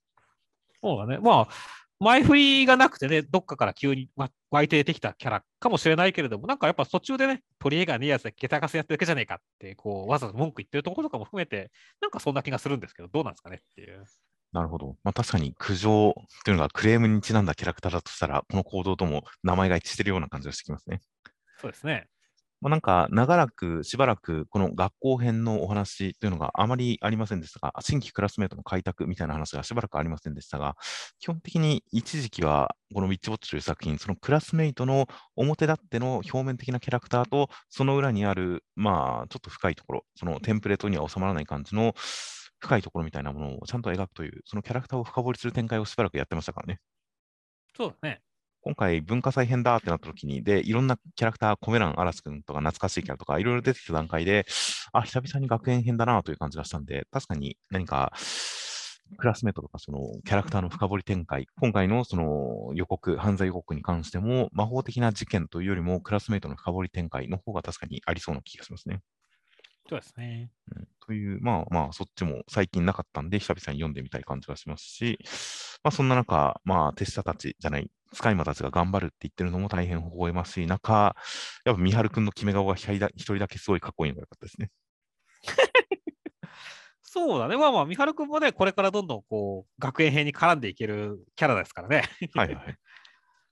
[0.82, 1.19] そうだね。
[1.19, 1.49] まあ、
[2.05, 14.05] 前振りがなくてね、どっかから急にわ湧いて出てきたキャラかもしれないけれども、なんかやっぱ途中でね、取り柄がねえやつで下駄かせやってるだけじゃねえかって、こう、わざわざ文句言ってるところとかも含めて、なんかそんな気がするんですけど、どうなんですかねっていう。
[14.53, 14.97] なるほど。
[15.03, 16.15] まあ確かに苦情
[16.45, 21.01] というのがクレームにちなんだキャラクターだとしたら、この行動とも名前が一致してるような感じがしてきますね。
[21.61, 22.07] そうですね。
[22.65, 30.74] まあ、なんか長らくしばらくこの学校編のお話というのがあまりありませんでしたが、新規クラスメートの開拓みたいな話がしばらくありませんでしたが、
[31.19, 41.93] 基本的に一時期はこのウィッチウォッチという作品、そのクラスメイトの表立っての表面的なキャラクターと、その裏にある、まあちょっと深いところ、そのテンプレートには収まらない感じの
[42.61, 46.81] 深いところみたいなものをちゃんと描くという、そのキャラクターを深掘りする展開をしばらくやってましたからね。
[47.77, 48.23] そうだね。
[48.65, 54.47] 今回、文化祭編だってなった時に、で、いろんなキャラクター、コメ欄嵐くんとか懐かしいキャラとか、いろいろ出てきた段階で、
[54.95, 58.11] あ、久々に学園編だなという感じがしたんで、確かに何か、
[59.19, 69.03] クラスメートとか、そのキャラクターの深掘り展開、今回のその予告、犯罪予告に関しても、魔法的な事件というよりも、クラスメートの深掘り展開の方が確かにありそうな気がしますね。
[69.89, 70.51] そうですね。
[70.74, 75.19] うんという、まあまあ、そっちも最近なかったんで、久々に読んでみたい感じがしますし、
[75.82, 81.15] まあそんな中、まあ手下たちじゃない、使い魔たちが頑張るって言ってるのも大変微笑ましい中、
[81.66, 84.70] やっぱ三春くんの決め顔が一人だ一人だけすごいかっこいいのが良かったですね。
[87.02, 87.56] そうだね。
[87.56, 92.05] まあまあ、三春君もね、これからどんどんこう、学園編に絡んでいけるキャラですからね。
[92.35, 92.78] はいはい。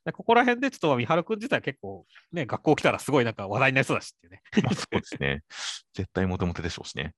[0.04, 4.42] でここら辺でちょっと三春君自体結構ね、学校来たらすごいなんか話題になりそうだしっていうね。
[4.62, 5.42] まあそうですね。
[5.94, 7.14] 絶対モテモテでしょうしね。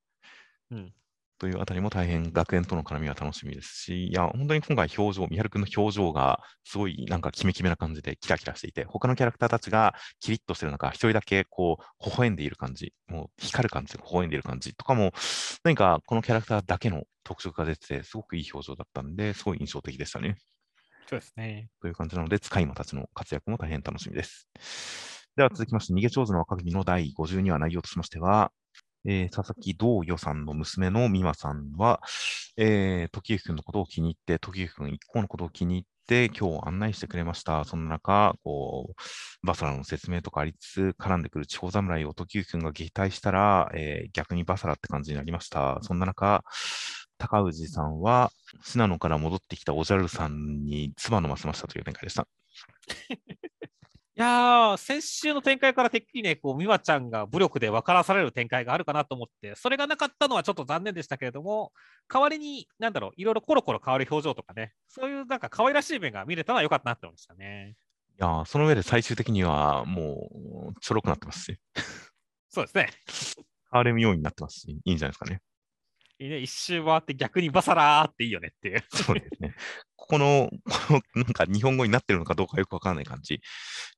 [0.70, 0.92] うん。
[1.38, 15.12] というあたりも大変学園との絡みは楽しみですし、いや、本当に今回表情、三春くんの表情がすごいなんかキメキメな感じでキラキラしていて、他のキャラクターたちがキリッとしてる中、一人だけこう、微笑んでいる感じ、もう光る感じで微笑んでいる感じとかも、
[15.64, 20.36] 何かこのキャラクターだけの特色が出てて、すごくいい表情だったんで、すごい印象的でしたね。
[21.06, 21.68] そうですね。
[21.80, 24.48] という感じなので、使い魔たちの活躍も大変楽しみです。
[25.36, 28.52] では続きまして、逃げ上手の若君の第52話内容としましては、
[29.06, 32.00] えー佐々木道与さんの娘の美馬さんは、
[32.56, 37.64] えー時行くんのことを気に入って、時行くん一行のことを気に入って、今日案内してくれました。
[37.64, 45.78] そんな中、こう、バサラの説明とかありつつ、絡んでくる地方侍を時行くんが撃退したら、えー逆にバサラって感じになりました。
[45.82, 46.42] そんな中、
[47.18, 48.30] 高氏さんは、
[48.62, 52.26] 信濃から戻ってきたおじゃるさんに唾飲ませましたという展開でした。
[54.16, 61.72] いやー、先週の展開からてっきりね、こう、美和ちゃんが武力で分からされる展開があるかなと思って、それがなかったのはちょっと残念でしたけれども、
[62.06, 67.74] 代わりに、なんだろう、いろいろコロコロ変わる表情とかね、そういうなんか可愛らしい面が見れたのは良かったなって思いましたね。
[68.16, 70.30] いやーその上で最終的にはも
[70.70, 71.58] うちょろくなってますし、
[72.48, 72.90] そうですね。
[73.72, 75.42] ハーレム要因になってますし、いいんじゃないですかね。
[76.18, 78.84] いいね、一周回って逆にバサラーっていいよねっていう。
[78.94, 79.54] そうですね。
[79.96, 80.50] ここの、
[80.88, 83.40] この なんか日本語になってるのかどうかよくわからない感じ。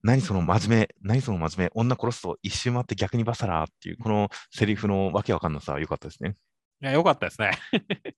[0.02, 6.36] 何その真面目、何その真面目、女殺すと一周回って逆にバサラーっていう、このセリフのわけわかんなさは良かったですね。
[6.82, 7.50] いや、良かったですね。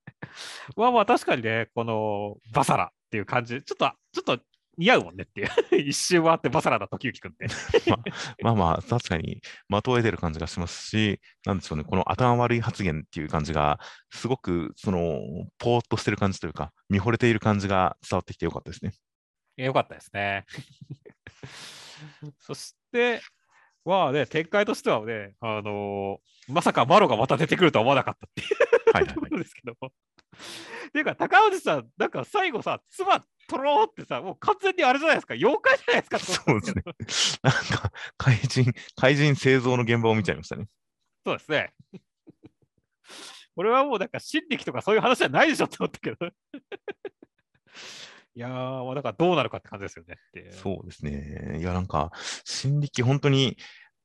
[0.77, 4.45] まあまあ、確かにね、このバサラっていう感じ、ちょっと、ちょっと
[4.79, 5.49] 似合うもんねっていう。
[5.77, 7.47] 一周回ってバサラだ時行くんって。
[8.43, 13.81] まあまあ、確かに的を得てる感じがしますし、なんでしょうね、この頭悪い発言っていう感じが、
[14.11, 15.21] すごく、その、
[15.59, 18.93] ぽーっとしてる感じというか、見惚れている感じが伝わってきてよかったですね。
[19.57, 20.47] よかったですね。
[22.39, 23.21] そして、
[23.85, 29.07] まあね、展開としてはね、あのーまさかマロがまた出てくるとは思わなかったっていうはい。
[29.07, 29.93] ところですけども。
[30.37, 40.69] っ ていうか、高藤さん、なんか最後さ、妻取ろうってさ、もう完全にあれじゃないですか、妖怪じゃないですかと思ったんですけどなんか、怪人、怪人製造の現場を見ちゃいましたね。
[41.25, 41.75] そうですね。
[43.57, 46.27] 俺はもうなんか心力とかそういう話じゃないでしょって思ったけど。
[48.35, 50.17] いやー、もうだからどうなるかって感じですよね。
[50.53, 51.59] そうですね。
[51.59, 52.13] いや、なんか、
[52.45, 53.57] 心力、本当に、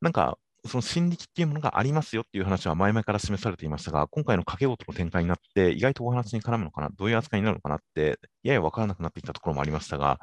[0.02, 10.20] なんか、その心力っていうものがありますよっていう話は前々から示されていましたが、今回の掛け事の展開になって、意外とお話に絡むのかな、どういう扱いになるのかなって、やや分からなくなってきたところもありましたが、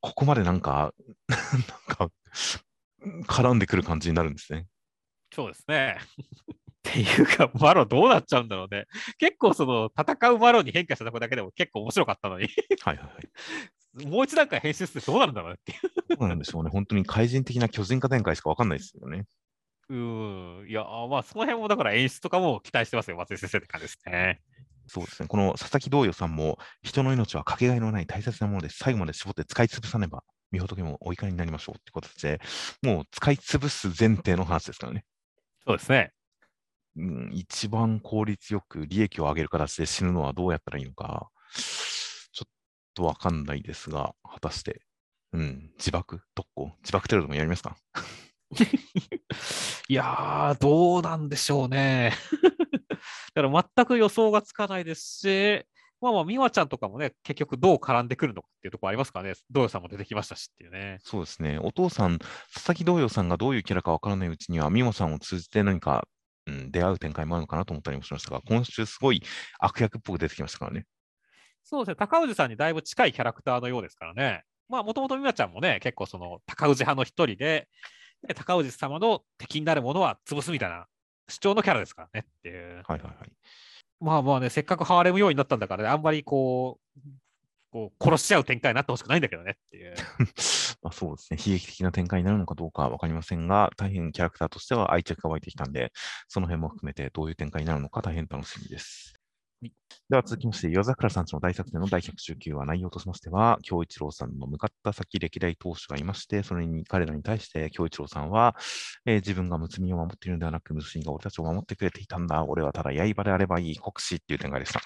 [0.00, 0.92] ここまでなんか、
[1.28, 1.38] なん
[1.96, 2.10] か、
[3.26, 4.66] 絡んでくる感じになるんですね。
[5.34, 5.96] そうですね。
[6.80, 8.86] っていうか、マロどうなっちゃうんだろうね。
[9.18, 12.48] 結構その戦うマロに変化したとこだけでも結構面白かったのに、
[12.82, 13.10] はいはいは
[14.02, 14.06] い。
[14.06, 16.16] もう一段階編集してどうなるんだろうねっていう。
[16.16, 16.70] どうなんでしょうね。
[16.70, 19.26] 本当に怪人的な巨人化展開しか分かんないですよね。
[19.90, 20.68] うーん。
[20.68, 24.40] いや、まあその辺もだから演出とかも期待してますよ、松井先生って感じですね。
[24.86, 25.28] そうですね。
[25.28, 32.40] この佐々木道与さんも、人の命はかけがえのない大切なもので、最後まで絞って使い潰さねば、見仏もお怒りになりましょうってことで、
[32.82, 35.04] もう使い潰す前提の話ですからね。
[35.66, 36.12] そうですね。
[36.96, 41.30] うん、一番効率よく利益を上げる形で死ぬのはどうやったらいいのか、
[42.32, 42.50] ちょっ
[42.94, 44.82] とわかんないですが、果たして、
[45.32, 46.20] うん、自爆？
[46.34, 46.72] 特攻？
[46.82, 47.76] 自爆テロでもやりますか？
[49.90, 52.12] いやー、どうなんでしょうね。
[53.34, 55.66] だから全く予想がつかないですし、
[56.00, 59.34] まあまあ、美和ちゃんとかもね、結局どう絡んでくるのかっていうところありますからね。
[59.50, 60.98] 道さんも出てきましたしっていうね。
[61.02, 61.58] そうですね。
[61.58, 62.20] お父さん、
[62.54, 66.06] 佐々木道与さんがどういうキャラかわからないうちには、美穂さんを通じて何か、
[66.46, 69.24] うん、出会う展開もあるのかなと思ったりもしましたが、今週すごい
[69.58, 70.86] 悪役っぽく出てきましたからね。
[71.64, 74.44] そうですね、高氏さんにだいぶ近いキャラクターのようですからね。
[74.68, 77.68] まあ、もともと美和ちゃんもね、結構その高氏派の一人で、で
[78.34, 80.86] 高氏様の敵になるものは潰すみたいな
[81.28, 82.82] 主張のキャラですからねっていう。
[82.86, 83.32] はいはいはい。
[84.00, 87.00] まあまあね、せっかくハーレムようになったんだからね、あんまりこう、
[87.70, 89.94] こう殺し合う展開になってほしくないんだけどねっていう。
[90.82, 91.38] まあ、そうですね。
[91.38, 95.92] 悲劇的な展開になるのかどうかわかりませんが、大変キャラクターとしては愛着が湧いてきたんで、
[96.26, 99.19] その辺も含めてどういう展開になるのか大変楽しみです。
[99.62, 99.72] はい
[100.08, 108.56] では続きまして、夜桜さんちの大作戦の第119話内容としましては、京一郎さんの向かった先歴代当主がいまして、それに彼らに対して京一郎さんは、
[109.06, 112.44] えー自分が睦みを守っているのではなく、睦みが俺たちを守ってくれていたんだ。
[112.44, 114.80] 俺はただ刃であればいい国士っていう展開でした。
[114.80, 114.82] い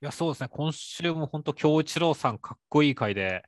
[0.00, 3.42] や、そうですね、今週も本当、京一郎さん、かっこいい回で、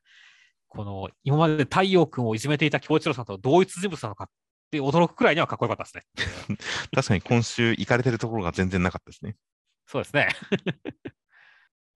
[0.69, 4.29] この今まで太陽君をいじめていた京一郎さんと同一人物なのかっ
[4.71, 6.59] て驚くくらいにはかっこよかったですね。
[6.93, 9.37] 確かに今週行かれてるところが全然なかったですね。
[9.91, 10.29] そうですね。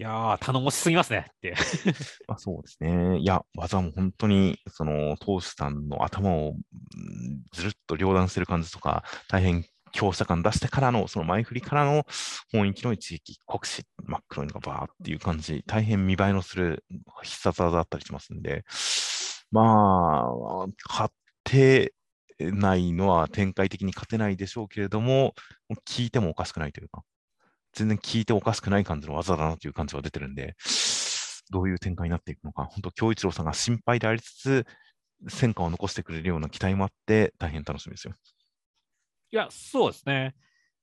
[0.00, 1.54] いやー、頼もしすぎますねって。
[2.26, 3.20] あ、そうですね。
[3.20, 6.56] いや、技も本当に、その、投手さんの頭を
[7.52, 12.04] ずるっと両断してる感じとか、大変強者感出してからの、その前振りからの
[12.50, 16.84] 本域の一撃、国士、真っ黒いのがバーっていう感じ、大変見栄えのする
[17.22, 18.64] 必殺技だったりしますんで、
[19.52, 21.12] まあ、勝
[21.44, 21.94] て
[22.40, 25.34] ないのは展開的に勝てないでしょうけれども、
[25.86, 27.04] 聞いてもおかしくないというか、
[27.74, 30.54] 全然聞いておかしくない感じの技だなという感じは出てるんで、
[31.50, 34.66] どういう展開になっていくのか、本当、京一郎さんが心配でありつつ、
[35.28, 38.14] 戦果を残してくれるような期待もあって、大変楽しみですよ。
[39.30, 40.34] いや、そうですね。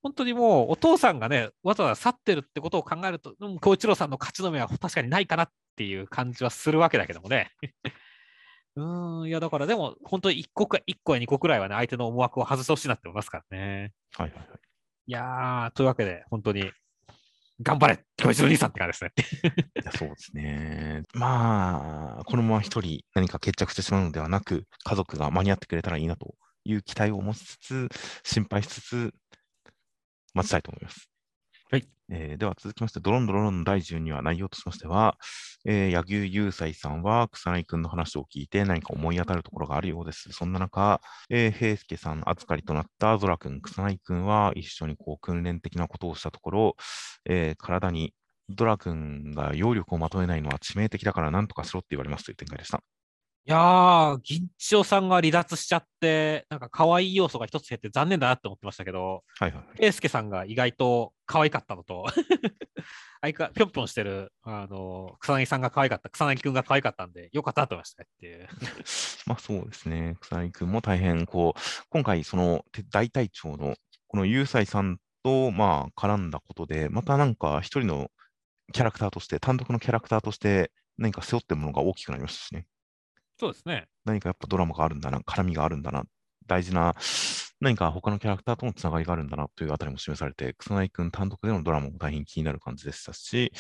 [0.04, 7.52] 本当にもう、お父さんがね、わざわざ去ってるってことを考えると、うん、京一郎さんの勝ちの目は確かにないかなっていう感じはするわけだけどもね。
[8.76, 13.92] うーん、いや、だからでも、本当に1個か、1個や2個くらいはね、相手の思惑を外してほしいなって思いますからね。
[14.16, 14.48] はいはいはい。
[15.08, 16.72] いやー、というわけで、本当に、
[17.62, 19.14] 頑張れ、京一郎兄さんって感じです
[19.84, 19.92] ね。
[19.98, 21.04] そうですね。
[21.14, 27.90] まあ、このまま一人何か決着してしまうのではなく、家族が間に合ってくれたらいいなという期待を持ちつつ、
[28.24, 29.14] 心配しつつ、
[30.34, 31.11] 待ちたいと思います。
[31.72, 31.88] はい。
[32.10, 35.18] えーでは続きまして、ドロンドロン第12話、内容としましては、
[35.66, 40.30] えー、柳生雄斎さんは草薙くんの話を聞いて何か思い当たるところがあるようです。
[40.34, 41.00] そんな中、
[41.30, 46.76] えー、平介さん預かりとなったゾラくん、草薙くんは一緒にこう訓練的なことをしたところ、
[47.26, 48.14] えー体に
[48.50, 52.84] ドラ君が揚力をまとえないのは致命的だから何とかしろって言われますという展開でした。
[53.44, 59.64] いやー、銀千代さんが離脱しちゃって、なんか可愛い要素が一つ減って残念だなって思ってましたけど、はいはい。
[59.80, 62.06] 英介さんが意外と可愛かったのと、
[63.20, 68.48] 相かぴょんぴょんしてる、あの、草薙さんが可愛かった、草薙くんが可愛かったんで、よかったと思いましたねっていう。
[69.26, 70.18] まあそうですね。
[70.22, 71.60] 草薙君も大変、こう、
[71.90, 73.76] 今回、そのて大隊長の
[74.08, 78.12] このユーサイさんと、まあ、絡んだことで、またなんか一人の
[78.72, 82.68] キャラクターとして、単独のキャラクターとして、何か背負ってるものが大きくなりましたしね。
[83.42, 83.88] そうですね。
[84.06, 86.04] 何かやっぱドラマがあるんだな、絡みがあるんだな、
[86.46, 86.94] 大事な、
[87.60, 93.52] 何か他のキャラクターとのつながりがあるんだなというあたりも示されて、草薙君単独でのドラマも大変気になる感じでしたし、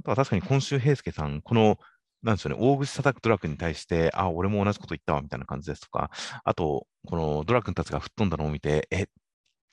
[0.00, 1.78] あとは確かに今週、平介さん、この、
[2.24, 6.10] なんでしょうね、大口叩くドラ君に対して、あ、俺も同じこと言ったわみたいな感じですとか、
[6.42, 9.06] あと、このドラ君たちが吹っ飛んだのを見て、え、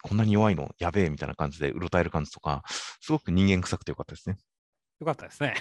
[0.03, 0.69] こんなに弱いの？
[0.77, 4.38] やべえみたいな感じでうろたえる感じとか、すごく人間臭くてよかったですね。
[4.99, 5.55] よかったですね。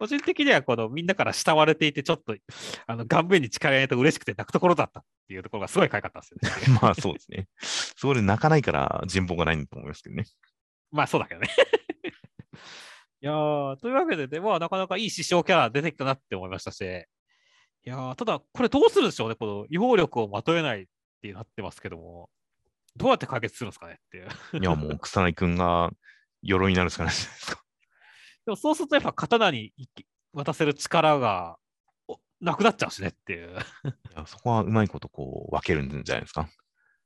[0.00, 2.34] 個人的にはこのみんなから慕われていて、ちょっと
[2.86, 6.78] あの顔面に力入れて嬉しくて泣くところだったっていうところがすごい可愛かったですよね。
[6.80, 7.48] まあそうですね。
[7.60, 10.24] そこで泣かないから人望がないんだと思いますけどね。
[10.90, 11.48] まあそうだけどね。
[13.22, 17.04] いやーというわけでね、まあなかなかいい師匠キャラ出てきたなって思いましたし、い
[17.84, 20.86] やーただこれどうするんでしょうね、この違法力をまとえないっ
[21.20, 22.30] てなってますけども、
[22.96, 24.28] どうやって解決するんですかねっていう。
[24.58, 25.90] いや、もう草薙君が
[26.40, 27.62] 鎧になるしかないじゃないですか。
[28.50, 29.72] でもそうするとやっぱ刀に
[30.32, 31.56] 渡せる力が
[32.08, 33.50] おなくなっちゃうしねっていう。
[33.50, 33.52] い
[34.16, 36.48] やそこはうまいことこう分けるんじゃないですか。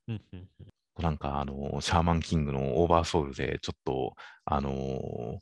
[0.09, 0.49] うんうん
[0.97, 4.15] なんか、あの、シャーマンキングのオーバーソウルで、ちょっと、
[4.45, 5.39] あのー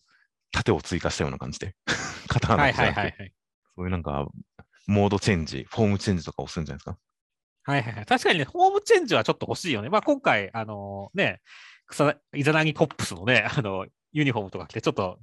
[0.50, 1.76] 盾を追加したような感じで、
[2.28, 3.32] 刀はいはいはいはい。
[3.76, 4.28] そういうなんか、
[4.86, 6.98] モードチェンジ、フォームチェンジとかをするんじゃないですか。
[7.64, 8.06] はいはいはい。
[8.06, 9.90] 確かにね、フォームチェンジはちょっと欲しいよね。
[9.90, 11.42] まあ今回、あのね、
[11.86, 15.18] 草イザナギコップスのね、あの、ユニフォームとか着て、ちょっと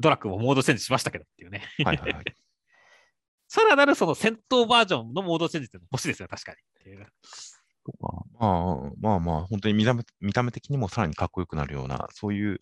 [0.00, 1.62] ドラッグもモードチェンジしましたけどっていうね。
[1.84, 2.24] はいはいはい。
[3.48, 6.58] さらなるその戦闘バージョンのモードチェンジって欲しいですよ、確かに
[8.38, 12.58] まあまあまあ、本当に見た目見た目的にもさらにかっこよくなるような、そういう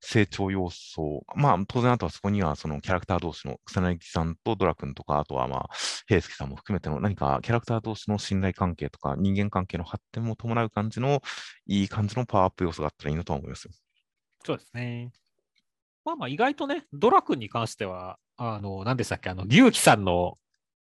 [0.00, 5.68] 成長要素、まあ当然あとはそこにはそのキャラクター同士の草薙さんとドラ君とか、あとはまあ
[6.06, 11.22] 平介さんも含めての何かキャラクター同士の信頼関係とか人間関係の発展も伴う感じの
[11.66, 13.72] いい感じのパワーアップ要素があったらいいなとは思いますよ。
[14.44, 15.10] そうですね。
[16.08, 20.38] まあまあ意外とね、ドラ君に関しては、あの、何でしたっけ、あの、龍騎さんの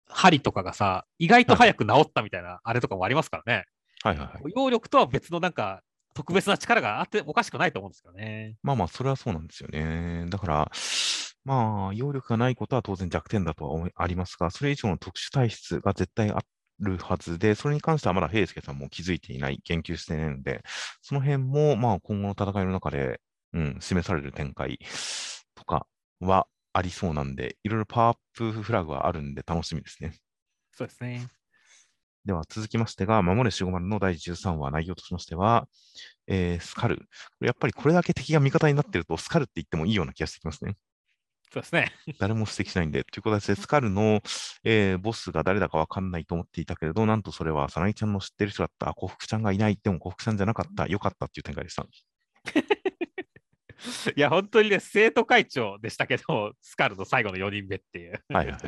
[0.09, 3.65] 針とかがさ、意外と早く治ったみたいな、あれとかもありますからね。
[4.05, 4.53] はいはいはい。
[4.55, 5.82] 揚力とは別のなんか、
[6.15, 8.55] 特別な力があっておかしくないと思うんですけどね。
[8.62, 10.27] まあまあ、それはそうなんですよね。
[10.31, 10.70] だから、
[11.44, 16.39] まあ、揚力がないことは当然弱点だとは思いありますが、それ以上の特殊体質が絶対あ
[16.78, 20.62] るはずで、それに関してはまだ平介さんも気づいていない、言及していないので、
[21.03, 23.20] その辺も、まあ、今後の戦いの中で、
[23.52, 24.78] うん、示される展開
[25.55, 25.86] とか
[26.20, 30.14] はありそうなんで、いろいろパワーアップフラグはあるんで楽しみですね。
[30.73, 31.27] そうですね。
[32.27, 35.68] では続きましてが、守れ守護丸の第13話、内容としましては、
[36.27, 37.09] えースカル。
[37.40, 40.77] やっぱりこれだけ敵が味方になってると、スカルって言ってもいいような気がしてきますね。
[41.52, 41.93] そうですね。
[42.18, 43.05] 誰も指摘しないんで。
[43.05, 44.20] という形で、スカルの、
[44.64, 48.93] えーボスが誰だかわかんないと思っていたけれど、なんとそれは、さなぎちゃんの知ってる人だった。
[48.93, 49.78] 幸福ちゃんがいない。
[49.81, 50.86] でも幸福ちゃんじゃなかった。
[50.89, 51.86] よかったっていう展開でした。
[54.16, 58.23] いや、本当にね、生徒会長でしたけど、スカルの最後の4人目っていう。
[58.28, 58.59] はいはい。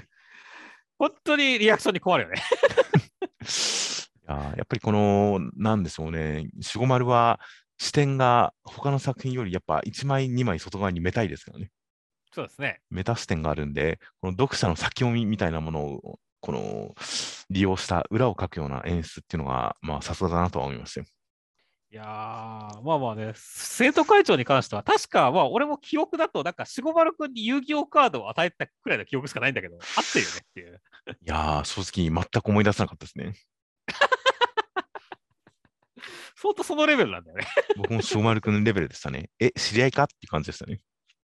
[0.98, 2.36] 本当にリアクションに困るよね。
[2.36, 7.40] いやーやっぱりこの、なんでしょうね、守護丸は
[7.78, 11.70] 視点が他の作品よりやっぱ1枚、2枚外側にめたいですからね。
[12.32, 12.80] そうですね。
[12.90, 16.94] メタ視点があるんで、この読者の先読みみたいなものを、この
[17.50, 21.06] 利用した裏を書くような演出っていうのが、まあさすがだなとは思いましたよ。
[21.90, 22.06] いやー、
[22.82, 29.82] まあまあね、生徒会長に関しては、確か、まあ、俺も記憶だと、なんか、しごまるくんに遊戯王カードを与えたくらいの記憶しかないんだけど、合っ
[30.12, 30.82] てるよねっていう。
[31.08, 33.32] いやー、正直全く思い出せなかったですね。
[36.36, 37.46] 相当そのレベルなんだよね。
[37.76, 39.30] 僕も小丸くんレベルでしたね。
[39.40, 40.82] え、知り合いかっていう感じでしたね。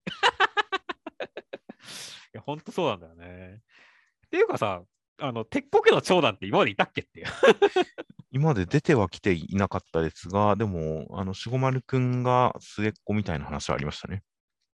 [2.32, 3.60] いや、本当そうなんだよね。
[4.26, 4.82] っていうかさ、
[5.18, 7.26] あの、鉄コ家の長男って今までいたっけっていう。
[8.30, 14.22] 今まで出てはきていなかったですが、でも、あの、しごまるくんが末っ子みたいな話はありましたね。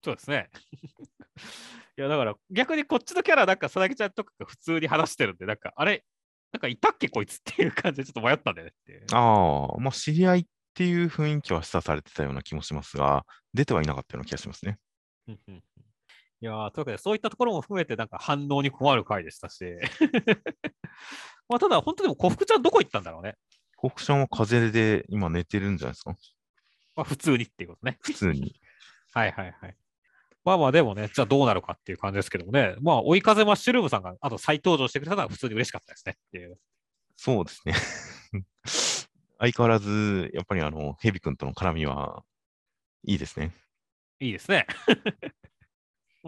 [0.03, 0.49] そうですね。
[1.97, 6.05] いや、だから逆にこっちのキャラ、なんか、さなぎちゃんとかが普通に話してるんで、なんか、あれ、
[6.51, 9.05] なんかいたっけこいつっていう感じでちょっと迷ったんだよねっていう。
[9.13, 10.45] ああ、まあ、知り合いっ
[10.75, 14.77] ていう雰囲気は示唆されてたような気もしますが、出てはいなかったような気がしますね。
[16.41, 19.65] いやーというわけで、そういったところも含めて、なんか反応に困る回でしたし。
[21.49, 23.35] まあ、ただ、本当でも、小福ちゃんどこ行ったんだろうね。
[23.77, 26.15] 幸福ちゃんは風邪で今寝てるんじゃないですか？
[26.95, 27.97] まあ、普通にっていうことね。
[28.01, 28.59] 普通に。
[29.13, 29.75] はいはいはい。
[30.43, 36.57] まあまあでもね、じゃあどうなるかっていう感じですけどもね、まあ追い風マッシュルームさんがあと再登場してくれたのは普通に嬉しかったですねっていう。
[37.17, 37.73] そうですね。
[39.39, 42.23] 相変わらず、やっぱりあの、ヘビ君との絡みは
[43.03, 43.53] いいですね。
[44.19, 44.65] いいですね。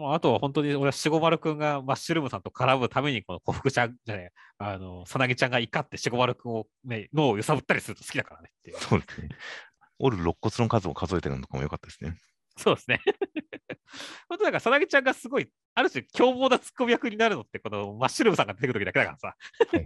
[0.08, 8.78] あとは本当に俺はしごまるくんがマッシュルームさんと絡むために、この小福ちゃんじゃねあの、さなぎちゃんが怒ってしごまるくんをね、脳を揺さぶったりすると好きだからねっていう。
[8.78, 9.28] そうですね。
[9.98, 12.16] おる肋骨の数を数えてるのとかも良かったですね。
[12.56, 13.00] そうですね。
[14.28, 19.36] 本当だから、さなぎちゃんがすごい、ある種凶暴なツッコミ役になるのって、このマッシュルームさんが出てくる時だけだからさ。
[19.72, 19.84] はい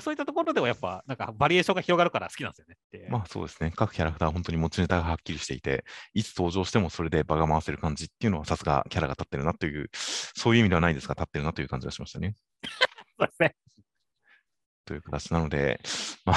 [0.00, 3.08] そういったところでもやっぱ、なんかバリエーションが広がるから好きなんですよねって。
[3.10, 3.72] まあそうですね。
[3.74, 12.34] 各キャラクター本当に持ちネタがはっきりしていて、いつ登場してもそれで場が回せる感じっていうのはさすがキャラが立ってるなという、そういう意味ではないですが、立ってるなという感じがしましたね。
[13.18, 13.54] そうですね。
[14.84, 15.80] という形なので、
[16.24, 16.36] まあ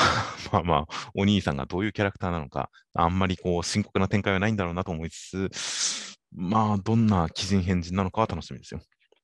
[0.51, 8.81] まあまあ、お兄さんがどういうキャラクターなのか、あんまりこう深刻な展開はないんだろうなと思いつつ、まあ、どんな鬼人変人なのかは楽しみですよ。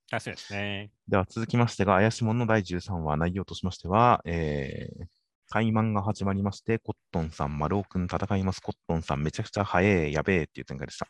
[0.10, 0.92] 確かにですね。
[1.08, 5.06] では続きましてが、怪しもんの第13話、内容としましては、えー、
[5.50, 8.62] 開幕が始まりまして、コットンさん、丸尾くん戦います。
[8.62, 11.08] コットンさん、めちゃくちゃ早え、やべえっていう展開でした。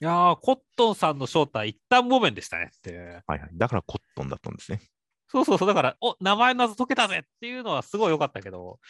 [0.00, 3.22] いやー、コットンさんの正体、一旦木綿でしたねって。
[3.26, 3.50] はいはい。
[3.54, 4.80] だからコットンだったんですね。
[5.28, 8.80] そうそうそう、だから、お名前の謎解けたぜっていうのはすごい良かったけど、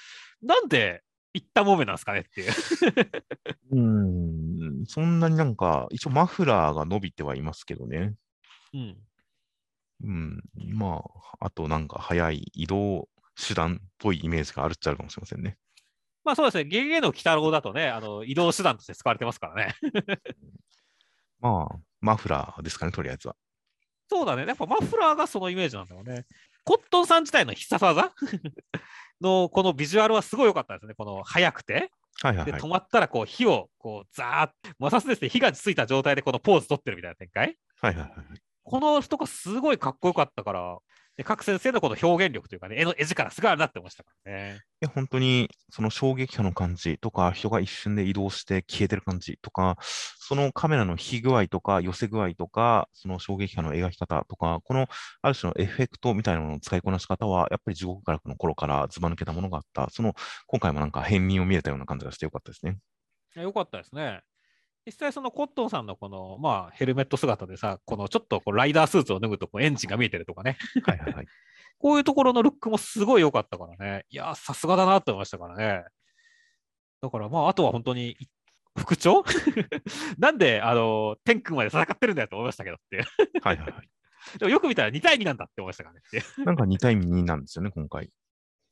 [0.41, 1.03] なんで
[1.35, 2.53] 一旦木綿なんですかねっていう。
[3.73, 8.15] うーん、そんなになんか、一応マフラーが伸びてはいますけどね。
[8.75, 8.97] うん。
[10.03, 10.43] うん、
[10.73, 11.03] ま
[11.41, 15.57] あ、あとなんか早い移動手段っぽいイメージがあるっちゃあるかもしれませんね。
[16.25, 19.75] まあそうですね、ゲゲゲの鬼太郎だとね、あの移動手段として使われてますからね。
[21.41, 23.37] まあ、マフラーですかね、とりあえずは。
[24.09, 26.27] そうだね、やっぱマフラーがそのイメージなんだよね。
[26.65, 28.13] コットンさん自体の必殺技？
[29.21, 30.95] のこのビジュアルはすごい良かったですね。
[30.95, 32.61] この速くて、ではいはいはい。
[32.61, 37.57] 止まったらこう火をこうザーッ、摩擦ですね、火がついた状態でこのポーズ取ってるみたいな展開。
[37.81, 38.42] はいはいはい。
[38.65, 40.79] この人がすごいかっこよかったから、
[41.17, 44.63] で各先生のこの表現力というかね、絵の絵力すごいなって思いましたからね。
[44.81, 54.89] いや、本当に、その衝撃波の感じとか、人が一瞬で移動して消えてる感じとか、そのカメラの引き具合とか、寄せ具合とか、その衝撃波の描き方とか、この
[55.23, 59.89] ある種のエフェクトみたいなものの使いこなし方は、やっぱり地獄からの頃からずば抜けたものがあった。
[59.91, 60.15] その、
[60.49, 62.79] 今回もなんか片鱗を見れたような感じがしてよかったですね。
[63.37, 64.23] よかったですね。
[64.85, 71.27] 実際そのコットンさんのこの、まあ、ヘルメット姿でさ、このちょっとこうライダースーツを脱ぐとこうエンジンが見えてるとかね、はいはいはい。
[71.79, 74.07] こういうところのルックもすごい良かったからね。
[74.11, 75.85] いやー、さすがだなって思いましたからね。
[77.01, 78.17] だからまあ、あとは本当に、
[78.79, 79.25] 副長？
[80.19, 83.05] なんで、あの、天空まで戦ってるんだよと思いましたけどっていう。
[83.43, 83.89] はいはいはい。
[84.39, 86.45] でもよく見たら2対2なんだって思いましたからね。
[86.45, 88.11] なんか2対2なんですよね、今回。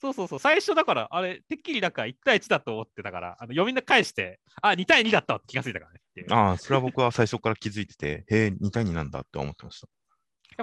[0.00, 6.00] そうそうそう、最初だから、あれ、てっきりなんか1対1だと思ってたから、あの読み返して、あ、2対2だったわって気がついたからね
[6.30, 9.88] ああ、それは僕は最初から気づいてて、へえ、2対2なんだって思ってました。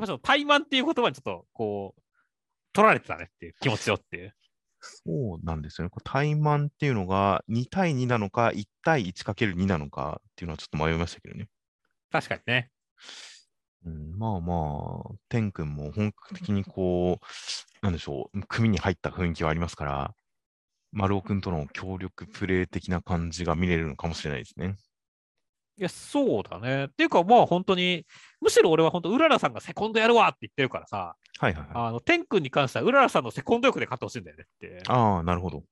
[0.02, 2.02] ぱちょっと怠慢っていう言葉にちょっと、こう、
[2.74, 4.34] 取られてたねっていう気持ちよっていう。
[4.80, 5.90] そうなんですよね。
[5.90, 11.48] これ怠慢っていうのが2対2なのか、1対 1×2 なのかっていうのはちょっと迷いましたけどね。
[12.12, 12.70] 確かにね。
[13.86, 17.26] うん、まあまあ、天君も本格的にこう、
[17.82, 20.14] なんでしょう、組に入った雰囲気はありますから、
[20.92, 24.76] 丸尾君との協力プレー的な感じが見れるのかもしれないですね。
[25.80, 26.86] いや、そうだね。
[26.86, 28.06] っていうか、まあ本当に、
[28.42, 31.70] むしろ俺は本当、うららさんがセコンドやるわって言ってるからさ、はいはいはい。
[31.74, 34.82] あの、天君に関してはうららさんのセコンド力で勝ってほしいんだよねって。
[34.88, 35.64] ああ、なるほど。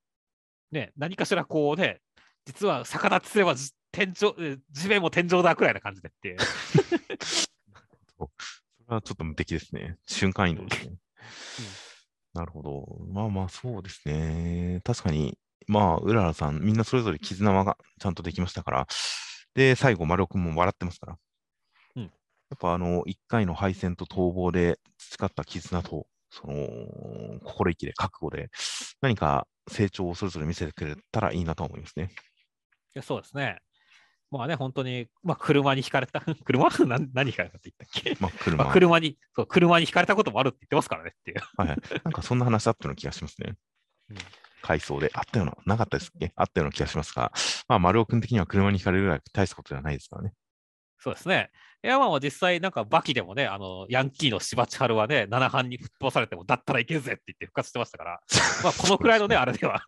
[0.71, 2.01] ね、何かしらこうね、
[2.45, 6.37] 実は逆立ちすればじ天井、え地面も天井だくらいな感じでって。
[8.17, 8.29] そ
[8.89, 9.97] れはちょっと無敵ですね。
[10.05, 10.97] 瞬間移動ですね。
[12.35, 12.85] なるほど。
[13.07, 14.81] まあまあ、そうですね。
[14.83, 15.37] 確かに、
[15.67, 18.87] まあ、うららさん、みんなそれぞれ絆がちゃんとできましたから、
[19.55, 21.17] で、最後、丸尾君も笑ってますから。
[21.95, 22.11] うん
[22.51, 28.49] やっぱ、あの、一回の敗戦と逃亡で培った絆と、その、心意気で、覚悟で、
[29.01, 32.11] 何か成長をそれぞれ見せてくれたらいいなと思いますね。
[32.95, 33.59] いやそうですね。
[34.37, 36.69] まあね、本当に、まあ、車にひかれた、 車？
[36.87, 38.63] 何何ひかれたって言ったっけ、 まあ、車。
[38.63, 41.37] まあ、車にそう、車にひかれたこともあるって言ってますからねっていう。
[41.57, 41.77] はいはい。
[42.03, 43.55] なんかそんな話あったような気がしますね。
[44.09, 44.17] うん
[44.61, 45.11] 回想で。
[45.13, 46.33] あったような、なかったですっけ？
[46.35, 47.31] あったような気がしますが、
[47.67, 50.33] まあ、丸尾君的には車にひかれるぐらい大したことじゃないですからね。
[50.97, 51.51] そうですね。
[51.83, 58.21] いや、まあ実際、なんかバキでもね、あの、ヤンキーの柴千春はね、七班に吹っ飛ばされても、だったらいけるぜって言って復活してましたから、
[58.63, 59.83] まあこのくらいのね、あれでは。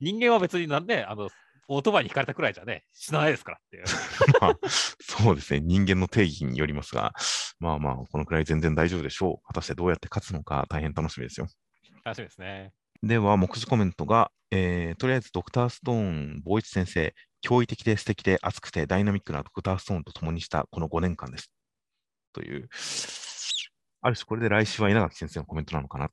[0.00, 1.28] 人間は別になんで、あの、
[1.68, 3.84] オートバイにひかれたくらいじゃね、死なないですからっていう。
[4.40, 4.58] まあ、
[5.00, 5.60] そうですね。
[5.60, 7.12] 人間の定義によりますが、
[7.58, 9.46] まあまあ、このくらい全然大丈夫でしょう。
[9.46, 11.46] 果たしてどうやって勝つのか大変楽しみですよ。
[12.04, 12.72] 楽しみですね。
[13.02, 17.14] では、目次コメントが、えーとりあえずドクターストーン、坊一先生、
[17.44, 21.50] 驚異的で素敵で熱くてダイナミックなドクターストーンと共にしたこの5年間です。
[22.32, 22.68] という、
[24.00, 26.08] ある種これで来週は稲垣先生のコメントなのかなっ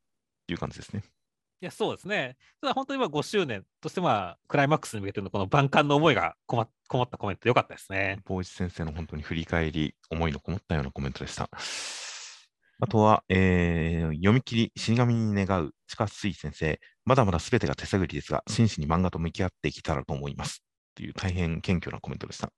[0.48, 1.04] ていう感じですね。
[1.62, 2.38] いや、そうですね。
[2.60, 8.18] ただ本当にまあ5周年としてまあクライマックスに向けてのこの万感の思いがこまこもったコメント、よかったですね。
[8.26, 11.50] 坊一先生の本当に振り返り、思いのこもったようなコメントでした。
[12.80, 20.64] あとは、えー読み切り、死神に願う、地下水先生、まだまだすべてが手探りですが、真摯に漫画と向き合っていけたらと思います。
[20.96, 22.52] という大変謙虚なコメントでした。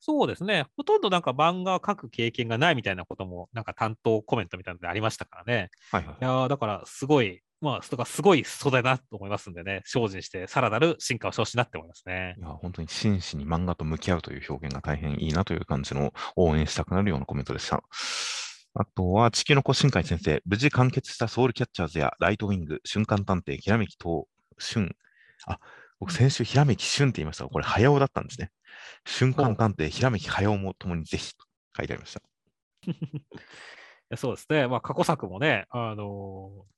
[0.00, 0.66] そうですね。
[0.76, 5.70] ほとんどなんか漫画を描く経験がないみたいなことも、なんか担当コメントみたいなのでありましたからね。
[5.90, 6.24] はいはいい。
[6.24, 12.40] やーだからすごい、まあ、とかすごい素材だなと思いますんでね、精進してさらなる進化をしてほしいなって思いますねい。
[12.42, 17.82] や本当に真摯に漫画と向き合うという表現が大変いいなという感じの応援したくなるようなコメントでした。
[18.74, 24.26] あとは、地球の子新海先生、無事完結したソウルキャッチャーズやライトウィング、瞬間探偵、ひらめき等、
[24.58, 24.94] 瞬。
[25.46, 25.58] あ、
[26.00, 28.50] 僕先週ひらめき瞬って言いましたが、これ早尾だったんですね。
[29.06, 31.46] 瞬間探偵、ひらめき早尾もともにぜひと
[31.76, 32.22] 書いてありました。
[34.16, 34.66] そうですね。
[34.66, 36.74] まあ、過去作もね、あのー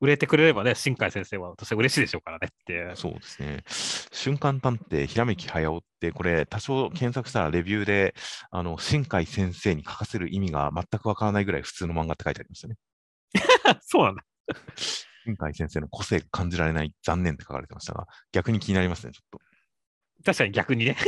[0.00, 2.92] 売れてくれればね、新海先生は私は嬉しいでしょうからねって。
[2.94, 3.64] そうですね。
[4.12, 8.14] 瞬間探偵、ひらめき早尾って、これ、多少検索したらレビューで、
[8.50, 12.76] あの、新海先生に書かせる意味が全くわからないぐらい普通の漫画って書いてありましたね。
[13.80, 14.22] そうなんだ。
[15.24, 19.40] 新海先生の個性が感じられない、残念って書かれてましたが、逆に気になりますね、ちょっと。
[20.24, 20.96] 確かに逆にね。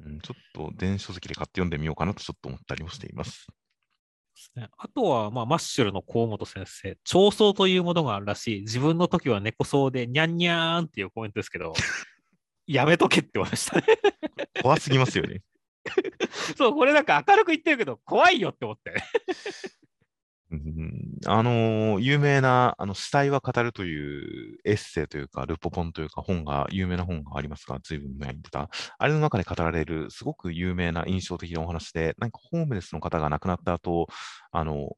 [0.00, 3.46] うん、ちょっと電子書籍で買って読んでみようかなとちょっと思ったりもしています。
[4.76, 8.60] あとは、まあ、マッシュルの河本先生、長草というものがあるらしい。
[8.62, 11.72] 自分の時は猫草で、にゃんにゃーんっていうコメントですけど、
[12.66, 13.86] やめとけって言われましたね。
[14.62, 15.42] 怖すぎますよね。
[16.56, 18.94] そう、これなんか明るく言ってるけど、怖いよって思って。
[20.52, 28.68] うん、あのー有名な、あの、死体は語るというエッセイというか、ルポポンというか本が、有名な本がありますが、随分前に出た。
[28.98, 34.08] あれの中で語られる、すごく有名な印象的なお話で、なんかホームレスの方が亡くなった後、
[34.50, 34.90] あの、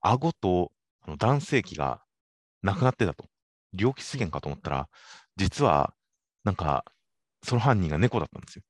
[0.00, 0.70] 顎と
[1.02, 2.02] あの男性器が
[2.62, 3.26] なくなってたと。
[3.72, 4.88] 猟奇資源かと思ったら、
[5.36, 5.94] 実は、
[6.44, 6.84] なんか、
[7.42, 8.62] その犯人が猫だったんですよ。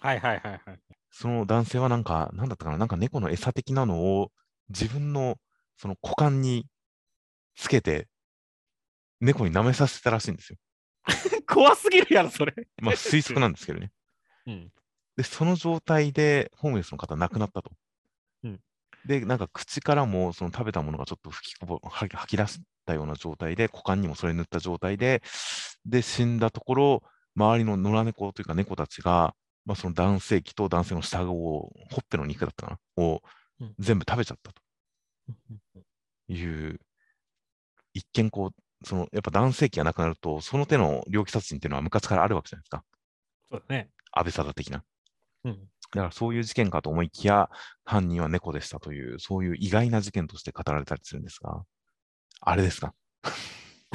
[0.00, 0.78] はいはいはいはい。
[1.10, 4.30] その男性はなんか、なんだったかな、なんか猫の餌的なのを
[4.68, 5.36] 自分の
[5.82, 6.68] その股間に
[7.56, 8.06] つけて、
[9.20, 10.58] 猫に舐めさせたらしいんですよ。
[11.52, 12.54] 怖すぎるやろ、それ。
[12.80, 13.90] まあ推測なんですけどね。
[14.46, 14.72] うん。
[15.16, 17.72] で、その状態でホームレスの方亡くなったと。
[18.44, 18.60] うん
[19.04, 25.20] で、なんか口からもその食べたものがちょっと吹きこぼ吐き吐き出したような状態で、股間にもそれ塗った状態で、
[25.84, 27.02] で、死んだところ、
[27.34, 29.34] 周りの野良猫というか猫たちが、
[29.64, 33.22] まあ、その男性器と男性の下顎を、ほっぺの肉だったかな、を
[33.58, 34.62] うん全部食べちゃったと
[36.28, 36.80] いう、
[37.94, 42.84] 一見こう、そのやっぱ男性器がなくなると、その手の猟奇殺人っていうのは昔からあるわけじゃないですか。
[43.50, 43.90] そうだね。
[44.12, 44.82] 安倍貞的な。
[45.44, 45.52] うん。
[45.52, 47.50] だからそういう事件かと思いきや、
[47.84, 51.62] 犯人は猫でしたという、そういう意外な事件として語られたりするんですが、
[52.40, 52.94] あれですか？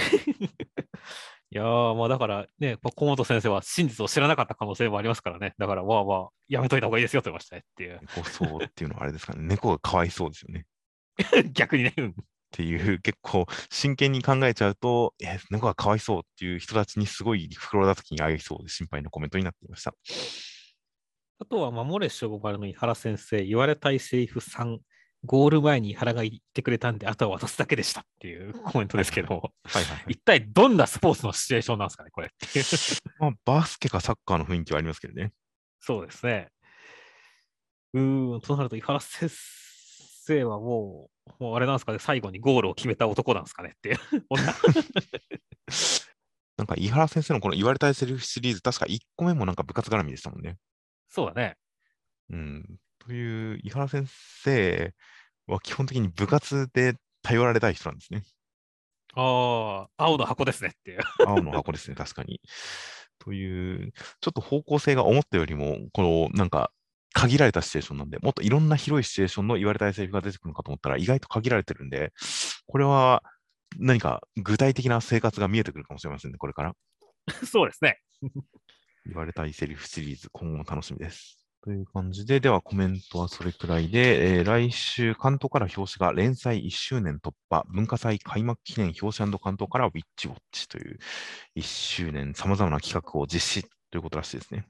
[1.49, 5.56] いやー、まあだからね、まあ、河本先生は真実を知らなかった可能性もありますからね。
[5.58, 7.99] だから、まあまあ、やめといた方がいいですよと言いましたねっていう。
[8.02, 9.40] 猫そうっていうのはあれですかね。
[9.44, 10.66] 猫がかわいそうですよね。
[11.53, 12.15] 逆にね、うん
[12.48, 19.94] っていう、結構真剣に考えちゃうと、え、猫がかわいそうっていう人たちにすごい袋叩きに合いそうで心配なコメントになっていました。
[21.39, 24.80] あとは、守れ小丸の井原先生、言われたいセリフ3、
[25.26, 30.06] ゴール前に井原が言ってくれたんで、あとは渡すだけでしたっていうコメントですけど、はいはい、はい。
[30.14, 32.65] 一体どんなスポーツのシチュエーションなんですかね、これっていう。
[33.19, 35.31] まあ、バスケかサッカーの雰囲気はありますけどね。
[35.80, 36.49] そうですね。
[37.94, 39.30] うーん、となると、井原先
[40.28, 41.10] 生はも
[41.40, 43.98] う、もうあれなんですかね、最後にゴールを決めた男なんですかねっていう。
[44.30, 44.44] 女
[46.58, 50.58] なんか、井原先生のこの言われたいセリフシリーズ、確か1個目もなんか部活絡みでしたもんね。
[51.08, 51.56] そうだね。
[52.30, 52.80] うん。
[52.99, 54.06] という、井原先
[54.44, 54.94] 生
[55.45, 58.24] は基本的に部活で頼られたい人なんですね。
[59.14, 60.99] ああ、青の箱ですねっていう。
[61.26, 62.41] 青の箱ですね、確かに。
[63.20, 63.91] という、
[64.22, 66.72] ちょっと方向性が思ったよりも、この、なんか、
[67.14, 72.14] 限られたシチュエーションなんで、もっといろんな広いシチュエーションの言われたいセリフが出てくるのかと思ったら、意外と限られてるんで、
[72.68, 73.24] これは
[73.78, 76.74] 何か具体的な生活が見えてくるかもしれませんね、これから。
[77.46, 78.00] そうですね。
[79.06, 81.38] 言われたいセリフシリーズ、今後も楽しみです。
[81.64, 90.98] という感じで、ではコメントはそれくらいで、えー来週、関東から表紙が連載1周年突破、文化祭開幕記念表紙関東からウィッチウォッチという
[91.56, 94.66] 1周年、さまざまな企画を実施ということらしいですね。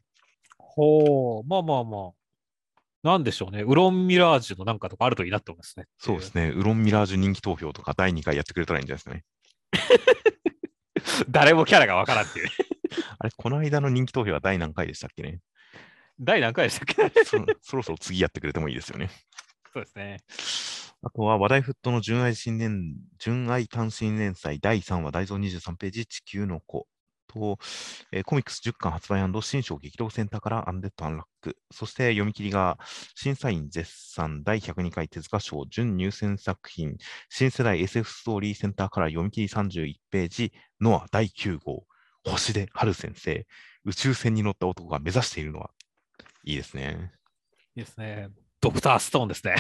[0.58, 2.27] ほう、まあまあまあ。
[3.04, 3.62] なんでしょうね。
[3.62, 5.86] ウロンミラージュのなんかとかあるといいなって思いますね。
[5.98, 9.24] そうですね、ウロンミラージュ人気投票とか第2回やってくれたらいいんじゃないですかね。
[11.30, 12.48] 誰もキャラがわからんっていう。
[13.20, 15.40] あれ、この間の人気投票は第何回でしたっけね
[16.20, 17.24] 第何回でしたっけ？
[17.24, 19.10] そそろそろ次やってくれてもいいですよね。
[19.74, 20.18] そうですね。
[21.04, 26.88] あとは、話題沸騰の純愛新年、純愛単身連載第3話、大蔵23ページ、地球の子
[27.38, 27.60] と、
[28.12, 31.58] えーコミックス10巻発売新章激動センターからアンデッド・アンラック。
[31.72, 32.78] そして読み切りが、
[33.16, 36.98] 審査員絶賛第102回手塚賞準入選作品、
[37.30, 41.86] 新世代 SF ストーリーセンターから読み切り31ページ、ノア第9号、
[42.24, 43.46] 星出春先生、
[43.86, 45.72] 宇宙船に乗った男が目指しているのは、
[46.44, 47.12] いいですね。
[47.76, 48.30] いいですね。
[48.60, 49.56] ドクターストーンですね。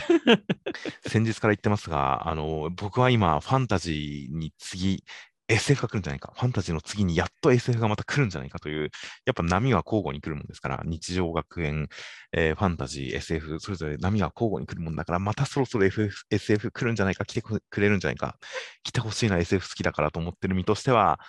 [1.08, 5.04] 先日から言ってますが、あの、僕は今、ファンタジーに次、
[5.49, 8.90] SF が来るんじゃないか、ファンタジーの次にやっと SF がまた来るんじゃないかという、
[9.26, 11.88] やっぱ波は交互に来るもんですから、日常学園、
[12.34, 18.38] えーファンタジー、SF、それぞれ波が交互に来るもんだから、またそろそろ FF SF 来るんじゃないか、来てくれるんじゃないか、
[18.84, 21.19] 来てほしいな、SF 好きだからと思ってる身としては、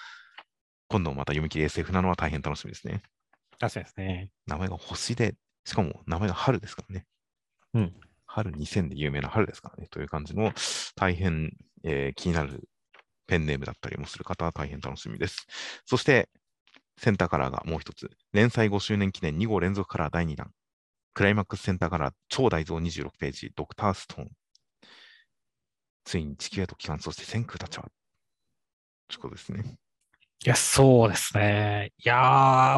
[0.88, 3.02] 今度また読み切り SF なのは大変楽しみですね。
[3.60, 4.30] 確かにですね。
[4.46, 5.34] 名前が星で、
[5.64, 7.06] しかも名前が春ですからね。
[7.74, 7.94] うん。
[8.26, 9.88] 春2000で有名な春ですからね。
[9.90, 10.52] という感じの
[10.96, 11.52] 大変、
[11.84, 12.68] えー気になる
[13.28, 15.46] ペンネームだったりもする方は大変楽しみです。
[15.84, 16.28] そして、
[16.96, 18.10] センターカラーがもう一つ。
[18.32, 20.50] 連載5周年記念2号連続カラー第2弾。
[21.14, 24.30] クライマックスセンターカラー超大蔵26ページ、ドクターストーン。
[26.04, 27.84] ついに地球へと帰還、そして先空たちは。
[29.08, 29.78] ということですね。
[30.44, 31.92] いや、そうですね。
[31.98, 32.18] いやー、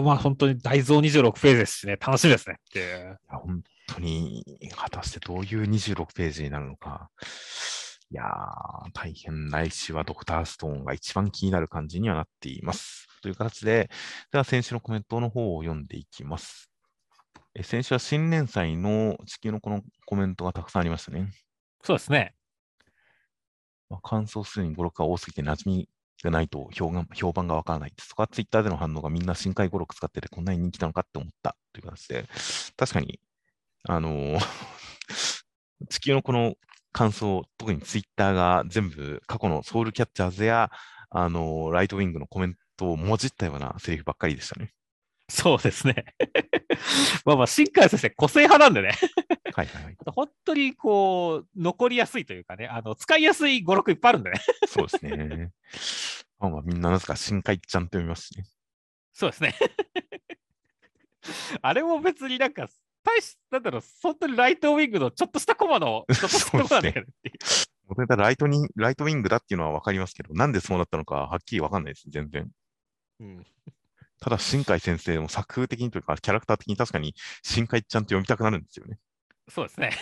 [0.02, 2.86] まあ本当に大蔵26ページですしね、楽しみですねっていう。
[2.86, 4.44] いや、本当に、
[4.74, 7.10] 果たしてどういう26ページになるのか。
[8.12, 13.06] いやー、大変来週はドクターストーンが一番気になる感じにはなっています。
[13.22, 13.88] という形で、
[14.32, 16.68] では先週のコメントの方を読んでいきます。
[17.54, 21.30] え先週は新連載の地球のこのコメントがたくさんありましたね。
[21.84, 22.34] そうですね。
[23.88, 25.88] まあ、感想数に語録が多すぎて馴染み
[26.24, 32.24] がないと評判評判がわからないですとか、ツイッターでの反応がみんな深海語録使っててこんなに人気なのかって思ったという形で、
[32.76, 33.20] 確かに、
[33.88, 34.40] あのー
[35.88, 36.56] 地球のこの
[36.92, 40.70] 感想、特にツイッターが全部過去のソウルキャッチャーズや、
[41.10, 44.72] あのーライトウィングのコメントをもじったようなセリフばっかりでしたね。
[45.28, 46.06] そうですね。
[47.24, 48.92] まあまあ、新海先生、個性派なんでね。
[49.54, 49.96] はいはいはい。
[50.14, 54.40] 本当にこう、残りやすいというかね、あの使いやすい語録いっぱいあるんでね。
[54.66, 55.52] そうですね。
[56.40, 58.44] ファンはみんななぜか深海ちゃんと読みますしね。
[59.12, 59.54] そうですね。
[61.62, 62.68] あれも別になんか、
[63.04, 68.16] 大し、なんだろう、本当にライトウィングのちょっとしたコマの、ちょっとしたコマだけどっていう。
[68.16, 72.48] ライトにライトウィングだっていうのはわかりますけど、なんでそうなったのかはっきりわかんないです、全然。
[73.20, 73.46] うん
[74.22, 78.98] ただ、新海先生も作風的にというか、キャラクター的に確かに新海ちゃんと読みたくなるんですよね。
[79.48, 79.92] そうですね。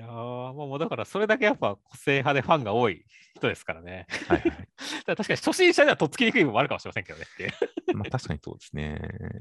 [0.00, 3.04] いやー、もうだからそれだけやっぱ個性派でファンが多い
[3.36, 4.06] 人ですからね。
[4.28, 4.68] はいはい。
[5.04, 7.26] 確かに初心者ではとっつきにくい部分もあるかもしれませんけどね。
[7.92, 8.98] まあ、確かにそうですね。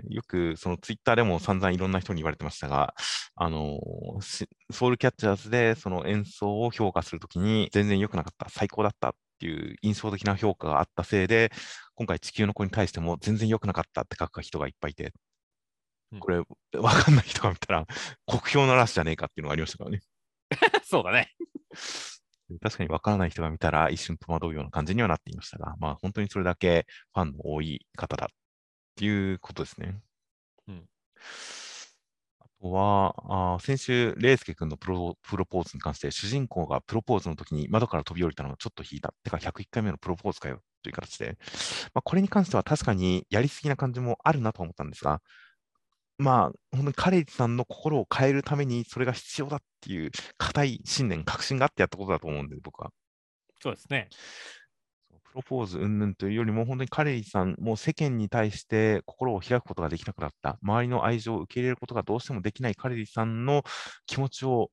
[0.10, 2.94] よくそのツイッターでも散々いろんな人に言われてましたが、
[3.36, 3.80] あの
[4.20, 11.54] しソウルキャッチャーズでその演奏を評価するときに全然良くなかった、最高だったっていう印象的な評価があったせいで、
[11.96, 15.14] 今回地球の子に対しても全然良くなかったって書く人がいっぱいいて
[16.12, 16.38] うん、これ、
[16.80, 17.86] わかんない人が見たら、
[18.26, 20.02] 酷評の嵐じゃねえかっていうのがありましたからね。
[20.84, 21.30] そうだね。
[22.62, 28.36] 確かにわからない人が見たら一瞬戸惑うような感じにはなっていましたが、まあ本当にそれだけファンの多い方だっ
[28.96, 30.02] ていうことですね。
[30.68, 30.90] うん
[32.40, 33.14] あとは、
[33.56, 39.14] あー先週、レイスケ君のプロプロポーズに関して、主人公がプロポーズの時に窓から飛び降りたのがちょっと引いた。
[39.24, 41.38] てか、101回目のプロポーズかよという形で、
[41.94, 45.22] まあ、これに関しては確かにやりすぎな感じもあるなと思ったんですが、
[46.20, 52.92] まあ、本当にカレイジさんの心を変えるためにそれが必要だっていう固い信念、確信があってやったことだと思うんで、僕は。
[53.62, 54.10] そうですね。
[55.10, 63.64] プロポーズ云々というよりも、本当にカレイさん、もう世間に対して心を開くことができなくなった、周りの愛情を受け入れることがどうしてもできないカレイさんの
[64.06, 64.72] 気持ちを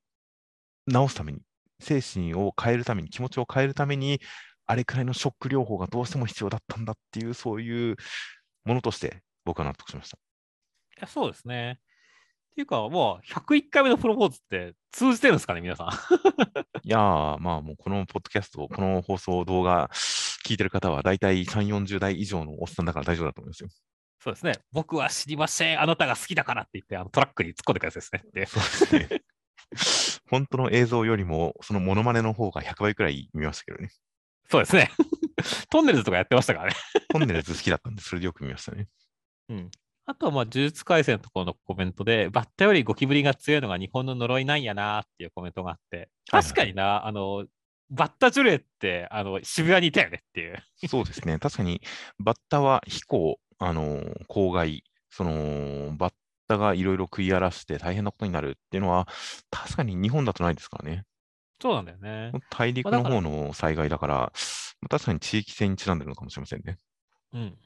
[0.85, 1.39] 直すために、
[1.79, 4.19] 精神を変えるために、気持ちを変えるために、
[4.65, 7.95] あれくらいのショック療法がどうしても必要だったんだっていう、そういう
[8.65, 10.26] ものとして僕は納得しました。
[10.97, 11.79] いやそうですね。
[12.51, 15.87] っていうか、もう101回目のプロポーズって通じてるんですかね、皆さん。
[16.83, 19.89] いやー、まあもうこのポッドキャスト、この放送、動画、
[20.43, 23.69] 聞いてる方は大体3、40代以上のおっさんだから大丈夫だと思いますよ。
[24.19, 24.53] そうですね。
[24.71, 25.79] 僕は知りません。
[25.79, 28.23] あなたが好きだからって言って、あのトラックに突っ込んでくるやつですね。
[28.33, 28.97] で そうで
[29.77, 30.21] すね。
[30.29, 33.91] 本当の映像よりも、そのモノマネの方が100倍くらい見ましたけどね。
[34.49, 34.89] そうですね。
[35.69, 36.75] トンネルズとかやってましたからね。
[37.09, 38.87] トンネルズ好きだったんで、それでよく見ましたね。
[39.49, 39.71] うん。
[40.09, 47.45] あとは、まあ、呪術廻戦のところのコメントで、バッタよりゴキブリが強いのが日本の呪いなんやなっていうコメントがあって、はいはい確かにな、あの、
[47.89, 50.57] バッタジュレってあの渋谷にいたよねっていう。
[50.87, 51.39] そうですね。
[51.39, 51.81] 確かに、
[52.19, 56.13] バッタは飛行、あの郊外、その、バッ
[56.47, 59.09] タがいろいろ食い荒らして大変なことになるっていうのは、
[59.51, 61.03] 確かに日本だとないですからね。
[61.61, 62.31] そうなんだよね。
[62.49, 64.15] 大陸の方の災害だから、
[64.81, 66.77] まあ、確かに地域性にちなんでるのかもしれませんね。
[67.33, 67.57] うん。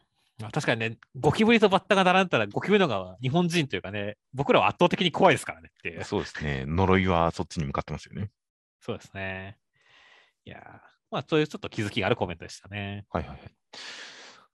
[0.49, 6.03] 確かにね、ゴキブリとバッタが並んだら、ゴキブリのが日本人というかね、僕らは圧倒的に怖いですからねっていう。
[6.03, 6.65] そうですね。
[6.65, 8.29] 呪いはそっちに向かってますよね。
[8.79, 9.57] そうですね。
[10.45, 10.81] いや
[11.11, 13.05] まあ、そういうちょっと気づきがあるコメントでしたね。
[13.09, 13.39] はいはいはい。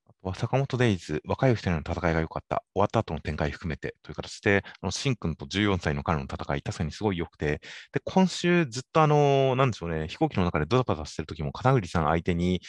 [0.08, 7.62] あとは坂本デイズ、若い人の戦いが良かった、終わった後の展開含めてという形で、あのシン君と14歳の彼の戦い、確かにすごい良くて、
[7.94, 12.62] で今週ずっとあの、なんでしょうね、飛行機の中でドタバタしてる時も、片栗さん相手に、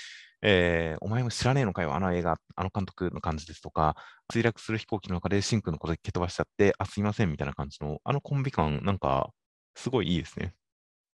[0.42, 3.96] えー、お前も知らねえのかよ、あの映画、あの監督の感じですとか、
[4.32, 9.30] 墜落する飛行機の中でシン君のこと蹴飛ばしちゃって、あ、すいませんみたいな感じの、あのコンビ感、なんか、
[9.74, 10.54] すごいいいですね。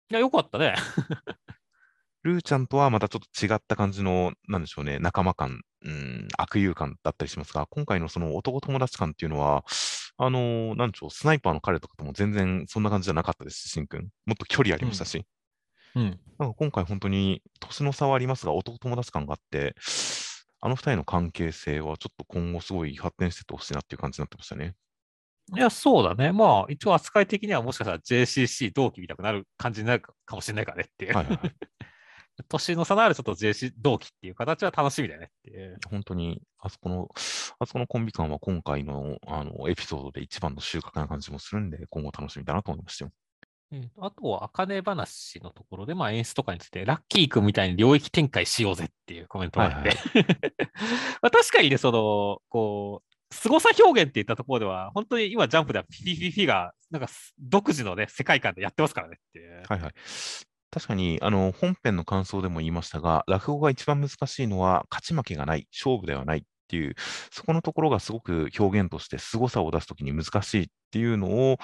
[0.10, 0.76] いや、よかったね。
[2.24, 9.66] ルーちゃんとはまたちょっと違った感じの、なんでしょうね、仲間感、うん、悪友感だったりしますが、今回のその男友達感っていうのは、
[10.18, 14.08] あのー、なんでしょう、スナイパーの彼とかとも全然そんな感じじゃなかったですし、しんくん。
[14.26, 15.26] もっと距離ありましたし。
[15.96, 16.20] うん。
[16.40, 19.76] なんか今回本当に年の差はありますが、男友達感があって、
[20.62, 24.76] あの二人の関係性はちょっと今後すごい発展してってほしいなっていう感じになってましたね。
[25.56, 26.32] いや、そうだね。
[26.32, 31.14] まあ、一応扱い的にはもしかしたら JCC 同期みたくなる感じになるかもしれないからねっていう。
[31.16, 31.56] はいはいはい
[32.50, 35.78] 年の差のあるちょっと JC 同期っていう形は楽しみだよねっていう。
[35.88, 37.08] 本当に、あそこの、
[37.60, 43.12] あそこのコンビ感は今回のあのエピソードで一番の収穫な感じもするんで、今後楽しみだなと思いましたよ。
[44.00, 49.92] あとは、あかね話のところで、まあ、演出とかについて、ラッキー君みたいに領域展開しようぜっていうコメントがあって、
[51.22, 57.08] まあ確かにね、その、こう、凄さ表現っていったところでは、本当に今、ジャンプではピピピピが、なんか
[57.40, 59.64] 独自のね、世界観でやってますからねっていう。
[59.68, 59.94] はいはい。
[60.70, 66.44] 確かに、あの、本編の感想でも言いましたが、落語が一番難しいのは、勝ち負けがない、勝負ではないっ
[66.74, 66.96] ていう、
[67.32, 71.58] そこのところがすごく表現として凄さを出すときに難しいっていうのを、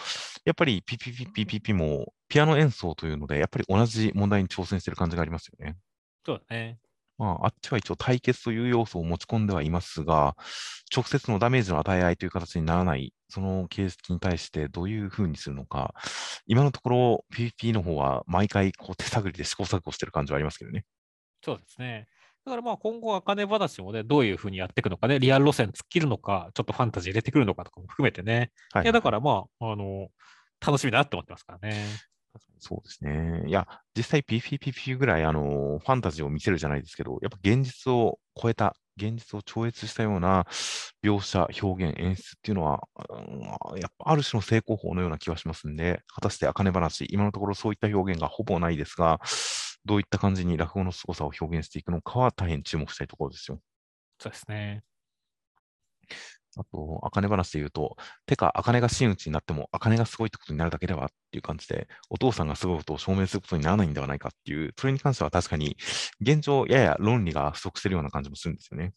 [0.46, 5.78] やっぱりピピピピピピも、ピアノ演奏というので、やっぱり同じ問題に挑戦してる感じがありますよね。
[6.26, 6.80] そうだね。
[7.18, 10.38] まあ、あっちは一応対決という要素を持ち込んではいますが、
[10.96, 15.94] 直接のダメージの与え合いという形にならない、その形式に対してどういうふうにするのか、
[16.48, 20.86] 今のところ PVP の方は毎回こう手探りで試行錯誤してる感じはありますけどね。
[21.42, 22.08] そうですね。
[22.50, 28.52] だからまあ今後、あかね話もね、どういうふうにやっていくのかね、リアル路線突っ切るのか、ちょっとファンタジー入れてくるのかとかも含めてね。
[28.74, 30.08] はい、いや、だからまあ、あの、
[30.66, 31.86] 楽しみだって思ってますからね。
[32.58, 33.44] そうですね。
[33.48, 40.46] いや、実際 PPPP ぐらい、あの、ファンタジーを見せるじゃないですけど、やっぱ現実を超えた、現実を超越したような
[41.04, 49.22] 描写、表現、演出っていうのは、うん、やっぱある種の成功法のような気はしますんで、果たして茜話、今のところそういった表現がほぼないですが、
[49.86, 53.60] どういった感じに落語の凄さを表現していくのかは大変注目したいところですよ。
[54.20, 54.84] そうですね。
[56.58, 57.96] あと、あかね話で言うと、
[58.26, 65.78] てか、あかねが真打ちになっても、あかねがすごいってことになるだけではっていう感じで、お父さんがすごいことを証明することにならないんではないかっていう、それに関しては確かに、
[66.22, 68.94] 現状、やや論理が不足してるような感じもするんですよね。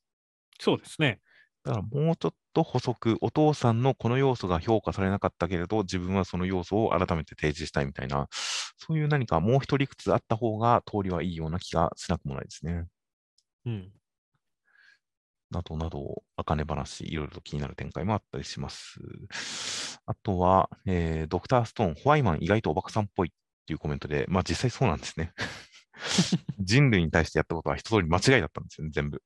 [0.60, 1.20] そうですね。
[1.64, 8.28] だからもうちょっと補足、お父さんのこの要素が評価されなかったけれど、自分はその要素を改めて提示したいみたいな、
[8.78, 12.86] そういう何かもう一理屈あった方が通りはいいような気がしなくもないですね。
[13.66, 13.93] うん。
[15.52, 18.98] などなど、あかね話、いろいろと気になる展開もあったりします。
[20.06, 23.32] あとは、えー、ドクターストーン、ホワイマン意外とおバカさんっぽいっ
[23.66, 25.32] ていうコメントで、まあ実際そうなんですね。
[26.59, 29.22] 人類に対してやったことは一通り間違いだったんですよね、全部。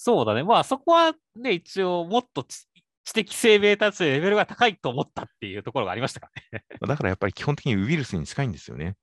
[0.00, 0.44] そうだね。
[0.44, 6.64] まあそこはね、一応もっと知的生命体レベルが高いと思ったっていうところがありましたからね。
[6.86, 8.94] だからやっぱり基本的にウイルスに近いんですよね。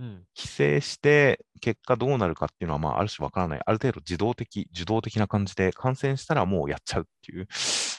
[0.00, 3.60] うん、規制して結果どうなるかっていうのは、まあ、ある種わからない。
[3.64, 7.46] ある程度自動的、受動的な感じで感染したらもうやっちゃうっていう。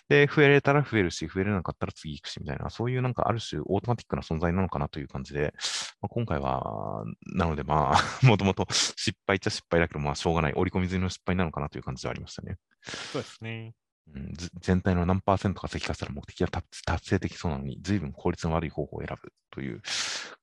[0.10, 5.54] で、増えれたら増えるし、増えれなかったら次行くしみたいな、そういうなんかある種オートマティックな存在なのかなという感じで、
[6.02, 7.04] まあ、今回は、
[7.36, 10.54] なのでまあ、 もともと失敗っちゃ失敗だけど、まあしょうがない。
[10.54, 12.58] 織り込み済みの失敗なのかなという感じでありましたね。
[12.84, 13.74] そうですね。
[14.14, 19.82] うん、全体の何パーセントか石化したら目的が達成できそうなのに、随分効率の悪い方法を選ぶという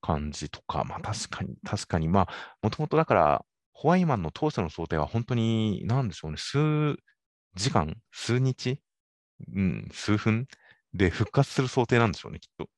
[0.01, 6.95] 感じとか、まあ確かに、確かに、まあ、もともとだから、ホワイマンの当初の想定は本当に、なんでしょうね、数
[7.55, 8.79] 時間、数日、
[9.53, 10.47] うん、数分
[10.93, 12.69] で復活する想定なんでしょうね、きっと。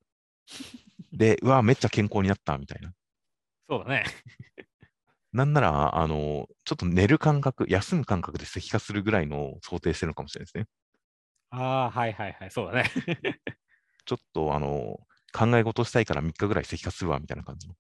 [1.11, 2.94] で、うわ、めっちゃ健康になったみたいな。
[3.69, 4.03] そうだね。
[5.31, 10.68] なんなら、あの、ちょっと寝る感覚、休む感覚で石化するぐらいの想定してるのかもしれないですね。
[11.49, 12.91] ああ、はいはいはい、そうだね。
[14.06, 14.99] ちょっと、あの、
[15.31, 17.76] 考え事したいから3日ぐらい石化するわ、みたいな感じの。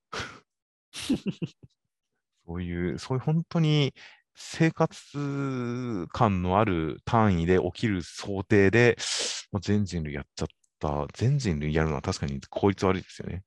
[2.45, 3.93] そういう、そういう本当に
[4.35, 8.97] 生活感のある単位で起きる想定で、
[9.51, 10.47] まあ全人類やっちゃっ
[10.79, 11.07] た。
[11.13, 13.43] 全人類やるのは確かに効率悪いですよね。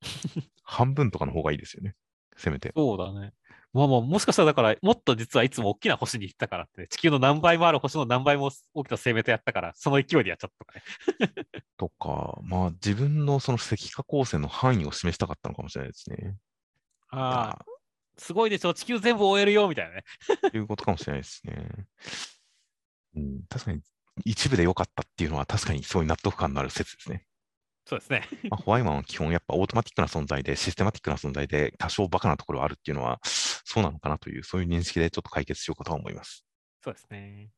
[0.62, 1.94] 半分とかの方がいいですよね。
[2.36, 2.72] せめて。
[2.74, 3.32] そうだね。
[3.72, 10.82] まあまあ、もしかしたらだから、もっと実はいつも大きな星に行ったからってね、地球の何倍もある星の何倍も大きな生命とやったから、その勢いでやっちゃったとかね。
[11.76, 16.36] とか、まあ自分のその石化光線の範囲を示したかったのかもしれないですね。
[17.10, 17.64] ああ、
[18.20, 20.04] すごいでしょ、地球全部終えるよ、みたいなね。
[20.50, 21.68] ということかもしれないですね。
[23.16, 23.80] うん、確かに
[24.24, 27.24] 一部で良かったっていうのは確かにそういう納得感のある説ですね。
[27.86, 28.28] そうですね。
[28.50, 36.44] まあ、ホワイマンは基本やっぱオートマティックな存在で、システマティックな存在で、多少バカなところはあるっていうのは、そうなのかなという、そういう認識でちょっと解決しようかとは思います。
[36.84, 37.50] そうですね。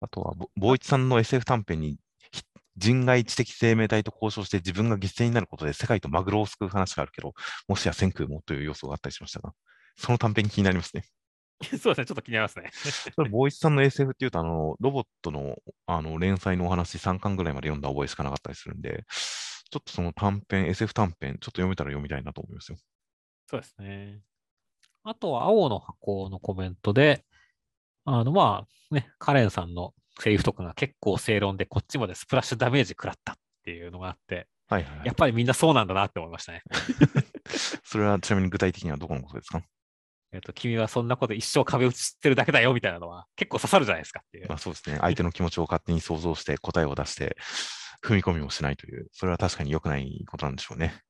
[0.00, 1.98] あとは、ぼ坊一さんの SF 短編に、ひ
[2.78, 7.34] 人外知的生命体と交渉して自分が犠牲になることで世界とマグロを救う話があるけど、
[7.66, 9.52] もしや千空もという要素があったりしましたが、
[9.96, 11.04] その短編気になりますね。
[11.80, 12.70] そうですね、ちょっと気になりますね。
[13.14, 15.56] それ、坊一さんの SF っていうと、あの、ロボットの
[15.86, 19.04] あの連載のお話3巻ぐらいまで読んだ覚えしかなかったりするんで、
[19.70, 22.78] ちょっとその短編、SF 短編、ちょっと読めたら読みたいなと思いますよ。
[23.46, 24.22] そうですね。
[25.02, 27.24] あとは、青の箱のコメントで、
[28.04, 36.62] あの、まあ、ね、カレンさんのセリフとかが結構正論で、こっちまでスプラッシュダメージ食らったっていうのがあって、はいはい、はいやっぱりみんなそうなんだなって思いましたね。
[37.84, 39.62] それはちなみに具体的にはどこのことですか？
[40.30, 44.56] えっと、君はそんなこと一生壁打ちしてるだけだよみたいなのは結構刺さるじゃないですかっていうま。
[44.56, 44.98] あそうですね。
[45.00, 47.38] 相手の気持ちを勝手に想像して答えを出して、
[48.04, 51.00] 踏み込みもしないという、それは確かに良くないことなんでしょうね。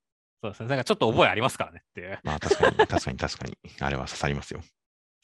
[0.40, 0.68] そうですね。
[0.68, 2.20] なんかちょっと覚えありますからねっていう。
[2.22, 4.60] まあ確かに、確かに確かに、あれは刺さりますよ。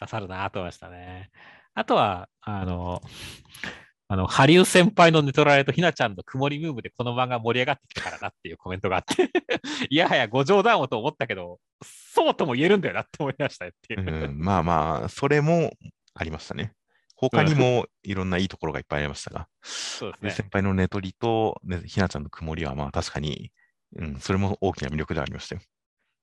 [0.00, 1.30] 刺さるなと思いましたね。
[1.74, 3.02] あとは、あの、
[4.06, 9.30] あの、ハリウ先輩のネトラレとひなちゃんの曇りムーブでこの漫画盛り上がってきたからなっていうコメントがあって、
[9.90, 14.28] いやはやご冗談をと思ったけど、そうとも言えるんだよなって思いましたよっていうう。
[14.28, 15.72] ん、まあまあ、それも
[16.14, 16.74] ありましたね。
[17.16, 20.30] 他にもいろんないいところがいっぱいありましたが、そうですね。
[20.30, 23.50] 先輩のネトリと、ね、ひなちゃんの曇りはまあ確かに、
[23.96, 25.62] うん、それも大きな魅力ではありましたよ。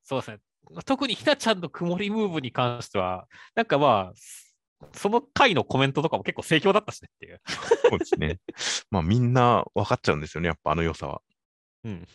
[0.04, 0.40] そうですね。
[0.86, 4.14] 特にひなちゃんの曇りムーブに関しては、なんかまあ、
[4.94, 7.42] その回のコメントとかも結構盛況だったしねっていう。
[7.90, 8.40] そうですね。
[8.90, 11.22] まあみんな分かっちゃうんですよね、やっぱあの良さは。
[11.84, 12.08] うん。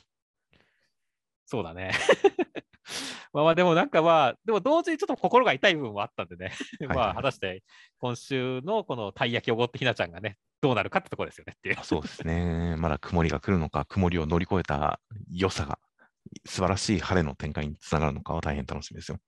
[1.47, 1.93] そうだね。
[3.33, 6.53] まあまあでもなんかまあ、でも同時にちょっと心が痛い部分もあったんでね。
[6.89, 7.63] まあ果たして
[7.99, 11.79] 今週のこのたい焼きおごってひなちゃんがね、どうなるかってところですよねっていう。
[11.83, 12.77] そうですね。
[12.77, 15.79] まだ曇りが来るのか、曇りを乗り越えた良さが、
[16.47, 19.19] 素晴らしい晴れの展開につながるのかは大変楽しみですよ。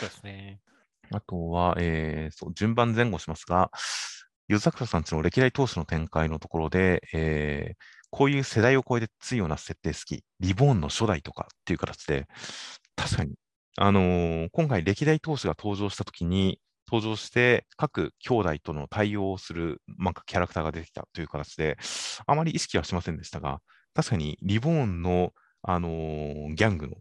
[0.00, 0.60] そうですね。
[1.10, 3.70] あとは、えーそう順番前後しますが、
[4.48, 7.76] 湯桜さんちの歴代投手の展開のところで、えー
[8.16, 12.28] こういう世代を超えて対をな設定好き、リボーンの初代とかっていう形で、
[12.94, 13.34] 確かに、
[13.76, 16.60] あのー今回歴代投手が登場したときに、
[16.90, 21.76] 登場して各兄弟との対応をするなんかキャラクターが出てきたという形で、
[22.26, 23.60] あまり意識はしませんでしたが、
[23.94, 25.32] 確かにリボーンの、
[25.62, 26.94] あのーギャングの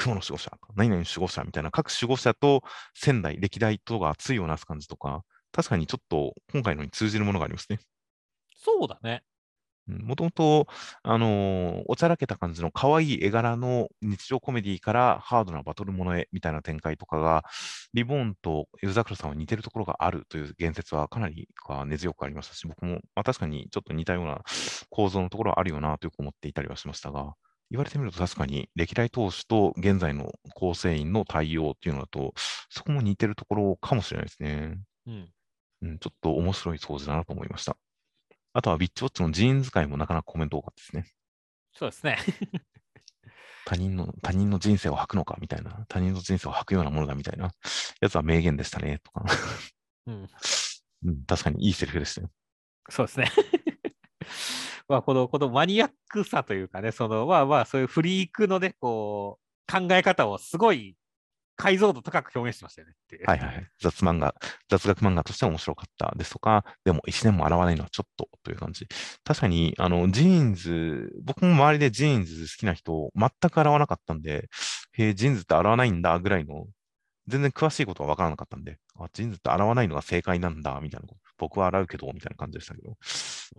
[0.00, 2.62] 雲の守護者、何々守護者みたいな各守護者と
[2.94, 7.80] 仙台、歴代とが対をなす感じとか、確かにちょっと今回のに通じるものがありますね。
[8.56, 9.22] そうだね。
[9.86, 10.68] もともと、
[11.02, 17.44] あのーおちゃらけた感じの可愛い絵柄の日常コメディからハードなバトルものへみたいな展開とかが、
[17.92, 24.42] リボーンとユザクロさんは似てるところがあるという言説はかなりあ根強くありましたし、僕も、まあ、確かにちょっと似たような
[24.90, 27.34] 構造のところはあるよなとよく思っていたりはしましたが、
[27.70, 32.34] 言われてみると確かに歴代投手と現在の構成員の対応っていうのだと、
[32.68, 34.78] そこも似てるところかもしれないですね。
[35.06, 35.28] うん。
[35.82, 37.76] うん、ちょっと面白い掃除だなと思いました。
[38.52, 41.12] あとは、ビッチウォッチのジーン使いもなかなかコメント多かったですね。
[41.72, 42.18] そうですね。
[43.64, 47.52] 他人の、他人の人生を吐くのかみたいな、他人の人生を吐くようなものだみたいな
[48.00, 49.24] やつは名言でしたね、とか。
[50.06, 50.28] うん。
[51.06, 52.30] うん、確かにいいセリフでしたよ。
[52.88, 53.30] そうですね。
[54.90, 60.96] まあ、この、このマニアックさというかね、その、まあまあ、そういうフリークのね、こう、考え方をすごい
[61.54, 63.24] 解像度高く表現してましたよねって。
[63.24, 63.68] はいはい。
[63.80, 64.34] 雑漫画、
[64.68, 68.88] 雑学漫画として面白かったですとか、でも一年も洗わないのはちょっとという感じ。
[69.22, 74.48] 確かに、あの、ジーンズ、僕も周りでジーンズ好きな人、全く洗わなかったんで、
[74.94, 76.66] へえ、ジーンズって洗わないんだぐらいの、
[77.28, 81.29] 全然詳しいことは分からなかったんで、あ、ジーンズって洗わないのが正解なんだ、みたいなこと。
[81.40, 82.96] 僕は洗うけど、みたいな感じでしたけど、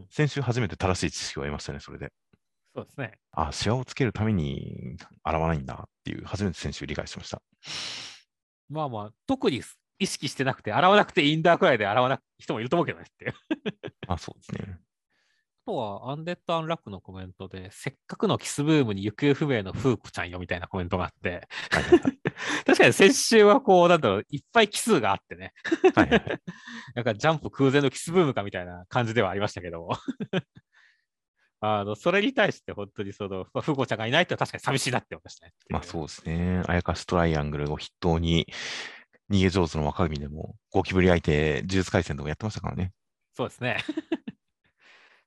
[0.09, 2.13] 先週初めて正しい知識を得ましたね、それで。
[2.75, 3.17] そうですね。
[3.31, 7.41] あ、シワをつけるために洗わないんだっていう、初めて先週理解しました。
[8.69, 9.63] まあまあ、特に
[9.99, 13.33] 意識してなくて、洗わなくていいんだくらいで洗わなく人もいると思うけどねっていう。
[14.07, 14.79] あ、そうですね。
[15.65, 22.17] とは、アンデッド・アンラックのコメントで、せっかくのキスブームに行方不明のフーコちゃんよみたいなコメントがあって、はいはいはい
[22.65, 25.53] 確かに先週はこう、なんだろう、いっぱい奇数があってね、
[25.95, 26.41] はいはいはい
[26.95, 29.89] なんかジャンプ空前のキスブームかみたいな感じではありましたけど、
[31.59, 35.53] あのそれに対して本当にその、まあ、フーコちゃんがいないってのは確かに寂しいなって思いましたね。
[35.69, 36.63] まあそうですね。
[36.67, 38.47] あやかしトライアングルを筆頭に、
[39.29, 42.91] 逃げ上手の若君でも、ゴキブリ相手、呪術廻戦とかやってましたからね。
[43.33, 43.77] そうですね。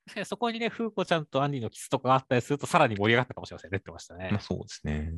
[0.24, 4.40] そこにね、フーコちゃんとアンディのキスとかがあったりすると、さらに盛り上がったかもしれませんねって言ってましたねまあ。
[4.40, 5.12] そうですね。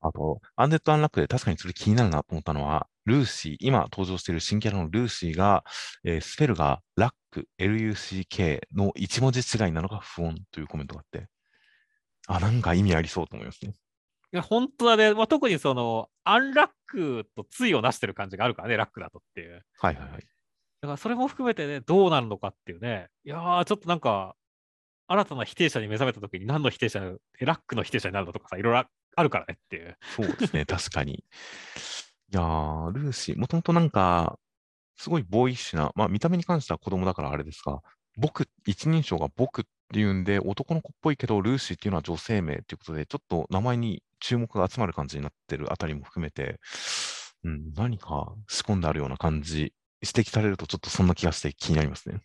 [0.00, 5.64] あと、アンデッド・アンラックで確かにそれ気になるなと思ったのは、ルーシー、今登場している新キャラのルーシーが、
[6.04, 11.28] えースペルがラック、LUCK の一文字違いなのが不穏というコメントがあって、
[12.26, 13.74] あ、なんか意味ありそうと思いますね。
[14.32, 15.14] いや、本当だね。
[15.14, 19.62] まあ、特にその、アンラックと対をなしてる感じがあるからね、ラックだとっていう。
[19.78, 20.26] はいはいはい。
[20.82, 23.08] だからそれも含めてね、どうなるのかっていうね。
[23.24, 24.34] いやー、ちょっとなんか、
[25.06, 27.00] 新たな否定者に目覚めたときに何の否定者
[27.40, 28.84] ラックの否定者になるのとかさ、いろいろ
[29.14, 29.96] あるからねっていう。
[30.16, 31.14] そうですね、確かに。
[31.14, 31.18] い
[32.32, 34.40] やー、ルーシー、もともとなんか、
[34.96, 37.80] すごいボーイッシュな、まあ見た目に関しては子供だからあれですが、
[38.16, 46.58] 僕、一人称が僕っていうんで、男の子っぽいけど、ルーシーっていうのは女性名っていうことで、ちょっと名前に注目が集まる感じになってるあたりも含めて、
[47.44, 52.16] うん、何か仕込んであるような感じ、指摘されるとちょっとそんな気がして気になりますね。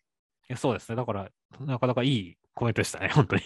[0.50, 0.96] いやそうですね。
[0.96, 1.30] だから、
[1.60, 3.42] なかなかいいコメントでしたね、本当に。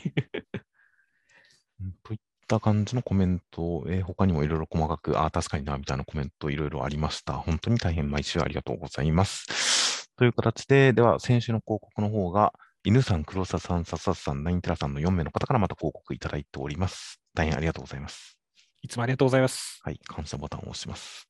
[1.82, 7.34] うんといった感じのコメント、えー他にもいろいろ細かく、ああ、確かにな、みたいなコメントいろいろありました。
[7.34, 10.12] 本当に大変毎週ありがとうございます。
[10.16, 12.54] という形で、では先週の広告の方が、
[12.84, 17.20] 犬さん、黒沢さん、さささん、ナインテラさんの4名の方からまた広告いただいております。
[17.34, 18.41] 大変ありがとうございます。
[18.82, 19.80] いつもありがとうございます。
[19.84, 21.30] はい、感謝ボタンを押します。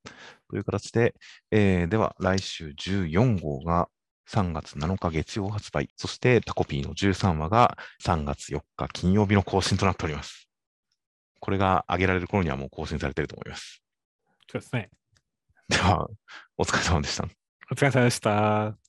[0.50, 1.16] という形で、
[1.52, 3.90] えーでは来週14号が
[4.30, 10.50] 3月7日月曜発売、そしてタコピーの13話が3月4日金曜日の更新となっております。
[11.40, 13.84] これが上げられる頃にはもう更新されていると思います。
[14.50, 14.90] そうですね。
[15.68, 16.08] では、
[16.58, 17.26] お疲れ様でした。
[17.72, 18.81] お疲れ様でした。